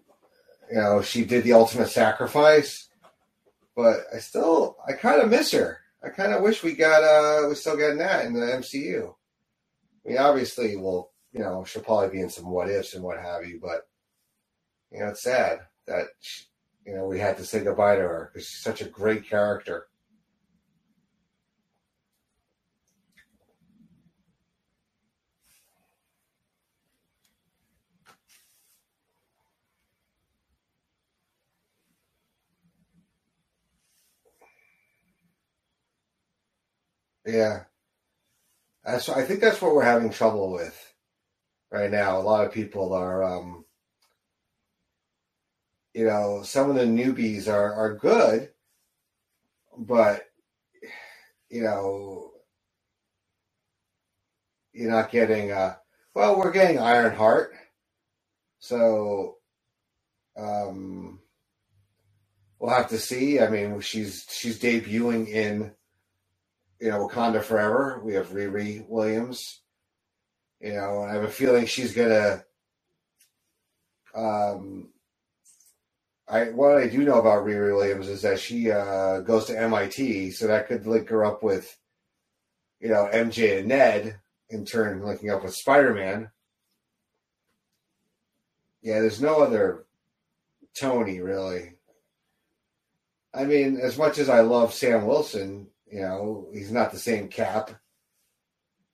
you 0.69 0.77
know, 0.77 1.01
she 1.01 1.23
did 1.23 1.45
the 1.45 1.53
ultimate 1.53 1.87
sacrifice. 1.87 2.89
But 3.77 4.01
I 4.13 4.17
still, 4.17 4.75
I 4.85 4.91
kind 4.91 5.21
of 5.21 5.29
miss 5.29 5.53
her. 5.53 5.79
I 6.03 6.09
kind 6.09 6.33
of 6.33 6.41
wish 6.41 6.63
we 6.63 6.73
got, 6.73 7.01
uh, 7.03 7.47
we 7.47 7.55
still 7.55 7.77
getting 7.77 7.99
that 7.99 8.25
in 8.25 8.33
the 8.33 8.41
MCU. 8.41 9.13
I 10.05 10.09
mean, 10.09 10.17
obviously, 10.17 10.75
we'll, 10.75 11.11
you 11.31 11.39
know, 11.39 11.63
she'll 11.63 11.81
probably 11.81 12.09
be 12.09 12.21
in 12.21 12.29
some 12.29 12.49
what 12.49 12.69
ifs 12.69 12.93
and 12.93 13.03
what 13.03 13.21
have 13.21 13.45
you. 13.45 13.57
But 13.61 13.87
you 14.91 14.99
know, 14.99 15.07
it's 15.07 15.23
sad 15.23 15.59
that 15.87 16.07
she, 16.19 16.43
you 16.85 16.93
know 16.93 17.05
we 17.05 17.19
had 17.19 17.37
to 17.37 17.45
say 17.45 17.63
goodbye 17.63 17.95
to 17.95 18.01
her 18.01 18.31
because 18.33 18.49
she's 18.49 18.63
such 18.63 18.81
a 18.81 18.89
great 18.89 19.29
character. 19.29 19.88
Yeah, 37.29 37.63
that's. 38.83 39.07
I 39.09 39.23
think 39.23 39.39
that's 39.39 39.61
what 39.61 39.75
we're 39.75 39.83
having 39.83 40.09
trouble 40.09 40.51
with 40.51 40.93
right 41.71 41.91
now. 41.91 42.17
A 42.17 42.23
lot 42.23 42.45
of 42.45 42.51
people 42.53 42.93
are, 42.93 43.23
um, 43.23 43.65
you 45.93 46.05
know, 46.05 46.41
some 46.43 46.69
of 46.69 46.75
the 46.75 46.85
newbies 46.85 47.47
are 47.47 47.71
are 47.73 47.95
good, 47.95 48.49
but 49.77 50.23
you 51.49 51.61
know, 51.61 52.31
you're 54.73 54.89
not 54.91 55.11
getting. 55.11 55.51
Uh, 55.51 55.75
well, 56.15 56.37
we're 56.37 56.51
getting 56.51 56.79
Ironheart, 56.79 57.53
so 58.57 59.37
um, 60.35 61.19
we'll 62.57 62.73
have 62.73 62.89
to 62.89 62.97
see. 62.97 63.39
I 63.39 63.49
mean, 63.49 63.81
she's 63.81 64.25
she's 64.31 64.59
debuting 64.59 65.27
in 65.27 65.73
you 66.79 66.89
know 66.89 67.07
Wakanda 67.07 67.41
Forever. 67.41 68.01
We 68.03 68.13
have 68.13 68.29
Riri 68.29 68.87
Williams. 68.87 69.61
You 70.59 70.73
know, 70.73 71.03
I 71.03 71.13
have 71.13 71.23
a 71.23 71.29
feeling 71.29 71.65
she's 71.65 71.93
gonna. 71.93 72.43
Um, 74.13 74.89
I 76.27 76.45
what 76.45 76.77
I 76.77 76.87
do 76.87 76.99
know 76.99 77.19
about 77.19 77.45
Riri 77.45 77.75
Williams 77.75 78.07
is 78.07 78.21
that 78.21 78.39
she 78.39 78.71
uh, 78.71 79.19
goes 79.21 79.45
to 79.45 79.59
MIT, 79.59 80.31
so 80.31 80.47
that 80.47 80.67
could 80.67 80.85
link 80.85 81.09
her 81.09 81.25
up 81.25 81.43
with, 81.43 81.77
you 82.79 82.89
know, 82.89 83.09
MJ 83.11 83.59
and 83.59 83.67
Ned. 83.67 84.19
In 84.51 84.65
turn, 84.65 85.03
linking 85.03 85.29
up 85.29 85.43
with 85.43 85.53
Spider 85.53 85.93
Man. 85.93 86.31
Yeah, 88.81 88.99
there's 89.01 89.21
no 89.21 89.43
other 89.43 89.85
Tony 90.75 91.19
really. 91.19 91.73
I 93.31 93.43
mean, 93.45 93.77
as 93.77 93.95
much 93.95 94.17
as 94.17 94.27
I 94.27 94.39
love 94.39 94.73
Sam 94.73 95.05
Wilson, 95.05 95.67
you 95.91 96.01
know, 96.01 96.47
he's 96.53 96.71
not 96.71 96.91
the 96.91 96.99
same 96.99 97.27
Cap. 97.27 97.71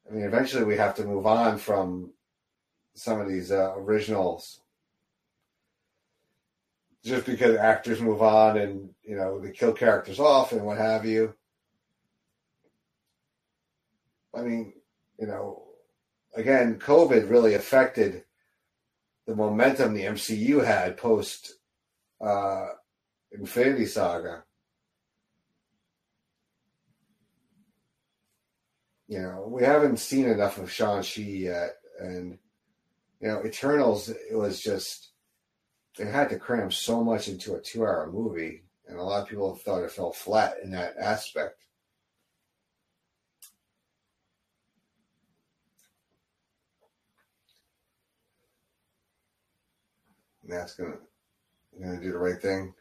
I 0.10 0.14
mean, 0.14 0.26
eventually 0.26 0.64
we 0.64 0.78
have 0.78 0.96
to 0.96 1.04
move 1.04 1.26
on 1.26 1.58
from 1.58 2.12
some 2.94 3.20
of 3.20 3.28
these 3.28 3.52
uh, 3.52 3.74
originals, 3.76 4.62
just 7.04 7.26
because 7.26 7.58
actors 7.58 8.02
move 8.02 8.22
on 8.22 8.58
and 8.58 8.90
you 9.04 9.16
know 9.16 9.40
they 9.40 9.52
kill 9.52 9.74
characters 9.74 10.20
off 10.20 10.52
and 10.52 10.64
what 10.64 10.78
have 10.78 11.06
you. 11.06 11.34
I 14.34 14.42
mean, 14.42 14.74
you 15.20 15.28
know, 15.28 15.64
again, 16.36 16.78
COVID 16.78 17.30
really 17.30 17.56
affected 17.56 18.24
the 19.26 19.36
momentum 19.36 19.94
the 19.94 20.04
MCU 20.04 20.64
had 20.64 20.98
post 20.98 21.54
uh, 22.22 22.68
Infinity 23.32 23.86
Saga. 23.86 24.44
You 29.08 29.22
know, 29.22 29.46
we 29.48 29.64
haven't 29.64 29.98
seen 29.98 30.26
enough 30.26 30.58
of 30.58 30.72
Shang-Chi 30.72 31.22
yet. 31.22 31.76
And, 32.00 32.38
you 33.22 33.28
know, 33.28 33.44
Eternals, 33.46 34.10
it 34.10 34.36
was 34.36 34.62
just, 34.62 35.10
they 35.98 36.06
had 36.06 36.30
to 36.30 36.40
cram 36.40 36.72
so 36.72 37.04
much 37.04 37.28
into 37.28 37.56
a 37.56 37.62
two 37.62 37.84
hour 37.84 38.10
movie. 38.12 38.64
And 38.88 38.98
a 38.98 39.04
lot 39.04 39.22
of 39.22 39.28
people 39.30 39.56
thought 39.56 39.84
it 39.84 39.92
fell 39.92 40.12
flat 40.12 40.56
in 40.64 40.72
that 40.72 40.96
aspect. 41.00 41.56
That's 50.48 50.76
gonna 50.76 50.98
gonna 51.82 52.00
do 52.00 52.12
the 52.12 52.20
right 52.20 52.40
thing. 52.40 52.76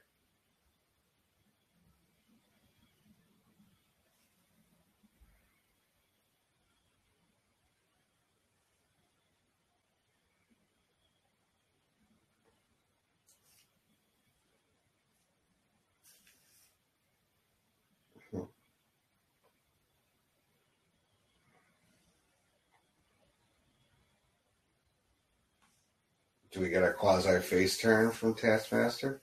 Do 26.54 26.60
we 26.60 26.68
get 26.68 26.84
a 26.84 26.92
quasi 26.92 27.40
face 27.40 27.76
turn 27.78 28.12
from 28.12 28.34
Taskmaster? 28.34 29.20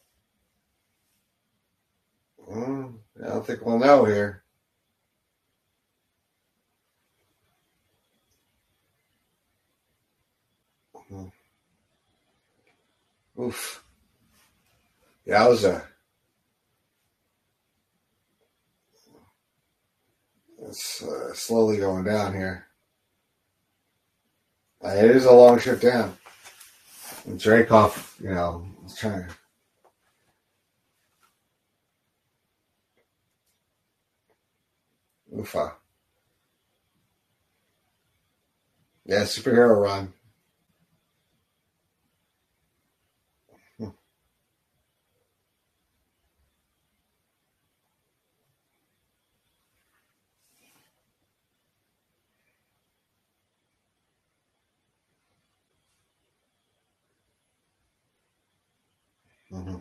Mm, 2.45 2.95
I 3.23 3.27
don't 3.27 3.47
think 3.47 3.65
we'll 3.65 3.79
know 3.79 4.03
here. 4.03 4.43
Mm. 11.09 11.31
Oof. 13.39 13.81
Yowza. 15.25 15.85
It's 20.63 21.01
uh, 21.01 21.33
slowly 21.33 21.77
going 21.77 22.03
down 22.03 22.33
here. 22.33 22.67
Uh, 24.83 24.89
it 24.89 25.11
is 25.11 25.23
a 25.23 25.31
long 25.31 25.59
trip 25.59 25.79
down. 25.79 26.17
And 27.26 27.39
Dreykov, 27.39 28.19
you 28.22 28.30
know, 28.31 28.65
was 28.84 28.95
trying 28.95 29.27
to. 29.27 29.35
Oofa. 35.35 35.72
Ah. 35.72 35.77
Yeah, 39.06 39.22
superhero 39.22 39.81
run. 39.81 40.14
Hmm 59.52 59.78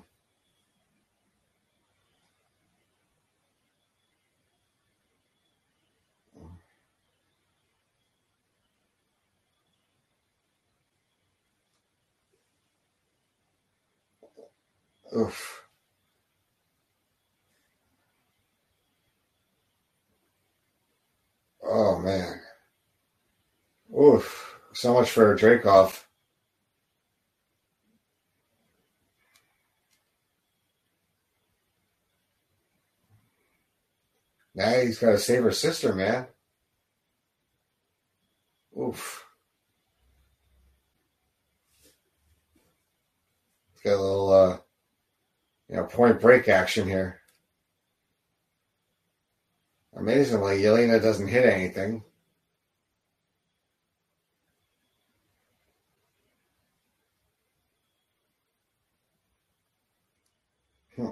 Oof. 15.16 15.62
Oh 21.64 21.98
man. 22.00 22.40
Oof. 23.96 24.58
So 24.72 24.94
much 24.94 25.10
for 25.10 25.36
Dreykov. 25.36 26.04
Now 34.54 34.70
he's 34.80 34.98
got 34.98 35.12
to 35.12 35.18
save 35.18 35.44
her 35.44 35.52
sister, 35.52 35.94
man. 35.94 36.26
Oof. 38.78 39.26
He's 43.72 43.82
got 43.82 43.98
a 43.98 44.02
little, 44.02 44.32
uh, 44.32 44.58
you 45.68 45.76
know, 45.76 45.84
point 45.84 46.20
break 46.20 46.48
action 46.48 46.88
here. 46.88 47.20
Amazingly, 49.96 50.62
Yelena 50.62 51.00
doesn't 51.02 51.28
hit 51.28 51.44
anything. 51.46 52.04
Hmm. 60.96 61.10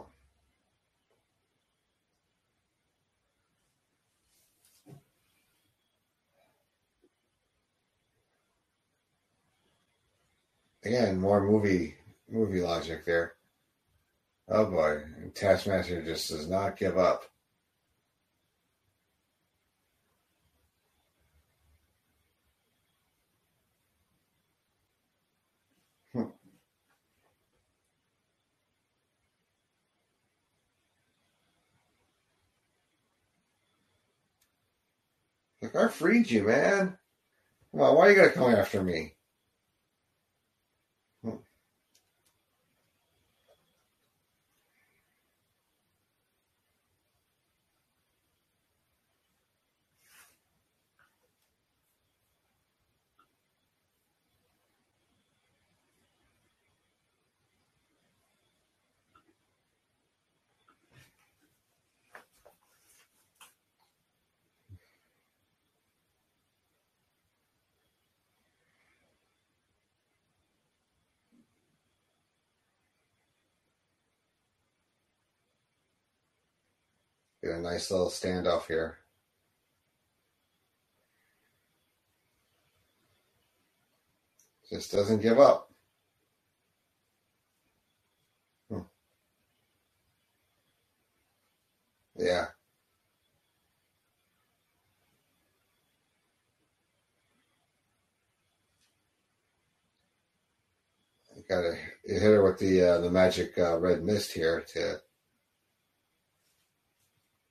Again, 10.85 11.21
more 11.21 11.41
movie 11.41 11.97
movie 12.29 12.61
logic 12.61 13.05
there. 13.05 13.35
Oh 14.49 14.67
boy, 14.67 15.05
Taskmaster 15.35 16.03
just 16.03 16.31
does 16.31 16.49
not 16.49 16.77
give 16.77 16.99
up. 16.99 17.25
Like 35.63 35.77
I 35.77 35.89
freed 35.89 36.31
you, 36.31 36.45
man. 36.45 36.99
Come 37.73 37.81
on, 37.83 37.97
why 37.97 38.09
you 38.11 38.17
gotta 38.17 38.31
come 38.31 38.55
after 38.55 38.83
me? 38.83 39.18
Get 77.43 77.53
a 77.53 77.61
nice 77.61 77.91
little 77.91 78.09
standoff 78.09 78.67
here. 78.67 78.99
Just 84.71 84.93
doesn't 84.93 85.23
give 85.23 85.39
up. 85.39 85.71
Hmm. 88.71 88.81
Yeah. 92.17 92.49
You 101.37 101.45
gotta 101.49 101.75
hit 102.05 102.21
her 102.23 102.43
with 102.43 102.59
the 102.59 102.83
uh, 102.83 102.99
the 103.01 103.11
magic 103.11 103.57
uh, 103.59 103.79
red 103.79 104.03
mist 104.05 104.33
here 104.33 104.61
to 104.75 105.01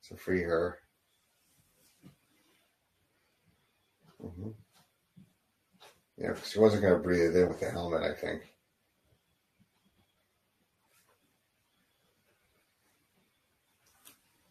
so 0.07 0.15
free 0.15 0.41
her. 0.41 0.79
Mm-hmm. 4.23 4.51
Yeah, 6.17 6.33
she 6.45 6.59
wasn't 6.59 6.83
going 6.83 6.93
to 6.93 6.99
breathe 6.99 7.35
in 7.35 7.49
with 7.49 7.59
the 7.59 7.69
helmet, 7.69 8.03
I 8.03 8.13
think. 8.13 8.41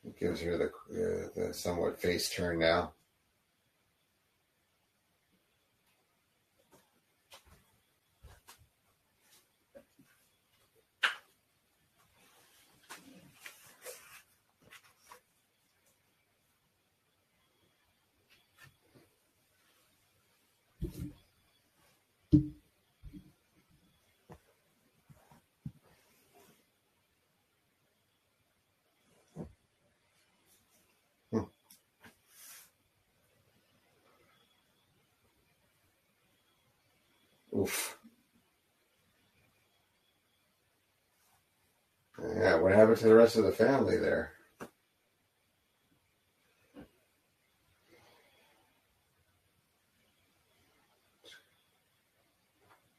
It 0.05 0.21
gives 0.21 0.43
her 0.43 0.59
the, 0.59 0.67
uh, 0.67 1.29
the 1.35 1.55
somewhat 1.55 2.01
face 2.01 2.29
turn 2.29 2.59
now. 2.59 2.93
To 42.99 43.07
the 43.07 43.15
rest 43.15 43.37
of 43.37 43.45
the 43.45 43.53
family 43.53 43.97
there? 43.97 44.33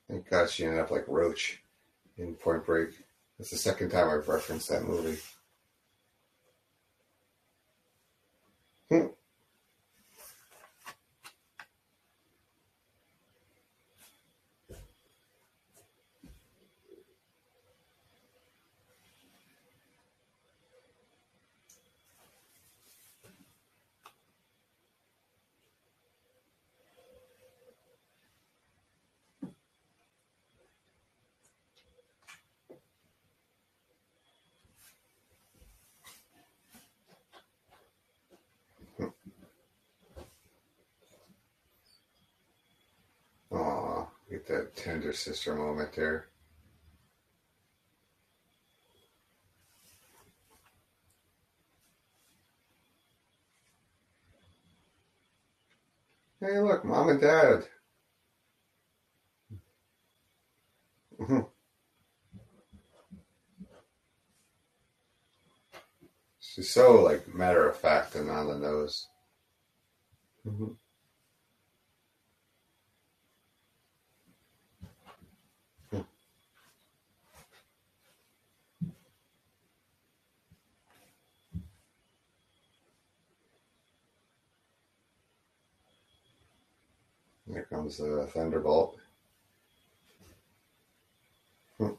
Thank 0.10 0.30
God 0.30 0.50
she 0.50 0.66
ended 0.66 0.80
up 0.80 0.92
like 0.92 1.08
Roach 1.08 1.62
in 2.18 2.36
Point 2.36 2.66
Break. 2.66 2.90
That's 3.38 3.52
the 3.52 3.58
second 3.58 3.90
time 3.92 4.10
I've 4.10 4.28
referenced 4.28 4.70
that 4.70 4.84
movie. 4.84 5.20
Hmm. 8.90 9.08
Aw, 43.52 44.08
get 44.30 44.48
that 44.48 44.76
tender 44.88 45.12
sister 45.12 45.54
moment 45.54 45.92
there. 45.98 46.30
Hey, 56.40 56.58
look, 56.60 56.86
mom 56.86 57.10
and 57.10 57.20
dad. 57.20 57.68
Mhm. 61.20 61.52
She's 66.40 66.72
so 66.72 67.04
like 67.04 67.28
matter 67.36 67.68
of 67.68 67.76
fact 67.78 68.16
and 68.16 68.30
on 68.32 68.48
the 68.48 68.58
nose. 68.58 69.06
Mhm. 70.46 70.78
Here 87.58 87.66
comes 87.74 87.98
the 87.98 88.28
thunderbolt. 88.36 88.96
Hmm. 91.80 91.90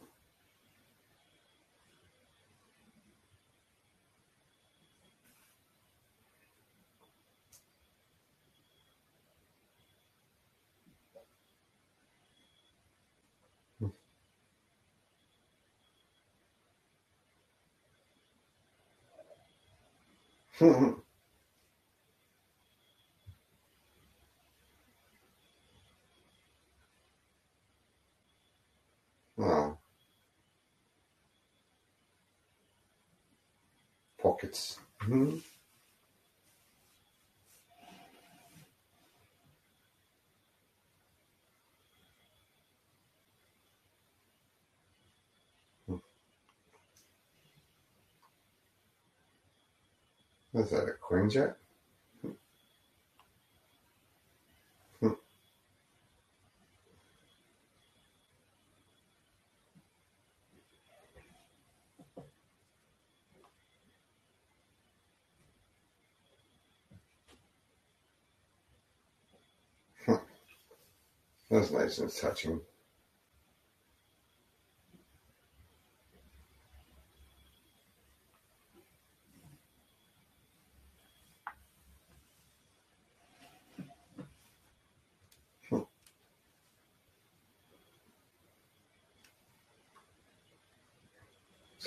oh, 20.63 21.03
pockets. 34.39 34.79
Mhm. 35.03 35.43
What's 50.53 50.71
that, 50.71 50.89
a 50.89 50.93
Quinjet? 50.93 51.55
Hmm. 51.57 51.68
That's 71.51 71.71
nice 71.71 71.99
and 71.99 72.15
touching. 72.15 72.61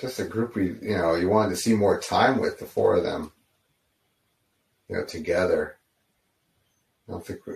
Just 0.00 0.18
a 0.18 0.24
group 0.24 0.56
we, 0.56 0.76
you 0.82 0.96
know, 0.96 1.14
you 1.14 1.28
wanted 1.28 1.50
to 1.50 1.56
see 1.56 1.74
more 1.74 2.00
time 2.00 2.40
with 2.40 2.58
the 2.58 2.66
four 2.66 2.96
of 2.96 3.04
them, 3.04 3.30
you 4.88 4.96
know, 4.96 5.04
together. 5.04 5.76
I 7.08 7.12
don't 7.12 7.24
think 7.24 7.46
we, 7.46 7.54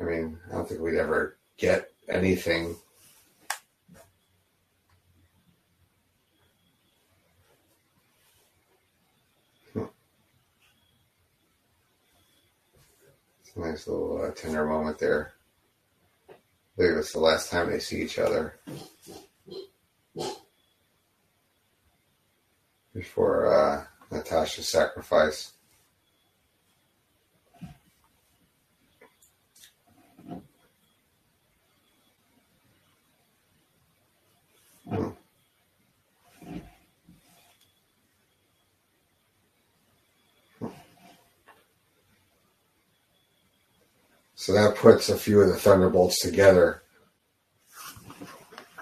I 0.00 0.04
mean, 0.04 0.38
I 0.48 0.54
don't 0.54 0.68
think 0.68 0.80
we'd 0.80 0.94
ever 0.94 1.36
get 1.56 1.90
anything. 2.08 2.76
It's 9.74 9.88
a 13.56 13.60
nice 13.60 13.88
little 13.88 14.22
uh, 14.22 14.30
tender 14.32 14.64
moment 14.64 14.98
there. 14.98 15.32
I 16.30 16.34
think 16.76 16.98
it's 16.98 17.12
the 17.12 17.18
last 17.18 17.50
time 17.50 17.70
they 17.70 17.80
see 17.80 18.02
each 18.02 18.20
other 18.20 18.54
before 22.94 23.52
uh, 23.52 23.84
Natasha's 24.12 24.70
sacrifice. 24.70 25.54
Hmm. 34.88 35.08
So 44.34 44.52
that 44.52 44.76
puts 44.76 45.08
a 45.08 45.16
few 45.16 45.40
of 45.40 45.48
the 45.48 45.56
Thunderbolts 45.56 46.20
together 46.22 46.82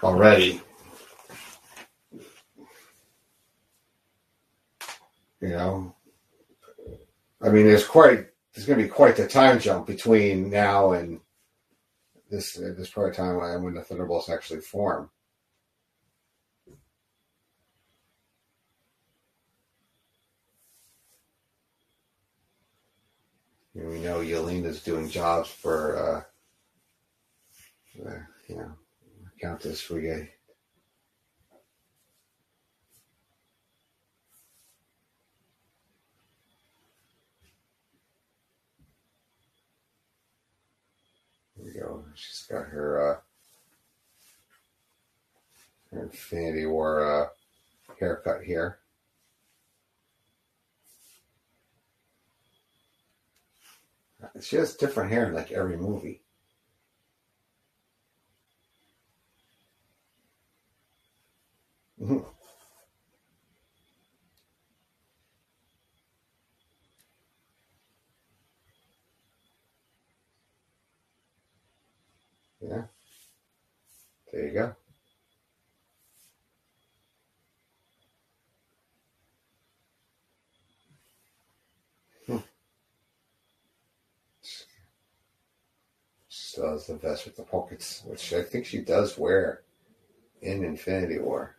already. 0.01 0.61
You 5.41 5.49
know, 5.49 5.95
I 7.41 7.49
mean, 7.49 7.65
there's 7.65 7.85
quite 7.85 8.27
there's 8.53 8.65
going 8.65 8.79
to 8.79 8.85
be 8.85 8.89
quite 8.89 9.15
the 9.15 9.27
time 9.27 9.59
jump 9.59 9.87
between 9.87 10.49
now 10.49 10.93
and 10.93 11.19
this 12.29 12.53
this 12.53 12.89
part 12.89 13.09
of 13.09 13.15
time 13.15 13.63
when 13.63 13.73
the 13.73 13.81
Thunderbolts 13.81 14.29
actually 14.29 14.61
form. 14.61 15.09
We 23.77 23.99
know 23.99 24.21
Yelena's 24.21 24.81
doing 24.81 25.07
jobs 25.07 25.49
for, 25.49 26.25
uh, 27.95 28.07
uh, 28.09 28.19
you 28.49 28.55
know, 28.55 28.71
Countess 29.39 29.87
we 29.91 30.01
go. 41.79 42.03
She's 42.15 42.47
got 42.49 42.65
her, 42.65 43.11
uh, 43.11 43.19
her 45.91 46.03
Infinity 46.03 46.65
War 46.65 47.23
uh, 47.23 47.27
haircut 47.99 48.41
here. 48.43 48.79
She 54.41 54.55
has 54.55 54.75
different 54.75 55.11
hair 55.11 55.27
in 55.27 55.33
like 55.33 55.51
every 55.51 55.77
movie. 55.77 56.23
Mhm. 61.97 62.23
Yeah. 72.61 72.87
There 74.31 74.45
you 74.47 74.53
go. 74.53 74.75
Still 86.57 86.71
has 86.71 86.87
the 86.87 86.95
vest 86.95 87.25
with 87.25 87.35
the 87.35 87.43
pockets, 87.43 88.01
which 88.03 88.33
I 88.33 88.41
think 88.41 88.65
she 88.65 88.79
does 88.79 89.15
wear 89.15 89.61
in 90.41 90.63
Infinity 90.63 91.19
War. 91.19 91.55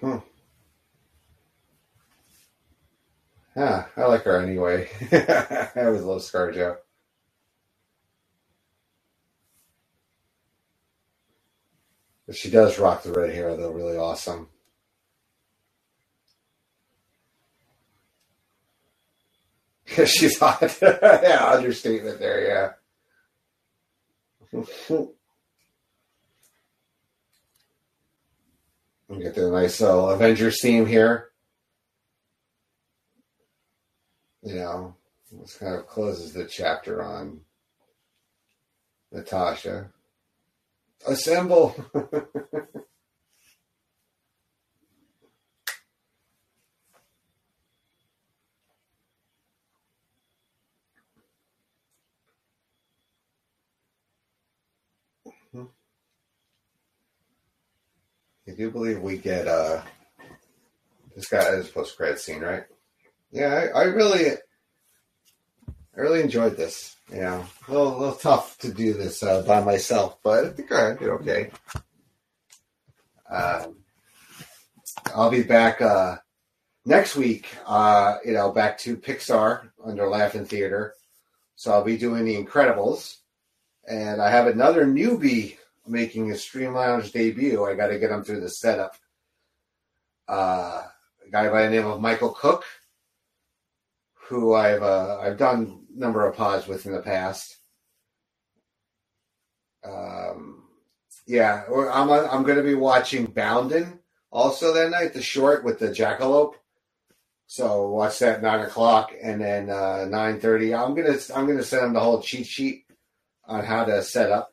Hmm. 0.00 0.18
Yeah, 3.56 3.86
I 3.96 4.04
like 4.04 4.22
her 4.22 4.40
anyway. 4.40 4.88
I 5.10 5.70
always 5.86 6.02
love 6.02 6.20
ScarJo. 6.20 6.76
But 12.28 12.36
she 12.36 12.50
does 12.50 12.78
rock 12.78 13.02
the 13.02 13.12
red 13.12 13.34
hair, 13.34 13.56
though, 13.56 13.70
really 13.70 13.96
awesome. 13.96 14.50
She's 20.04 20.38
hot. 20.40 20.78
yeah, 20.82 21.50
understatement 21.50 22.20
there, 22.20 22.76
yeah. 24.52 24.62
We 29.08 29.22
get 29.22 29.34
the 29.34 29.50
nice 29.50 29.80
little 29.80 30.10
Avengers 30.10 30.60
theme 30.60 30.84
here. 30.84 31.30
You 34.42 34.56
know, 34.56 34.96
this 35.32 35.56
kind 35.56 35.76
of 35.76 35.86
closes 35.86 36.34
the 36.34 36.44
chapter 36.44 37.02
on 37.02 37.40
Natasha. 39.10 39.90
Assemble. 41.06 41.74
I 58.48 58.52
do 58.52 58.70
believe 58.70 59.00
we 59.00 59.18
get 59.18 59.46
uh 59.46 59.82
this 61.14 61.28
guy 61.28 61.48
is 61.50 61.68
post 61.68 61.96
credit 61.96 62.18
scene, 62.18 62.40
right? 62.40 62.64
Yeah, 63.30 63.68
I, 63.74 63.80
I 63.80 63.84
really 63.84 64.30
I 65.96 66.00
really 66.00 66.22
enjoyed 66.22 66.56
this. 66.56 66.96
Know, 67.10 67.46
a 67.66 67.72
little, 67.72 67.96
a 67.96 67.98
little 67.98 68.14
tough 68.14 68.58
to 68.58 68.72
do 68.72 68.92
this 68.92 69.22
uh, 69.22 69.42
by 69.42 69.62
myself, 69.62 70.18
but 70.22 70.44
I 70.44 70.48
think 70.50 70.70
I 70.70 70.94
did 70.94 71.08
okay. 71.08 71.50
Um, 73.30 73.76
I'll 75.14 75.30
be 75.30 75.42
back 75.42 75.80
uh, 75.80 76.16
next 76.84 77.16
week. 77.16 77.46
Uh, 77.66 78.16
you 78.24 78.32
know, 78.32 78.52
back 78.52 78.78
to 78.80 78.96
Pixar 78.96 79.70
under 79.84 80.06
Laughing 80.06 80.44
Theater. 80.44 80.94
So 81.56 81.72
I'll 81.72 81.84
be 81.84 81.96
doing 81.96 82.24
The 82.24 82.36
Incredibles, 82.36 83.16
and 83.88 84.20
I 84.20 84.30
have 84.30 84.46
another 84.46 84.86
newbie 84.86 85.56
making 85.86 86.28
his 86.28 86.42
Stream 86.42 86.74
Lounge 86.74 87.12
debut. 87.12 87.64
I 87.64 87.74
got 87.74 87.88
to 87.88 87.98
get 87.98 88.10
him 88.10 88.22
through 88.22 88.40
the 88.40 88.50
setup. 88.50 88.96
Uh, 90.28 90.82
a 91.26 91.30
guy 91.30 91.48
by 91.48 91.62
the 91.62 91.70
name 91.70 91.86
of 91.86 92.00
Michael 92.00 92.30
Cook, 92.30 92.64
who 94.28 94.54
I've 94.54 94.82
uh, 94.82 95.18
I've 95.20 95.38
done 95.38 95.77
number 95.98 96.26
of 96.26 96.36
pods 96.36 96.66
with 96.66 96.86
in 96.86 96.92
the 96.92 97.02
past. 97.02 97.56
Um, 99.84 100.64
yeah, 101.26 101.64
I'm 101.68 102.10
I'm 102.10 102.42
going 102.42 102.58
to 102.58 102.62
be 102.62 102.74
watching 102.74 103.26
Boundin' 103.26 104.00
also 104.30 104.74
that 104.74 104.90
night, 104.90 105.12
the 105.12 105.22
short 105.22 105.64
with 105.64 105.78
the 105.78 105.88
jackalope. 105.88 106.54
So 107.46 107.88
watch 107.88 108.18
that 108.18 108.36
at 108.36 108.42
nine 108.42 108.60
o'clock, 108.60 109.12
and 109.22 109.40
then 109.40 109.70
uh, 109.70 110.06
nine 110.08 110.40
thirty. 110.40 110.74
I'm 110.74 110.94
gonna 110.94 111.16
I'm 111.34 111.46
gonna 111.46 111.62
send 111.62 111.84
them 111.84 111.92
the 111.94 112.00
whole 112.00 112.20
cheat 112.20 112.46
sheet 112.46 112.84
on 113.44 113.64
how 113.64 113.84
to 113.84 114.02
set 114.02 114.30
up. 114.30 114.52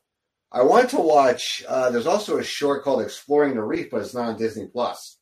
I 0.52 0.64
want 0.64 0.90
to 0.92 0.98
watch. 1.00 1.64
Uh, 1.68 1.90
there's 1.90 2.08
also 2.08 2.38
a 2.38 2.44
short 2.44 2.84
called 2.84 3.02
"Exploring 3.02 3.56
the 3.56 3.64
Reef," 3.64 3.90
but 3.92 4.02
it's 4.02 4.14
not 4.14 4.30
on 4.30 4.38
Disney 4.38 4.68
Plus, 4.68 5.18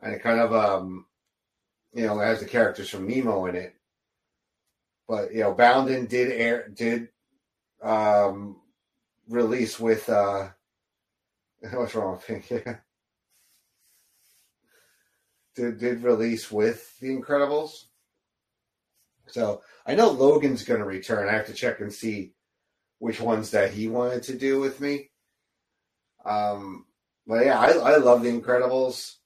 and 0.00 0.12
it 0.12 0.22
kind 0.22 0.40
of 0.40 0.52
um, 0.52 1.06
you 1.92 2.06
know, 2.06 2.18
has 2.18 2.40
the 2.40 2.46
characters 2.46 2.88
from 2.88 3.06
Nemo 3.06 3.46
in 3.46 3.54
it. 3.56 3.74
But 5.12 5.34
you 5.34 5.40
know, 5.40 5.52
Boundin' 5.52 6.06
did 6.06 6.32
air 6.32 6.68
did 6.68 7.08
um, 7.82 8.56
release 9.28 9.78
with 9.78 10.08
uh, 10.08 10.48
what's 11.70 11.94
wrong 11.94 12.18
with 12.26 12.50
me? 12.50 12.62
did 15.54 15.78
did 15.78 16.02
release 16.02 16.50
with 16.50 16.98
The 16.98 17.14
Incredibles. 17.14 17.84
So 19.26 19.60
I 19.84 19.96
know 19.96 20.08
Logan's 20.08 20.64
going 20.64 20.80
to 20.80 20.86
return. 20.86 21.28
I 21.28 21.32
have 21.32 21.48
to 21.48 21.52
check 21.52 21.80
and 21.80 21.92
see 21.92 22.32
which 22.98 23.20
ones 23.20 23.50
that 23.50 23.70
he 23.70 23.88
wanted 23.88 24.22
to 24.22 24.38
do 24.38 24.60
with 24.60 24.80
me. 24.80 25.10
Um, 26.24 26.86
but 27.26 27.44
yeah, 27.44 27.60
I, 27.60 27.72
I 27.72 27.96
love 27.98 28.22
The 28.22 28.32
Incredibles. 28.32 29.16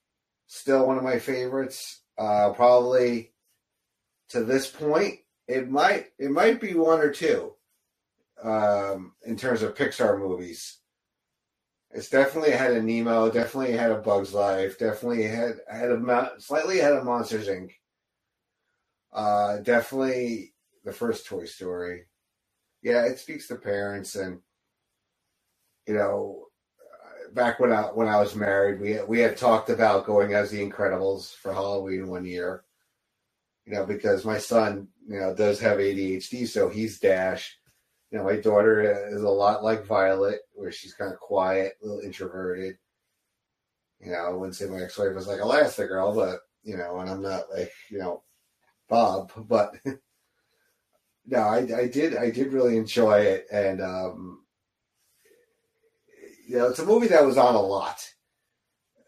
Still 0.47 0.85
one 0.85 0.97
of 0.97 1.03
my 1.05 1.19
favorites. 1.19 2.01
Uh, 2.17 2.49
probably 2.49 3.31
to 4.31 4.43
this 4.43 4.67
point, 4.69 5.19
it 5.47 5.69
might 5.69 6.07
it 6.19 6.31
might 6.31 6.59
be 6.59 6.73
one 6.73 6.99
or 6.99 7.11
two 7.11 7.53
um, 8.43 9.13
in 9.25 9.35
terms 9.35 9.61
of 9.61 9.75
Pixar 9.75 10.19
movies. 10.19 10.79
It's 11.91 12.09
definitely 12.09 12.51
had 12.51 12.73
a 12.73 12.81
Nemo. 12.81 13.31
Definitely 13.31 13.73
had 13.73 13.91
a 13.91 13.97
Bugs 13.97 14.33
Life. 14.33 14.77
Definitely 14.77 15.23
had 15.23 15.59
of 15.91 16.01
Mon- 16.01 16.39
slightly 16.39 16.79
had 16.79 16.93
a 16.93 17.03
Monsters 17.03 17.47
Inc. 17.47 17.71
Uh, 19.13 19.57
definitely 19.59 20.53
the 20.83 20.91
first 20.91 21.25
Toy 21.25 21.45
Story. 21.45 22.05
Yeah, 22.81 23.05
it 23.05 23.19
speaks 23.19 23.47
to 23.47 23.55
parents, 23.55 24.15
and 24.15 24.41
you 25.87 25.93
know, 25.95 26.47
back 27.33 27.59
when 27.59 27.71
I 27.71 27.83
when 27.83 28.07
I 28.07 28.19
was 28.19 28.35
married, 28.35 28.79
we 28.81 29.01
we 29.07 29.19
had 29.19 29.37
talked 29.37 29.69
about 29.69 30.05
going 30.05 30.33
as 30.33 30.51
the 30.51 30.59
Incredibles 30.59 31.33
for 31.33 31.53
Halloween 31.53 32.09
one 32.09 32.25
year. 32.25 32.63
You 33.65 33.73
know, 33.73 33.85
because 33.85 34.25
my 34.25 34.37
son, 34.37 34.89
you 35.07 35.19
know, 35.19 35.33
does 35.33 35.59
have 35.61 35.77
ADHD, 35.77 36.47
so 36.47 36.67
he's 36.67 36.99
Dash. 36.99 37.57
You 38.11 38.17
know, 38.17 38.25
my 38.25 38.35
daughter 38.35 39.07
is 39.09 39.23
a 39.23 39.29
lot 39.29 39.63
like 39.63 39.85
Violet, 39.85 40.41
where 40.53 40.71
she's 40.71 40.93
kind 40.93 41.13
of 41.13 41.19
quiet, 41.19 41.73
a 41.81 41.85
little 41.85 42.01
introverted. 42.01 42.77
You 43.99 44.11
know, 44.11 44.17
I 44.17 44.29
wouldn't 44.29 44.55
say 44.55 44.65
my 44.65 44.81
ex-wife 44.81 45.15
was 45.15 45.27
like 45.27 45.39
Elastigirl, 45.39 46.15
but 46.15 46.41
you 46.63 46.77
know, 46.77 46.99
and 46.99 47.09
I'm 47.09 47.21
not 47.21 47.43
like 47.53 47.71
you 47.89 47.99
know 47.99 48.23
Bob, 48.89 49.31
but 49.47 49.75
no, 51.25 51.39
I, 51.39 51.57
I 51.57 51.87
did 51.87 52.15
I 52.17 52.29
did 52.29 52.53
really 52.53 52.77
enjoy 52.77 53.21
it, 53.21 53.47
and 53.51 53.81
um, 53.81 54.43
you 56.47 56.57
know, 56.57 56.67
it's 56.67 56.79
a 56.79 56.85
movie 56.85 57.07
that 57.07 57.25
was 57.25 57.37
on 57.37 57.55
a 57.55 57.61
lot 57.61 58.05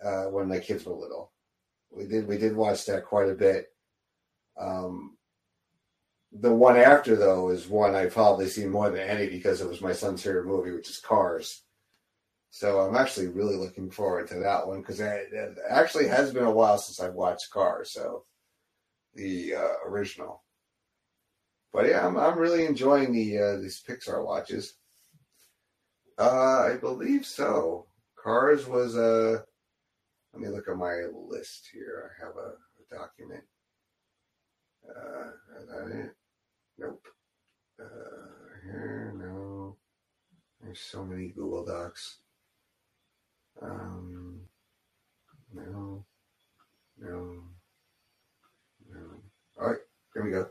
uh, 0.03 0.25
when 0.25 0.47
my 0.47 0.59
kids 0.59 0.85
were 0.85 0.93
little. 0.93 1.33
We 1.91 2.05
did 2.05 2.25
we 2.25 2.37
did 2.37 2.55
watch 2.55 2.85
that 2.85 3.05
quite 3.05 3.29
a 3.29 3.35
bit. 3.35 3.67
Um, 4.59 5.17
the 6.31 6.53
one 6.53 6.77
after 6.77 7.15
though 7.15 7.49
is 7.49 7.67
one 7.67 7.95
I've 7.95 8.13
probably 8.13 8.47
seen 8.47 8.69
more 8.69 8.89
than 8.89 9.07
any 9.07 9.27
because 9.27 9.61
it 9.61 9.67
was 9.67 9.81
my 9.81 9.93
son's 9.93 10.23
favorite 10.23 10.45
movie, 10.45 10.71
which 10.71 10.89
is 10.89 10.99
Cars. 10.99 11.63
So 12.51 12.79
I'm 12.81 12.95
actually 12.95 13.27
really 13.27 13.55
looking 13.55 13.91
forward 13.91 14.27
to 14.29 14.35
that 14.39 14.67
one 14.67 14.81
because 14.81 14.99
it, 14.99 15.57
actually 15.69 16.07
has 16.07 16.33
been 16.33 16.45
a 16.45 16.51
while 16.51 16.77
since 16.77 16.99
I've 16.99 17.13
watched 17.13 17.51
Cars. 17.51 17.91
So 17.91 18.25
the 19.15 19.55
uh, 19.55 19.87
original. 19.87 20.43
But 21.73 21.87
yeah, 21.87 22.05
I'm 22.05 22.17
I'm 22.17 22.37
really 22.37 22.65
enjoying 22.65 23.11
the 23.11 23.37
uh, 23.37 23.57
these 23.57 23.83
Pixar 23.87 24.25
watches. 24.25 24.75
Uh, 26.17 26.69
I 26.73 26.77
believe 26.77 27.25
so. 27.25 27.85
Cars 28.21 28.67
was 28.67 28.95
a. 28.95 29.35
Uh, 29.35 29.41
let 30.33 30.41
me 30.41 30.49
look 30.49 30.67
at 30.67 30.77
my 30.77 31.05
list 31.27 31.69
here. 31.73 32.11
I 32.21 32.25
have 32.25 32.35
a, 32.35 32.49
a 32.49 32.99
document. 32.99 33.43
Uh, 34.87 35.29
is 35.59 35.67
that 35.67 35.95
it? 35.95 36.15
Nope. 36.79 37.07
Uh, 37.79 37.85
here, 38.63 39.13
no. 39.17 39.75
There's 40.61 40.79
so 40.79 41.03
many 41.03 41.29
Google 41.29 41.65
Docs. 41.65 42.19
Um, 43.61 44.41
no, 45.53 46.05
no, 46.97 47.43
no. 48.89 48.99
All 49.59 49.67
right, 49.67 49.77
there 50.13 50.23
we 50.23 50.31
go. 50.31 50.47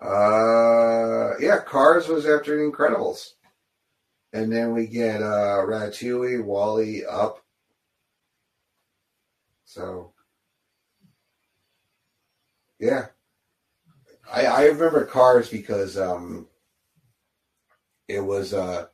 Uh, 0.00 1.36
yeah, 1.40 1.58
Cars 1.58 2.06
was 2.08 2.26
after 2.26 2.56
The 2.56 2.70
Incredibles. 2.70 3.30
And 4.32 4.52
then 4.52 4.72
we 4.72 4.86
get 4.86 5.20
uh, 5.20 5.64
Ratatouille, 5.66 6.44
WALL-E, 6.44 7.04
Up. 7.10 7.42
So, 9.64 10.12
yeah. 12.78 13.06
I, 14.32 14.46
I 14.46 14.64
remember 14.66 15.04
Cars 15.04 15.50
because 15.50 15.98
um, 15.98 16.46
it 18.08 18.20
was 18.20 18.54
uh, 18.54 18.86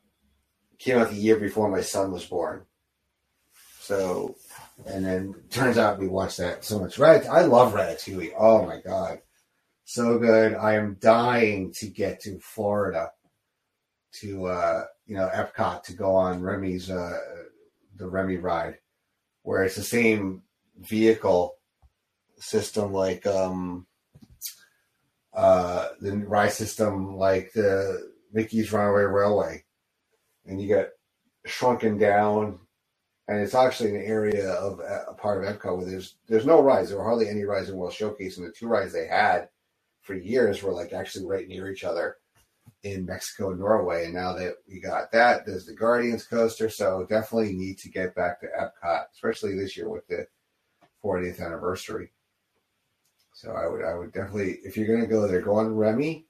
came 0.78 0.98
out 0.98 1.10
the 1.10 1.16
year 1.16 1.38
before 1.38 1.68
my 1.68 1.80
son 1.80 2.12
was 2.12 2.24
born. 2.24 2.64
So, 3.80 4.36
and 4.86 5.04
then 5.04 5.34
turns 5.50 5.78
out 5.78 5.98
we 5.98 6.08
watched 6.08 6.38
that 6.38 6.64
so 6.64 6.80
much. 6.80 6.98
Rat, 6.98 7.28
I 7.28 7.42
love 7.42 7.74
Ratatouille. 7.74 8.32
Oh 8.38 8.66
my 8.66 8.80
god, 8.80 9.20
so 9.84 10.18
good! 10.18 10.54
I 10.54 10.74
am 10.74 10.96
dying 11.00 11.72
to 11.74 11.86
get 11.86 12.20
to 12.22 12.38
Florida, 12.40 13.10
to 14.20 14.46
uh, 14.46 14.84
you 15.06 15.16
know 15.16 15.30
Epcot 15.32 15.82
to 15.84 15.92
go 15.92 16.14
on 16.14 16.42
Remy's 16.42 16.90
uh, 16.90 17.18
the 17.96 18.08
Remy 18.08 18.38
ride, 18.38 18.78
where 19.42 19.64
it's 19.64 19.76
the 19.76 19.82
same 19.82 20.42
vehicle 20.78 21.54
system 22.38 22.92
like 22.92 23.26
um 23.26 23.86
uh 25.36 25.88
the 26.00 26.16
ride 26.18 26.52
system 26.52 27.16
like 27.16 27.52
the 27.52 28.12
Mickey's 28.32 28.72
Runaway 28.72 29.02
Railway, 29.02 29.64
and 30.46 30.60
you 30.60 30.68
get 30.68 30.92
shrunken 31.46 31.98
down 31.98 32.58
and 33.28 33.40
it's 33.40 33.54
actually 33.54 33.90
an 33.90 34.02
area 34.02 34.52
of 34.52 34.78
a 34.80 35.14
part 35.14 35.42
of 35.42 35.58
Epcot 35.58 35.76
where 35.76 35.86
there's 35.86 36.16
there's 36.28 36.46
no 36.46 36.62
rides. 36.62 36.88
There 36.88 36.98
were 36.98 37.04
hardly 37.04 37.28
any 37.28 37.44
rides 37.44 37.68
in 37.68 37.76
World 37.76 37.92
Showcase, 37.92 38.36
and 38.38 38.46
the 38.46 38.52
two 38.52 38.68
rides 38.68 38.92
they 38.92 39.06
had 39.06 39.48
for 40.02 40.14
years 40.14 40.62
were 40.62 40.72
like 40.72 40.92
actually 40.92 41.26
right 41.26 41.48
near 41.48 41.68
each 41.70 41.82
other 41.82 42.18
in 42.84 43.04
Mexico 43.04 43.50
and 43.50 43.58
Norway. 43.58 44.04
And 44.04 44.14
now 44.14 44.32
that 44.34 44.54
we 44.68 44.80
got 44.80 45.10
that, 45.10 45.44
there's 45.44 45.66
the 45.66 45.74
Guardians 45.74 46.24
coaster. 46.24 46.68
So 46.68 47.04
definitely 47.08 47.54
need 47.54 47.78
to 47.78 47.90
get 47.90 48.14
back 48.14 48.40
to 48.40 48.46
Epcot, 48.46 49.06
especially 49.12 49.56
this 49.56 49.76
year 49.76 49.88
with 49.88 50.06
the 50.06 50.26
40th 51.04 51.44
anniversary. 51.44 52.12
So 53.36 53.52
I 53.52 53.68
would 53.68 53.84
I 53.84 53.94
would 53.94 54.12
definitely 54.12 54.60
if 54.64 54.76
you're 54.76 54.88
gonna 54.88 55.06
go 55.06 55.28
there, 55.28 55.42
go 55.42 55.56
on 55.56 55.76
Remy 55.76 56.26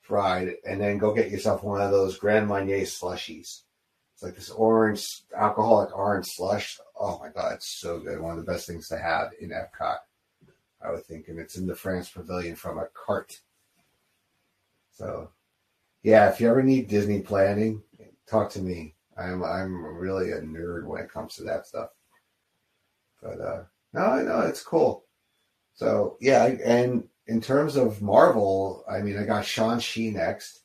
fried, 0.00 0.56
and 0.66 0.80
then 0.80 0.98
go 0.98 1.14
get 1.14 1.30
yourself 1.30 1.62
one 1.62 1.80
of 1.80 1.92
those 1.92 2.18
Grand 2.18 2.48
Marnier 2.48 2.80
slushies 2.80 3.62
it's 4.22 4.28
like 4.28 4.36
this 4.36 4.50
orange, 4.50 5.22
alcoholic 5.36 5.96
orange 5.96 6.26
slush. 6.26 6.78
Oh 6.98 7.18
my 7.18 7.28
God, 7.28 7.54
it's 7.54 7.80
so 7.80 7.98
good. 7.98 8.20
One 8.20 8.38
of 8.38 8.44
the 8.44 8.50
best 8.50 8.68
things 8.68 8.86
to 8.88 8.98
have 8.98 9.32
in 9.40 9.50
Epcot, 9.50 9.96
I 10.80 10.92
would 10.92 11.04
think. 11.04 11.26
And 11.26 11.40
it's 11.40 11.56
in 11.56 11.66
the 11.66 11.74
France 11.74 12.08
Pavilion 12.10 12.54
from 12.54 12.78
a 12.78 12.86
cart. 12.94 13.40
So, 14.92 15.30
yeah, 16.04 16.28
if 16.28 16.40
you 16.40 16.48
ever 16.48 16.62
need 16.62 16.86
Disney 16.86 17.20
planning, 17.20 17.82
talk 18.28 18.48
to 18.50 18.62
me. 18.62 18.94
I'm 19.18 19.42
I'm 19.42 19.84
really 19.84 20.30
a 20.30 20.40
nerd 20.40 20.86
when 20.86 21.02
it 21.02 21.12
comes 21.12 21.34
to 21.36 21.42
that 21.44 21.66
stuff. 21.66 21.88
But 23.20 23.40
uh 23.40 23.64
no, 23.92 24.22
no, 24.22 24.40
it's 24.42 24.62
cool. 24.62 25.04
So 25.82 26.16
yeah, 26.20 26.44
and 26.44 27.08
in 27.26 27.40
terms 27.40 27.74
of 27.74 28.00
Marvel, 28.00 28.84
I 28.88 29.00
mean, 29.00 29.18
I 29.18 29.24
got 29.24 29.44
Shang-Chi 29.44 30.10
next. 30.10 30.60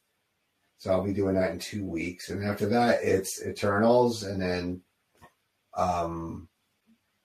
So 0.77 0.91
I'll 0.91 1.03
be 1.03 1.11
doing 1.11 1.33
that 1.33 1.49
in 1.49 1.57
two 1.57 1.83
weeks. 1.83 2.29
And 2.29 2.43
after 2.45 2.67
that, 2.67 2.99
it's 3.01 3.43
Eternals 3.43 4.21
and 4.21 4.39
then 4.39 4.81
um, 5.75 6.47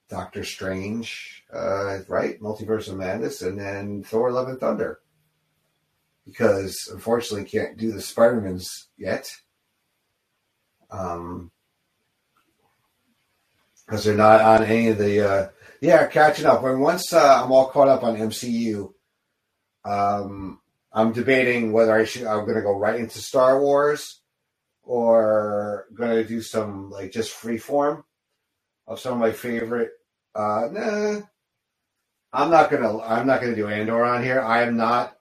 Doctor 0.08 0.42
Strange, 0.42 1.44
uh, 1.52 1.98
right? 2.08 2.40
Multiverse 2.40 2.88
of 2.88 2.96
Madness, 2.96 3.42
and 3.42 3.60
then 3.60 4.02
Thor 4.02 4.32
Love 4.32 4.48
and 4.48 4.58
Thunder. 4.58 5.00
Because 6.24 6.88
unfortunately, 6.90 7.46
can't 7.46 7.76
do 7.76 7.92
the 7.92 8.00
Spider-Mans 8.00 8.88
yet. 8.96 9.30
Um, 10.90 11.50
because 13.84 14.04
they're 14.04 14.14
not 14.14 14.40
on 14.40 14.64
any 14.64 14.88
of 14.88 14.96
the 14.96 15.30
uh, 15.30 15.48
yeah 15.82 16.06
catching 16.06 16.46
up. 16.46 16.62
When 16.62 16.80
once 16.80 17.12
uh, 17.12 17.42
I'm 17.44 17.52
all 17.52 17.66
caught 17.66 17.88
up 17.88 18.02
on 18.02 18.16
MCU, 18.16 18.92
um, 19.84 20.60
I'm 20.92 21.12
debating 21.12 21.72
whether 21.72 21.92
I 21.92 22.04
should. 22.04 22.24
I'm 22.24 22.44
going 22.44 22.56
to 22.56 22.62
go 22.62 22.78
right 22.78 22.98
into 22.98 23.18
Star 23.18 23.60
Wars, 23.60 24.20
or 24.82 25.86
going 25.92 26.12
to 26.12 26.24
do 26.24 26.40
some 26.40 26.90
like 26.90 27.12
just 27.12 27.34
freeform 27.34 28.04
of 28.86 29.00
some 29.00 29.14
of 29.14 29.18
my 29.18 29.32
favorite. 29.32 29.90
Uh, 30.34 30.68
nah, 30.70 31.20
I'm 32.32 32.50
not 32.50 32.70
gonna. 32.70 32.98
I'm 33.00 33.26
not 33.26 33.40
gonna 33.40 33.56
do 33.56 33.68
Andor 33.68 34.04
on 34.04 34.22
here. 34.22 34.40
I 34.40 34.62
am 34.62 34.76
not. 34.76 35.14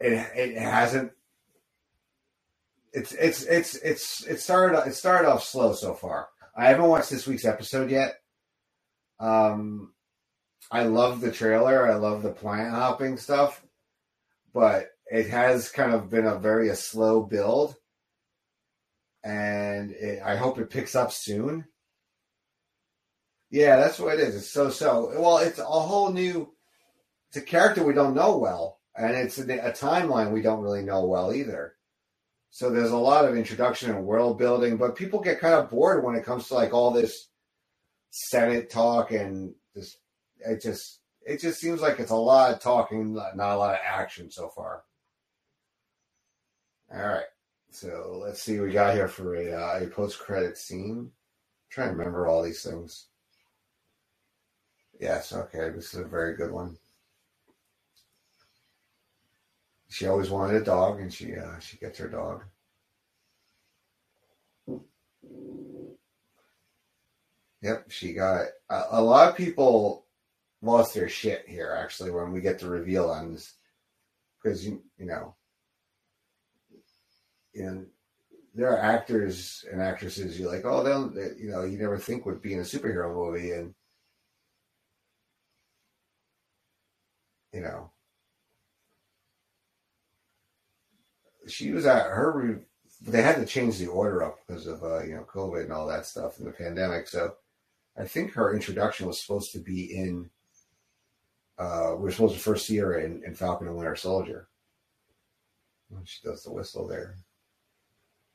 It 0.00 0.12
it 0.12 0.58
hasn't. 0.58 1.12
It's 2.92 3.12
it's 3.12 3.44
it's 3.44 3.76
it's 3.76 4.26
it 4.26 4.40
started 4.40 4.86
it 4.86 4.94
started 4.94 5.28
off 5.28 5.44
slow 5.44 5.72
so 5.72 5.94
far. 5.94 6.28
I 6.58 6.70
haven't 6.70 6.88
watched 6.88 7.10
this 7.10 7.24
week's 7.24 7.44
episode 7.44 7.88
yet. 7.88 8.16
Um, 9.20 9.92
I 10.72 10.82
love 10.82 11.20
the 11.20 11.30
trailer. 11.30 11.88
I 11.88 11.94
love 11.94 12.22
the 12.22 12.32
plant 12.32 12.74
hopping 12.74 13.16
stuff, 13.16 13.64
but 14.52 14.88
it 15.06 15.30
has 15.30 15.70
kind 15.70 15.92
of 15.94 16.10
been 16.10 16.26
a 16.26 16.36
very 16.40 16.68
a 16.68 16.74
slow 16.74 17.22
build, 17.22 17.76
and 19.22 19.92
it, 19.92 20.20
I 20.20 20.34
hope 20.34 20.58
it 20.58 20.68
picks 20.68 20.96
up 20.96 21.12
soon. 21.12 21.64
Yeah, 23.50 23.76
that's 23.76 24.00
what 24.00 24.14
it 24.14 24.20
is. 24.20 24.34
It's 24.34 24.50
so 24.50 24.68
so. 24.68 25.12
Well, 25.16 25.38
it's 25.38 25.60
a 25.60 25.64
whole 25.64 26.10
new. 26.10 26.52
It's 27.28 27.36
a 27.36 27.40
character 27.40 27.84
we 27.84 27.94
don't 27.94 28.16
know 28.16 28.36
well, 28.36 28.80
and 28.96 29.14
it's 29.14 29.38
a, 29.38 29.44
a 29.44 29.70
timeline 29.70 30.32
we 30.32 30.42
don't 30.42 30.62
really 30.62 30.82
know 30.82 31.06
well 31.06 31.32
either. 31.32 31.77
So 32.50 32.70
there's 32.70 32.90
a 32.90 32.96
lot 32.96 33.24
of 33.24 33.36
introduction 33.36 33.90
and 33.90 34.04
world 34.04 34.38
building, 34.38 34.76
but 34.76 34.96
people 34.96 35.20
get 35.20 35.40
kind 35.40 35.54
of 35.54 35.70
bored 35.70 36.02
when 36.02 36.14
it 36.14 36.24
comes 36.24 36.48
to 36.48 36.54
like 36.54 36.72
all 36.72 36.90
this 36.90 37.28
Senate 38.10 38.70
talk 38.70 39.10
and 39.10 39.54
this 39.74 39.98
it 40.40 40.62
just 40.62 41.00
it 41.26 41.40
just 41.40 41.60
seems 41.60 41.82
like 41.82 41.98
it's 42.00 42.10
a 42.10 42.16
lot 42.16 42.52
of 42.52 42.60
talking, 42.60 43.14
not 43.14 43.54
a 43.54 43.58
lot 43.58 43.74
of 43.74 43.80
action 43.84 44.30
so 44.30 44.48
far. 44.48 44.82
All 46.90 47.06
right, 47.06 47.26
so 47.70 48.18
let's 48.24 48.42
see 48.42 48.58
what 48.58 48.68
we 48.68 48.72
got 48.72 48.94
here 48.94 49.08
for 49.08 49.34
a, 49.34 49.52
uh, 49.52 49.80
a 49.82 49.86
post 49.88 50.18
credit 50.18 50.56
scene. 50.56 50.98
I'm 51.00 51.12
trying 51.68 51.90
to 51.90 51.96
remember 51.96 52.26
all 52.26 52.42
these 52.42 52.62
things. 52.62 53.08
Yes, 54.98 55.34
okay, 55.34 55.68
this 55.68 55.92
is 55.92 56.00
a 56.00 56.04
very 56.04 56.34
good 56.34 56.50
one. 56.50 56.78
She 59.90 60.06
always 60.06 60.30
wanted 60.30 60.60
a 60.60 60.64
dog, 60.64 61.00
and 61.00 61.12
she 61.12 61.34
uh, 61.34 61.58
she 61.60 61.76
gets 61.78 61.98
her 61.98 62.08
dog. 62.08 62.44
Yep, 67.62 67.90
she 67.90 68.12
got 68.12 68.46
a, 68.70 68.84
a 68.92 69.02
lot 69.02 69.28
of 69.28 69.36
people 69.36 70.06
lost 70.62 70.94
their 70.94 71.08
shit 71.08 71.48
here 71.48 71.76
actually 71.78 72.10
when 72.10 72.32
we 72.32 72.40
get 72.40 72.58
the 72.58 72.68
reveal 72.68 73.10
on 73.10 73.32
this 73.32 73.54
because 74.42 74.66
you 74.66 74.82
you 74.98 75.06
know 75.06 75.34
and 77.54 77.86
there 78.54 78.72
are 78.72 78.78
actors 78.78 79.64
and 79.70 79.80
actresses 79.80 80.38
you're 80.38 80.50
like 80.50 80.64
oh 80.64 80.82
they'll 80.82 81.08
they, 81.08 81.30
you 81.38 81.50
know 81.50 81.62
you 81.64 81.78
never 81.78 81.96
think 81.96 82.26
would 82.26 82.42
be 82.42 82.54
in 82.54 82.60
a 82.60 82.62
superhero 82.62 83.14
movie 83.14 83.52
and 83.52 83.74
you 87.52 87.60
know 87.60 87.90
she 91.48 91.72
was 91.72 91.86
at 91.86 92.06
her. 92.06 92.62
They 93.00 93.22
had 93.22 93.36
to 93.36 93.46
change 93.46 93.78
the 93.78 93.86
order 93.86 94.22
up 94.22 94.38
because 94.46 94.66
of 94.66 94.82
uh, 94.82 95.02
you 95.02 95.14
know 95.14 95.26
COVID 95.32 95.64
and 95.64 95.72
all 95.72 95.86
that 95.86 96.06
stuff 96.06 96.38
and 96.38 96.46
the 96.46 96.52
pandemic. 96.52 97.08
So 97.08 97.34
I 97.96 98.04
think 98.04 98.32
her 98.32 98.54
introduction 98.54 99.06
was 99.06 99.20
supposed 99.20 99.52
to 99.52 99.58
be 99.58 99.96
in. 99.96 100.30
Uh, 101.58 101.94
we 101.96 102.04
were 102.04 102.12
supposed 102.12 102.34
to 102.34 102.40
first 102.40 102.66
see 102.66 102.76
her 102.76 102.98
in, 103.00 103.22
in 103.24 103.34
Falcon 103.34 103.66
and 103.66 103.76
Winter 103.76 103.96
Soldier. 103.96 104.48
When 105.88 106.04
She 106.04 106.20
does 106.22 106.44
the 106.44 106.52
whistle 106.52 106.86
there. 106.86 107.16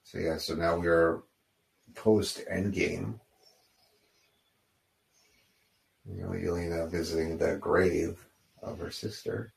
So 0.03 0.17
yeah, 0.17 0.37
so 0.37 0.55
now 0.55 0.77
we 0.77 0.87
are 0.87 1.23
post 1.95 2.43
Endgame. 2.51 3.19
You 6.05 6.21
know, 6.21 6.29
Yelena 6.29 6.91
visiting 6.91 7.37
the 7.37 7.55
grave 7.55 8.25
of 8.61 8.79
her 8.79 8.91
sister. 8.91 9.53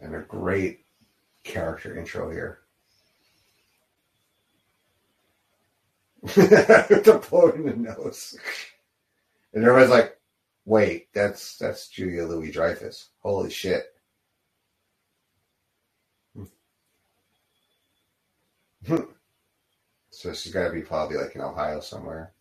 And 0.00 0.14
a 0.14 0.20
great 0.20 0.84
character 1.44 1.96
intro 1.98 2.30
here. 2.30 2.60
the 6.22 7.22
the 7.64 7.74
nose. 7.76 8.36
And 9.52 9.64
everybody's 9.64 9.90
like, 9.90 10.18
wait, 10.64 11.12
that's 11.12 11.56
that's 11.58 11.88
Julia 11.88 12.24
Louis 12.24 12.50
Dreyfus. 12.50 13.08
Holy 13.20 13.50
shit. 13.50 13.86
so 20.10 20.32
she's 20.32 20.52
gotta 20.52 20.72
be 20.72 20.82
probably 20.82 21.16
like 21.16 21.34
in 21.34 21.40
Ohio 21.40 21.80
somewhere. 21.80 22.32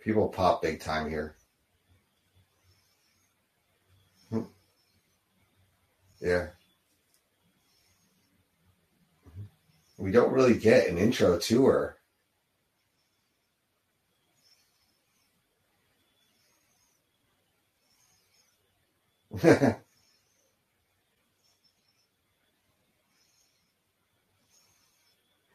People 0.00 0.28
pop 0.28 0.60
big 0.60 0.80
time 0.80 1.08
here. 1.08 1.36
Yeah. 6.24 6.46
We 9.98 10.10
don't 10.10 10.32
really 10.32 10.56
get 10.56 10.88
an 10.88 10.96
intro 10.96 11.38
to 11.38 11.66
her. 11.66 11.98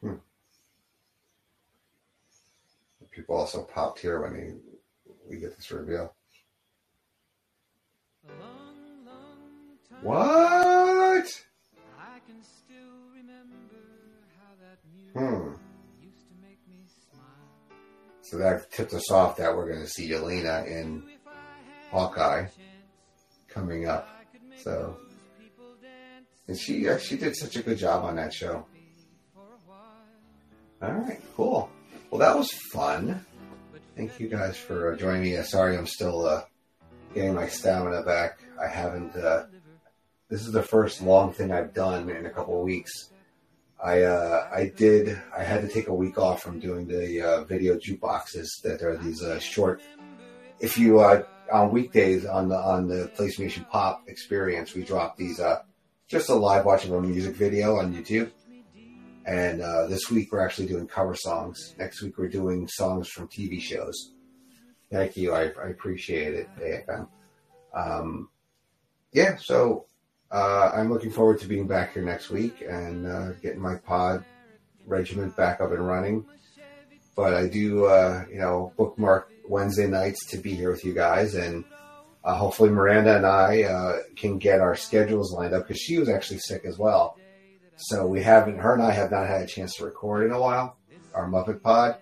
People 3.10 3.36
also 3.36 3.64
popped 3.64 3.98
here 3.98 4.22
when 4.22 4.34
they, 4.34 4.54
we 5.28 5.40
get 5.40 5.56
this 5.56 5.72
reveal. 5.72 6.14
A 8.24 8.28
long, 8.40 9.04
long 9.04 9.78
time 9.88 9.98
What? 10.02 10.59
Hmm. 15.14 15.52
So 18.22 18.38
that 18.38 18.70
tipped 18.70 18.94
us 18.94 19.10
off 19.10 19.36
that 19.38 19.56
we're 19.56 19.68
going 19.68 19.82
to 19.82 19.88
see 19.88 20.08
Yelena 20.08 20.66
in 20.66 21.02
Hawkeye 21.90 22.46
coming 23.48 23.88
up. 23.88 24.08
So, 24.56 24.96
and 26.46 26.56
she 26.58 26.86
she 26.98 27.16
did 27.16 27.34
such 27.36 27.56
a 27.56 27.62
good 27.62 27.78
job 27.78 28.04
on 28.04 28.16
that 28.16 28.32
show. 28.32 28.64
All 30.82 30.92
right, 30.92 31.20
cool. 31.36 31.68
Well, 32.10 32.20
that 32.20 32.36
was 32.36 32.50
fun. 32.72 33.24
Thank 33.96 34.18
you 34.18 34.28
guys 34.28 34.56
for 34.56 34.94
uh, 34.94 34.96
joining 34.96 35.22
me. 35.22 35.36
Uh, 35.36 35.42
sorry, 35.42 35.76
I'm 35.76 35.86
still 35.86 36.24
uh, 36.26 36.44
getting 37.14 37.34
my 37.34 37.48
stamina 37.48 38.02
back. 38.02 38.38
I 38.62 38.68
haven't. 38.68 39.12
This 40.28 40.46
is 40.46 40.52
the 40.52 40.62
first 40.62 41.02
long 41.02 41.32
thing 41.32 41.50
I've 41.50 41.74
done 41.74 42.08
in 42.08 42.26
a 42.26 42.30
couple 42.30 42.56
of 42.58 42.64
weeks. 42.64 43.10
I 43.82 44.02
uh, 44.02 44.48
I 44.52 44.72
did. 44.76 45.20
I 45.36 45.42
had 45.42 45.62
to 45.62 45.68
take 45.68 45.88
a 45.88 45.94
week 45.94 46.18
off 46.18 46.42
from 46.42 46.60
doing 46.60 46.86
the 46.86 47.22
uh, 47.22 47.44
video 47.44 47.76
jukeboxes. 47.76 48.48
That 48.62 48.82
are 48.82 48.96
these 48.98 49.22
uh, 49.22 49.38
short. 49.38 49.80
If 50.58 50.76
you 50.76 51.00
uh, 51.00 51.22
on 51.52 51.70
weekdays 51.70 52.26
on 52.26 52.48
the 52.48 52.56
on 52.56 52.88
the 52.88 53.10
PlayStation 53.16 53.68
Pop 53.68 54.04
experience, 54.06 54.74
we 54.74 54.84
drop 54.84 55.16
these. 55.16 55.40
Uh, 55.40 55.62
just 56.08 56.28
a 56.28 56.34
live 56.34 56.64
watch 56.64 56.84
of 56.84 56.92
a 56.92 57.00
music 57.00 57.36
video 57.36 57.76
on 57.76 57.94
YouTube. 57.94 58.32
And 59.26 59.62
uh, 59.62 59.86
this 59.86 60.10
week 60.10 60.32
we're 60.32 60.44
actually 60.44 60.66
doing 60.66 60.88
cover 60.88 61.14
songs. 61.14 61.74
Next 61.78 62.02
week 62.02 62.18
we're 62.18 62.28
doing 62.28 62.66
songs 62.66 63.08
from 63.08 63.28
TV 63.28 63.60
shows. 63.60 64.12
Thank 64.90 65.16
you. 65.16 65.32
I, 65.32 65.42
I 65.42 65.68
appreciate 65.68 66.34
it, 66.34 66.48
AFM. 66.58 67.06
Um, 67.72 68.28
yeah, 69.12 69.36
so 69.36 69.86
uh, 70.30 70.70
I'm 70.74 70.90
looking 70.90 71.10
forward 71.10 71.40
to 71.40 71.48
being 71.48 71.66
back 71.66 71.94
here 71.94 72.02
next 72.02 72.30
week 72.30 72.62
and 72.66 73.06
uh, 73.06 73.32
getting 73.42 73.60
my 73.60 73.76
pod 73.76 74.24
regiment 74.86 75.36
back 75.36 75.60
up 75.60 75.72
and 75.72 75.86
running. 75.86 76.24
But 77.16 77.34
I 77.34 77.48
do, 77.48 77.86
uh, 77.86 78.24
you 78.30 78.38
know, 78.38 78.72
bookmark 78.76 79.30
Wednesday 79.48 79.88
nights 79.88 80.26
to 80.26 80.36
be 80.36 80.54
here 80.54 80.70
with 80.70 80.84
you 80.84 80.94
guys. 80.94 81.34
And 81.34 81.64
uh, 82.24 82.34
hopefully 82.34 82.70
Miranda 82.70 83.16
and 83.16 83.26
I 83.26 83.62
uh, 83.64 83.98
can 84.16 84.38
get 84.38 84.60
our 84.60 84.76
schedules 84.76 85.32
lined 85.32 85.52
up 85.52 85.66
because 85.66 85.80
she 85.80 85.98
was 85.98 86.08
actually 86.08 86.38
sick 86.38 86.64
as 86.64 86.78
well. 86.78 87.16
So 87.76 88.06
we 88.06 88.22
haven't, 88.22 88.58
her 88.58 88.74
and 88.74 88.82
I 88.82 88.92
have 88.92 89.10
not 89.10 89.26
had 89.26 89.42
a 89.42 89.46
chance 89.46 89.74
to 89.76 89.84
record 89.84 90.26
in 90.26 90.32
a 90.32 90.40
while, 90.40 90.76
our 91.14 91.26
Muppet 91.26 91.62
Pod. 91.62 91.96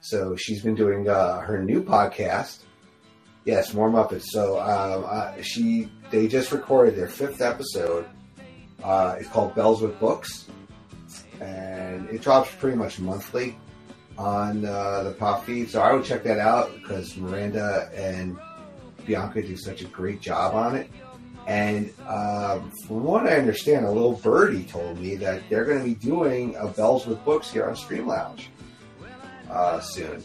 So 0.00 0.36
she's 0.36 0.62
been 0.62 0.74
doing 0.74 1.08
uh, 1.08 1.40
her 1.40 1.62
new 1.62 1.82
podcast. 1.82 2.62
Yes, 3.44 3.74
more 3.74 3.90
Muppets. 3.90 4.24
So 4.26 4.60
um, 4.60 5.04
uh, 5.08 5.42
she, 5.42 5.90
they 6.10 6.28
just 6.28 6.52
recorded 6.52 6.96
their 6.96 7.08
fifth 7.08 7.40
episode. 7.40 8.06
Uh, 8.82 9.16
it's 9.18 9.28
called 9.28 9.54
Bells 9.54 9.80
with 9.82 9.98
Books, 9.98 10.46
and 11.40 12.08
it 12.08 12.22
drops 12.22 12.50
pretty 12.54 12.76
much 12.76 13.00
monthly 13.00 13.56
on 14.18 14.64
uh, 14.64 15.02
the 15.04 15.12
pop 15.12 15.44
feed. 15.44 15.70
So 15.70 15.80
I 15.80 15.92
would 15.92 16.04
check 16.04 16.22
that 16.24 16.38
out 16.38 16.72
because 16.74 17.16
Miranda 17.16 17.90
and 17.94 18.38
Bianca 19.06 19.42
do 19.42 19.56
such 19.56 19.82
a 19.82 19.86
great 19.86 20.20
job 20.20 20.54
on 20.54 20.76
it. 20.76 20.88
And 21.46 21.92
um, 22.06 22.70
from 22.86 23.02
what 23.02 23.26
I 23.26 23.36
understand, 23.36 23.84
a 23.84 23.90
little 23.90 24.12
birdie 24.12 24.62
told 24.64 25.00
me 25.00 25.16
that 25.16 25.42
they're 25.50 25.64
going 25.64 25.78
to 25.78 25.84
be 25.84 25.94
doing 25.94 26.54
a 26.56 26.68
Bells 26.68 27.06
with 27.06 27.24
Books 27.24 27.50
here 27.50 27.66
on 27.66 27.74
Stream 27.74 28.06
Lounge 28.06 28.48
uh, 29.50 29.80
soon. 29.80 30.22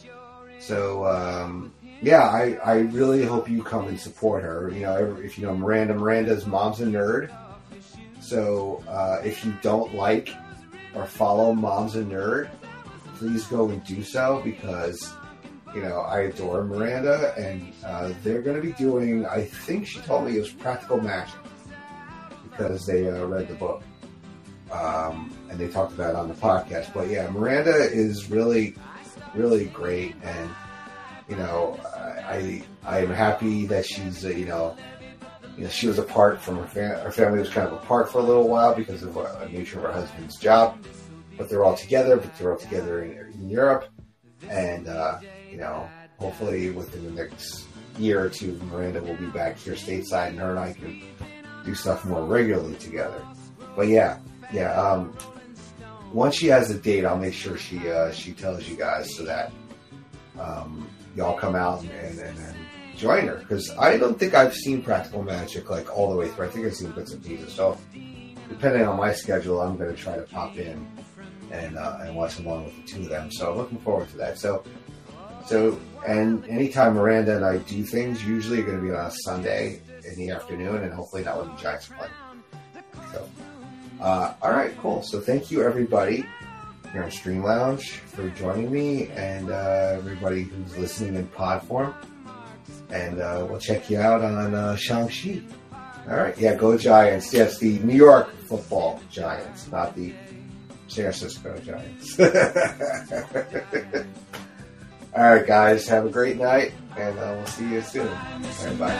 So 0.59 1.07
um, 1.07 1.73
yeah, 2.01 2.23
I, 2.23 2.57
I 2.63 2.77
really 2.79 3.25
hope 3.25 3.49
you 3.49 3.63
come 3.63 3.87
and 3.87 3.99
support 3.99 4.43
her. 4.43 4.71
You 4.73 4.81
know, 4.81 5.17
if 5.23 5.37
you 5.37 5.45
know 5.45 5.55
Miranda, 5.55 5.93
Miranda's 5.93 6.45
mom's 6.45 6.81
a 6.81 6.85
nerd. 6.85 7.31
So 8.19 8.83
uh, 8.89 9.21
if 9.23 9.45
you 9.45 9.53
don't 9.61 9.95
like 9.95 10.29
or 10.93 11.05
follow 11.05 11.53
Mom's 11.53 11.95
a 11.95 12.03
Nerd, 12.03 12.49
please 13.15 13.45
go 13.45 13.69
and 13.69 13.83
do 13.85 14.03
so 14.03 14.41
because 14.43 15.13
you 15.75 15.81
know, 15.81 15.99
I 16.01 16.21
adore 16.21 16.63
Miranda, 16.63 17.33
and 17.37 17.71
uh, 17.85 18.11
they're 18.23 18.41
going 18.41 18.55
to 18.55 18.61
be 18.61 18.73
doing. 18.73 19.25
I 19.25 19.43
think 19.43 19.85
she 19.85 19.99
told 19.99 20.25
me 20.25 20.35
it 20.35 20.39
was 20.39 20.51
Practical 20.51 20.99
Magic 20.99 21.35
because 22.49 22.85
they 22.85 23.07
uh, 23.07 23.25
read 23.25 23.47
the 23.47 23.53
book, 23.53 23.83
um, 24.71 25.31
and 25.49 25.59
they 25.59 25.67
talked 25.67 25.93
about 25.93 26.11
it 26.11 26.15
on 26.15 26.29
the 26.29 26.33
podcast. 26.33 26.93
But 26.93 27.09
yeah, 27.09 27.29
Miranda 27.29 27.75
is 27.75 28.29
really, 28.29 28.75
really 29.35 29.65
great, 29.65 30.15
and 30.23 30.49
you 31.29 31.35
know, 31.35 31.79
I 31.85 32.63
I 32.83 32.99
am 32.99 33.09
happy 33.09 33.65
that 33.67 33.85
she's 33.85 34.25
uh, 34.25 34.29
you 34.29 34.45
know. 34.45 34.75
You 35.57 35.63
know, 35.63 35.69
she 35.69 35.87
was 35.87 35.97
apart 35.97 36.39
from 36.39 36.57
her 36.57 36.67
family. 36.67 37.01
Her 37.01 37.11
family 37.11 37.39
was 37.39 37.49
kind 37.49 37.67
of 37.67 37.73
apart 37.73 38.11
for 38.11 38.19
a 38.19 38.21
little 38.21 38.47
while 38.47 38.75
because 38.75 39.01
of 39.01 39.17
uh, 39.17 39.39
the 39.39 39.49
nature 39.49 39.79
of 39.79 39.85
her 39.85 39.91
husband's 39.91 40.37
job. 40.37 40.77
But 41.35 41.49
they're 41.49 41.63
all 41.63 41.75
together. 41.75 42.17
But 42.17 42.37
they're 42.37 42.51
all 42.51 42.59
together 42.59 43.03
in, 43.03 43.33
in 43.33 43.49
Europe, 43.49 43.89
and 44.49 44.87
uh, 44.87 45.19
you 45.49 45.57
know, 45.57 45.89
hopefully 46.19 46.69
within 46.69 47.05
the 47.05 47.11
next 47.11 47.65
year 47.97 48.23
or 48.23 48.29
two, 48.29 48.59
Miranda 48.69 49.01
will 49.01 49.15
be 49.15 49.25
back 49.25 49.57
here 49.57 49.73
stateside, 49.73 50.29
and 50.29 50.39
her 50.39 50.51
and 50.51 50.59
I 50.59 50.73
can 50.73 51.01
do 51.65 51.73
stuff 51.73 52.05
more 52.05 52.23
regularly 52.23 52.75
together. 52.75 53.25
But 53.75 53.87
yeah, 53.87 54.19
yeah. 54.53 54.79
Um, 54.79 55.17
once 56.13 56.35
she 56.35 56.47
has 56.47 56.69
a 56.69 56.77
date, 56.77 57.03
I'll 57.03 57.17
make 57.17 57.33
sure 57.33 57.57
she 57.57 57.89
uh, 57.89 58.11
she 58.11 58.31
tells 58.31 58.67
you 58.67 58.77
guys 58.77 59.15
so 59.15 59.23
that 59.25 59.51
um, 60.39 60.87
y'all 61.17 61.35
come 61.35 61.55
out 61.55 61.81
and, 61.81 61.91
and, 61.91 62.19
and, 62.19 62.37
and 62.37 62.55
join 62.95 63.27
her 63.27 63.37
because 63.37 63.71
I 63.71 63.97
don't 63.97 64.17
think 64.19 64.35
I've 64.35 64.53
seen 64.53 64.83
Practical 64.83 65.23
Magic 65.23 65.69
like 65.69 65.95
all 65.95 66.11
the 66.11 66.15
way 66.15 66.29
through. 66.29 66.45
I 66.45 66.49
think 66.49 66.67
I've 66.67 66.75
seen 66.75 66.91
bits 66.91 67.11
and 67.11 67.25
pieces. 67.25 67.51
So 67.53 67.77
depending 68.47 68.83
on 68.83 68.97
my 68.97 69.11
schedule, 69.11 69.59
I'm 69.59 69.77
going 69.77 69.93
to 69.93 69.99
try 69.99 70.15
to 70.15 70.21
pop 70.21 70.55
in 70.57 70.87
and 71.51 71.77
uh, 71.77 71.99
and 72.01 72.15
watch 72.15 72.39
along 72.39 72.65
with 72.65 72.75
the 72.75 72.83
two 72.83 73.01
of 73.01 73.09
them. 73.09 73.31
So 73.31 73.55
looking 73.55 73.79
forward 73.79 74.09
to 74.09 74.17
that. 74.17 74.37
So 74.37 74.63
so 75.47 75.79
and 76.05 76.45
anytime 76.47 76.93
Miranda 76.93 77.35
and 77.35 77.45
I 77.45 77.57
do 77.57 77.83
things, 77.83 78.23
usually 78.23 78.61
going 78.61 78.77
to 78.77 78.83
be 78.83 78.91
on 78.91 79.07
a 79.07 79.11
Sunday 79.11 79.81
in 80.07 80.15
the 80.15 80.29
afternoon, 80.29 80.83
and 80.83 80.93
hopefully 80.93 81.23
not 81.23 81.39
when 81.39 81.49
the 81.49 81.61
Giants 81.61 81.87
play. 81.87 82.07
So 83.11 83.27
uh, 83.99 84.35
all 84.41 84.51
right, 84.51 84.77
cool. 84.77 85.01
So 85.01 85.19
thank 85.19 85.49
you 85.49 85.63
everybody 85.63 86.27
here 86.91 87.03
on 87.03 87.11
Stream 87.11 87.43
Lounge 87.43 87.91
for 87.91 88.29
joining 88.29 88.71
me 88.71 89.07
and 89.09 89.49
uh, 89.49 89.95
everybody 89.97 90.43
who's 90.43 90.77
listening 90.77 91.15
in 91.15 91.27
pod 91.27 91.63
form. 91.63 91.93
And 92.89 93.19
uh, 93.19 93.45
we'll 93.49 93.59
check 93.59 93.89
you 93.89 93.99
out 93.99 94.21
on 94.23 94.53
uh, 94.55 94.75
Shang-Chi. 94.75 95.41
All 96.09 96.15
right. 96.15 96.37
Yeah, 96.37 96.55
go 96.55 96.77
Giants. 96.77 97.33
Yes, 97.33 97.57
the 97.59 97.79
New 97.79 97.95
York 97.95 98.33
football 98.47 99.01
Giants, 99.11 99.69
not 99.71 99.93
the 99.95 100.13
San 100.87 101.11
Francisco 101.11 101.57
Giants. 101.59 102.17
All 105.15 105.23
right, 105.23 105.45
guys. 105.45 105.87
Have 105.87 106.05
a 106.05 106.09
great 106.09 106.37
night, 106.37 106.73
and 106.95 107.17
uh, 107.19 107.33
we'll 107.35 107.45
see 107.47 107.69
you 107.73 107.81
soon. 107.81 108.07
Bye. 108.77 108.93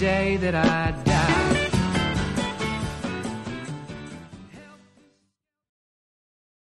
Day 0.00 0.38
that 0.38 0.54
I 0.54 1.09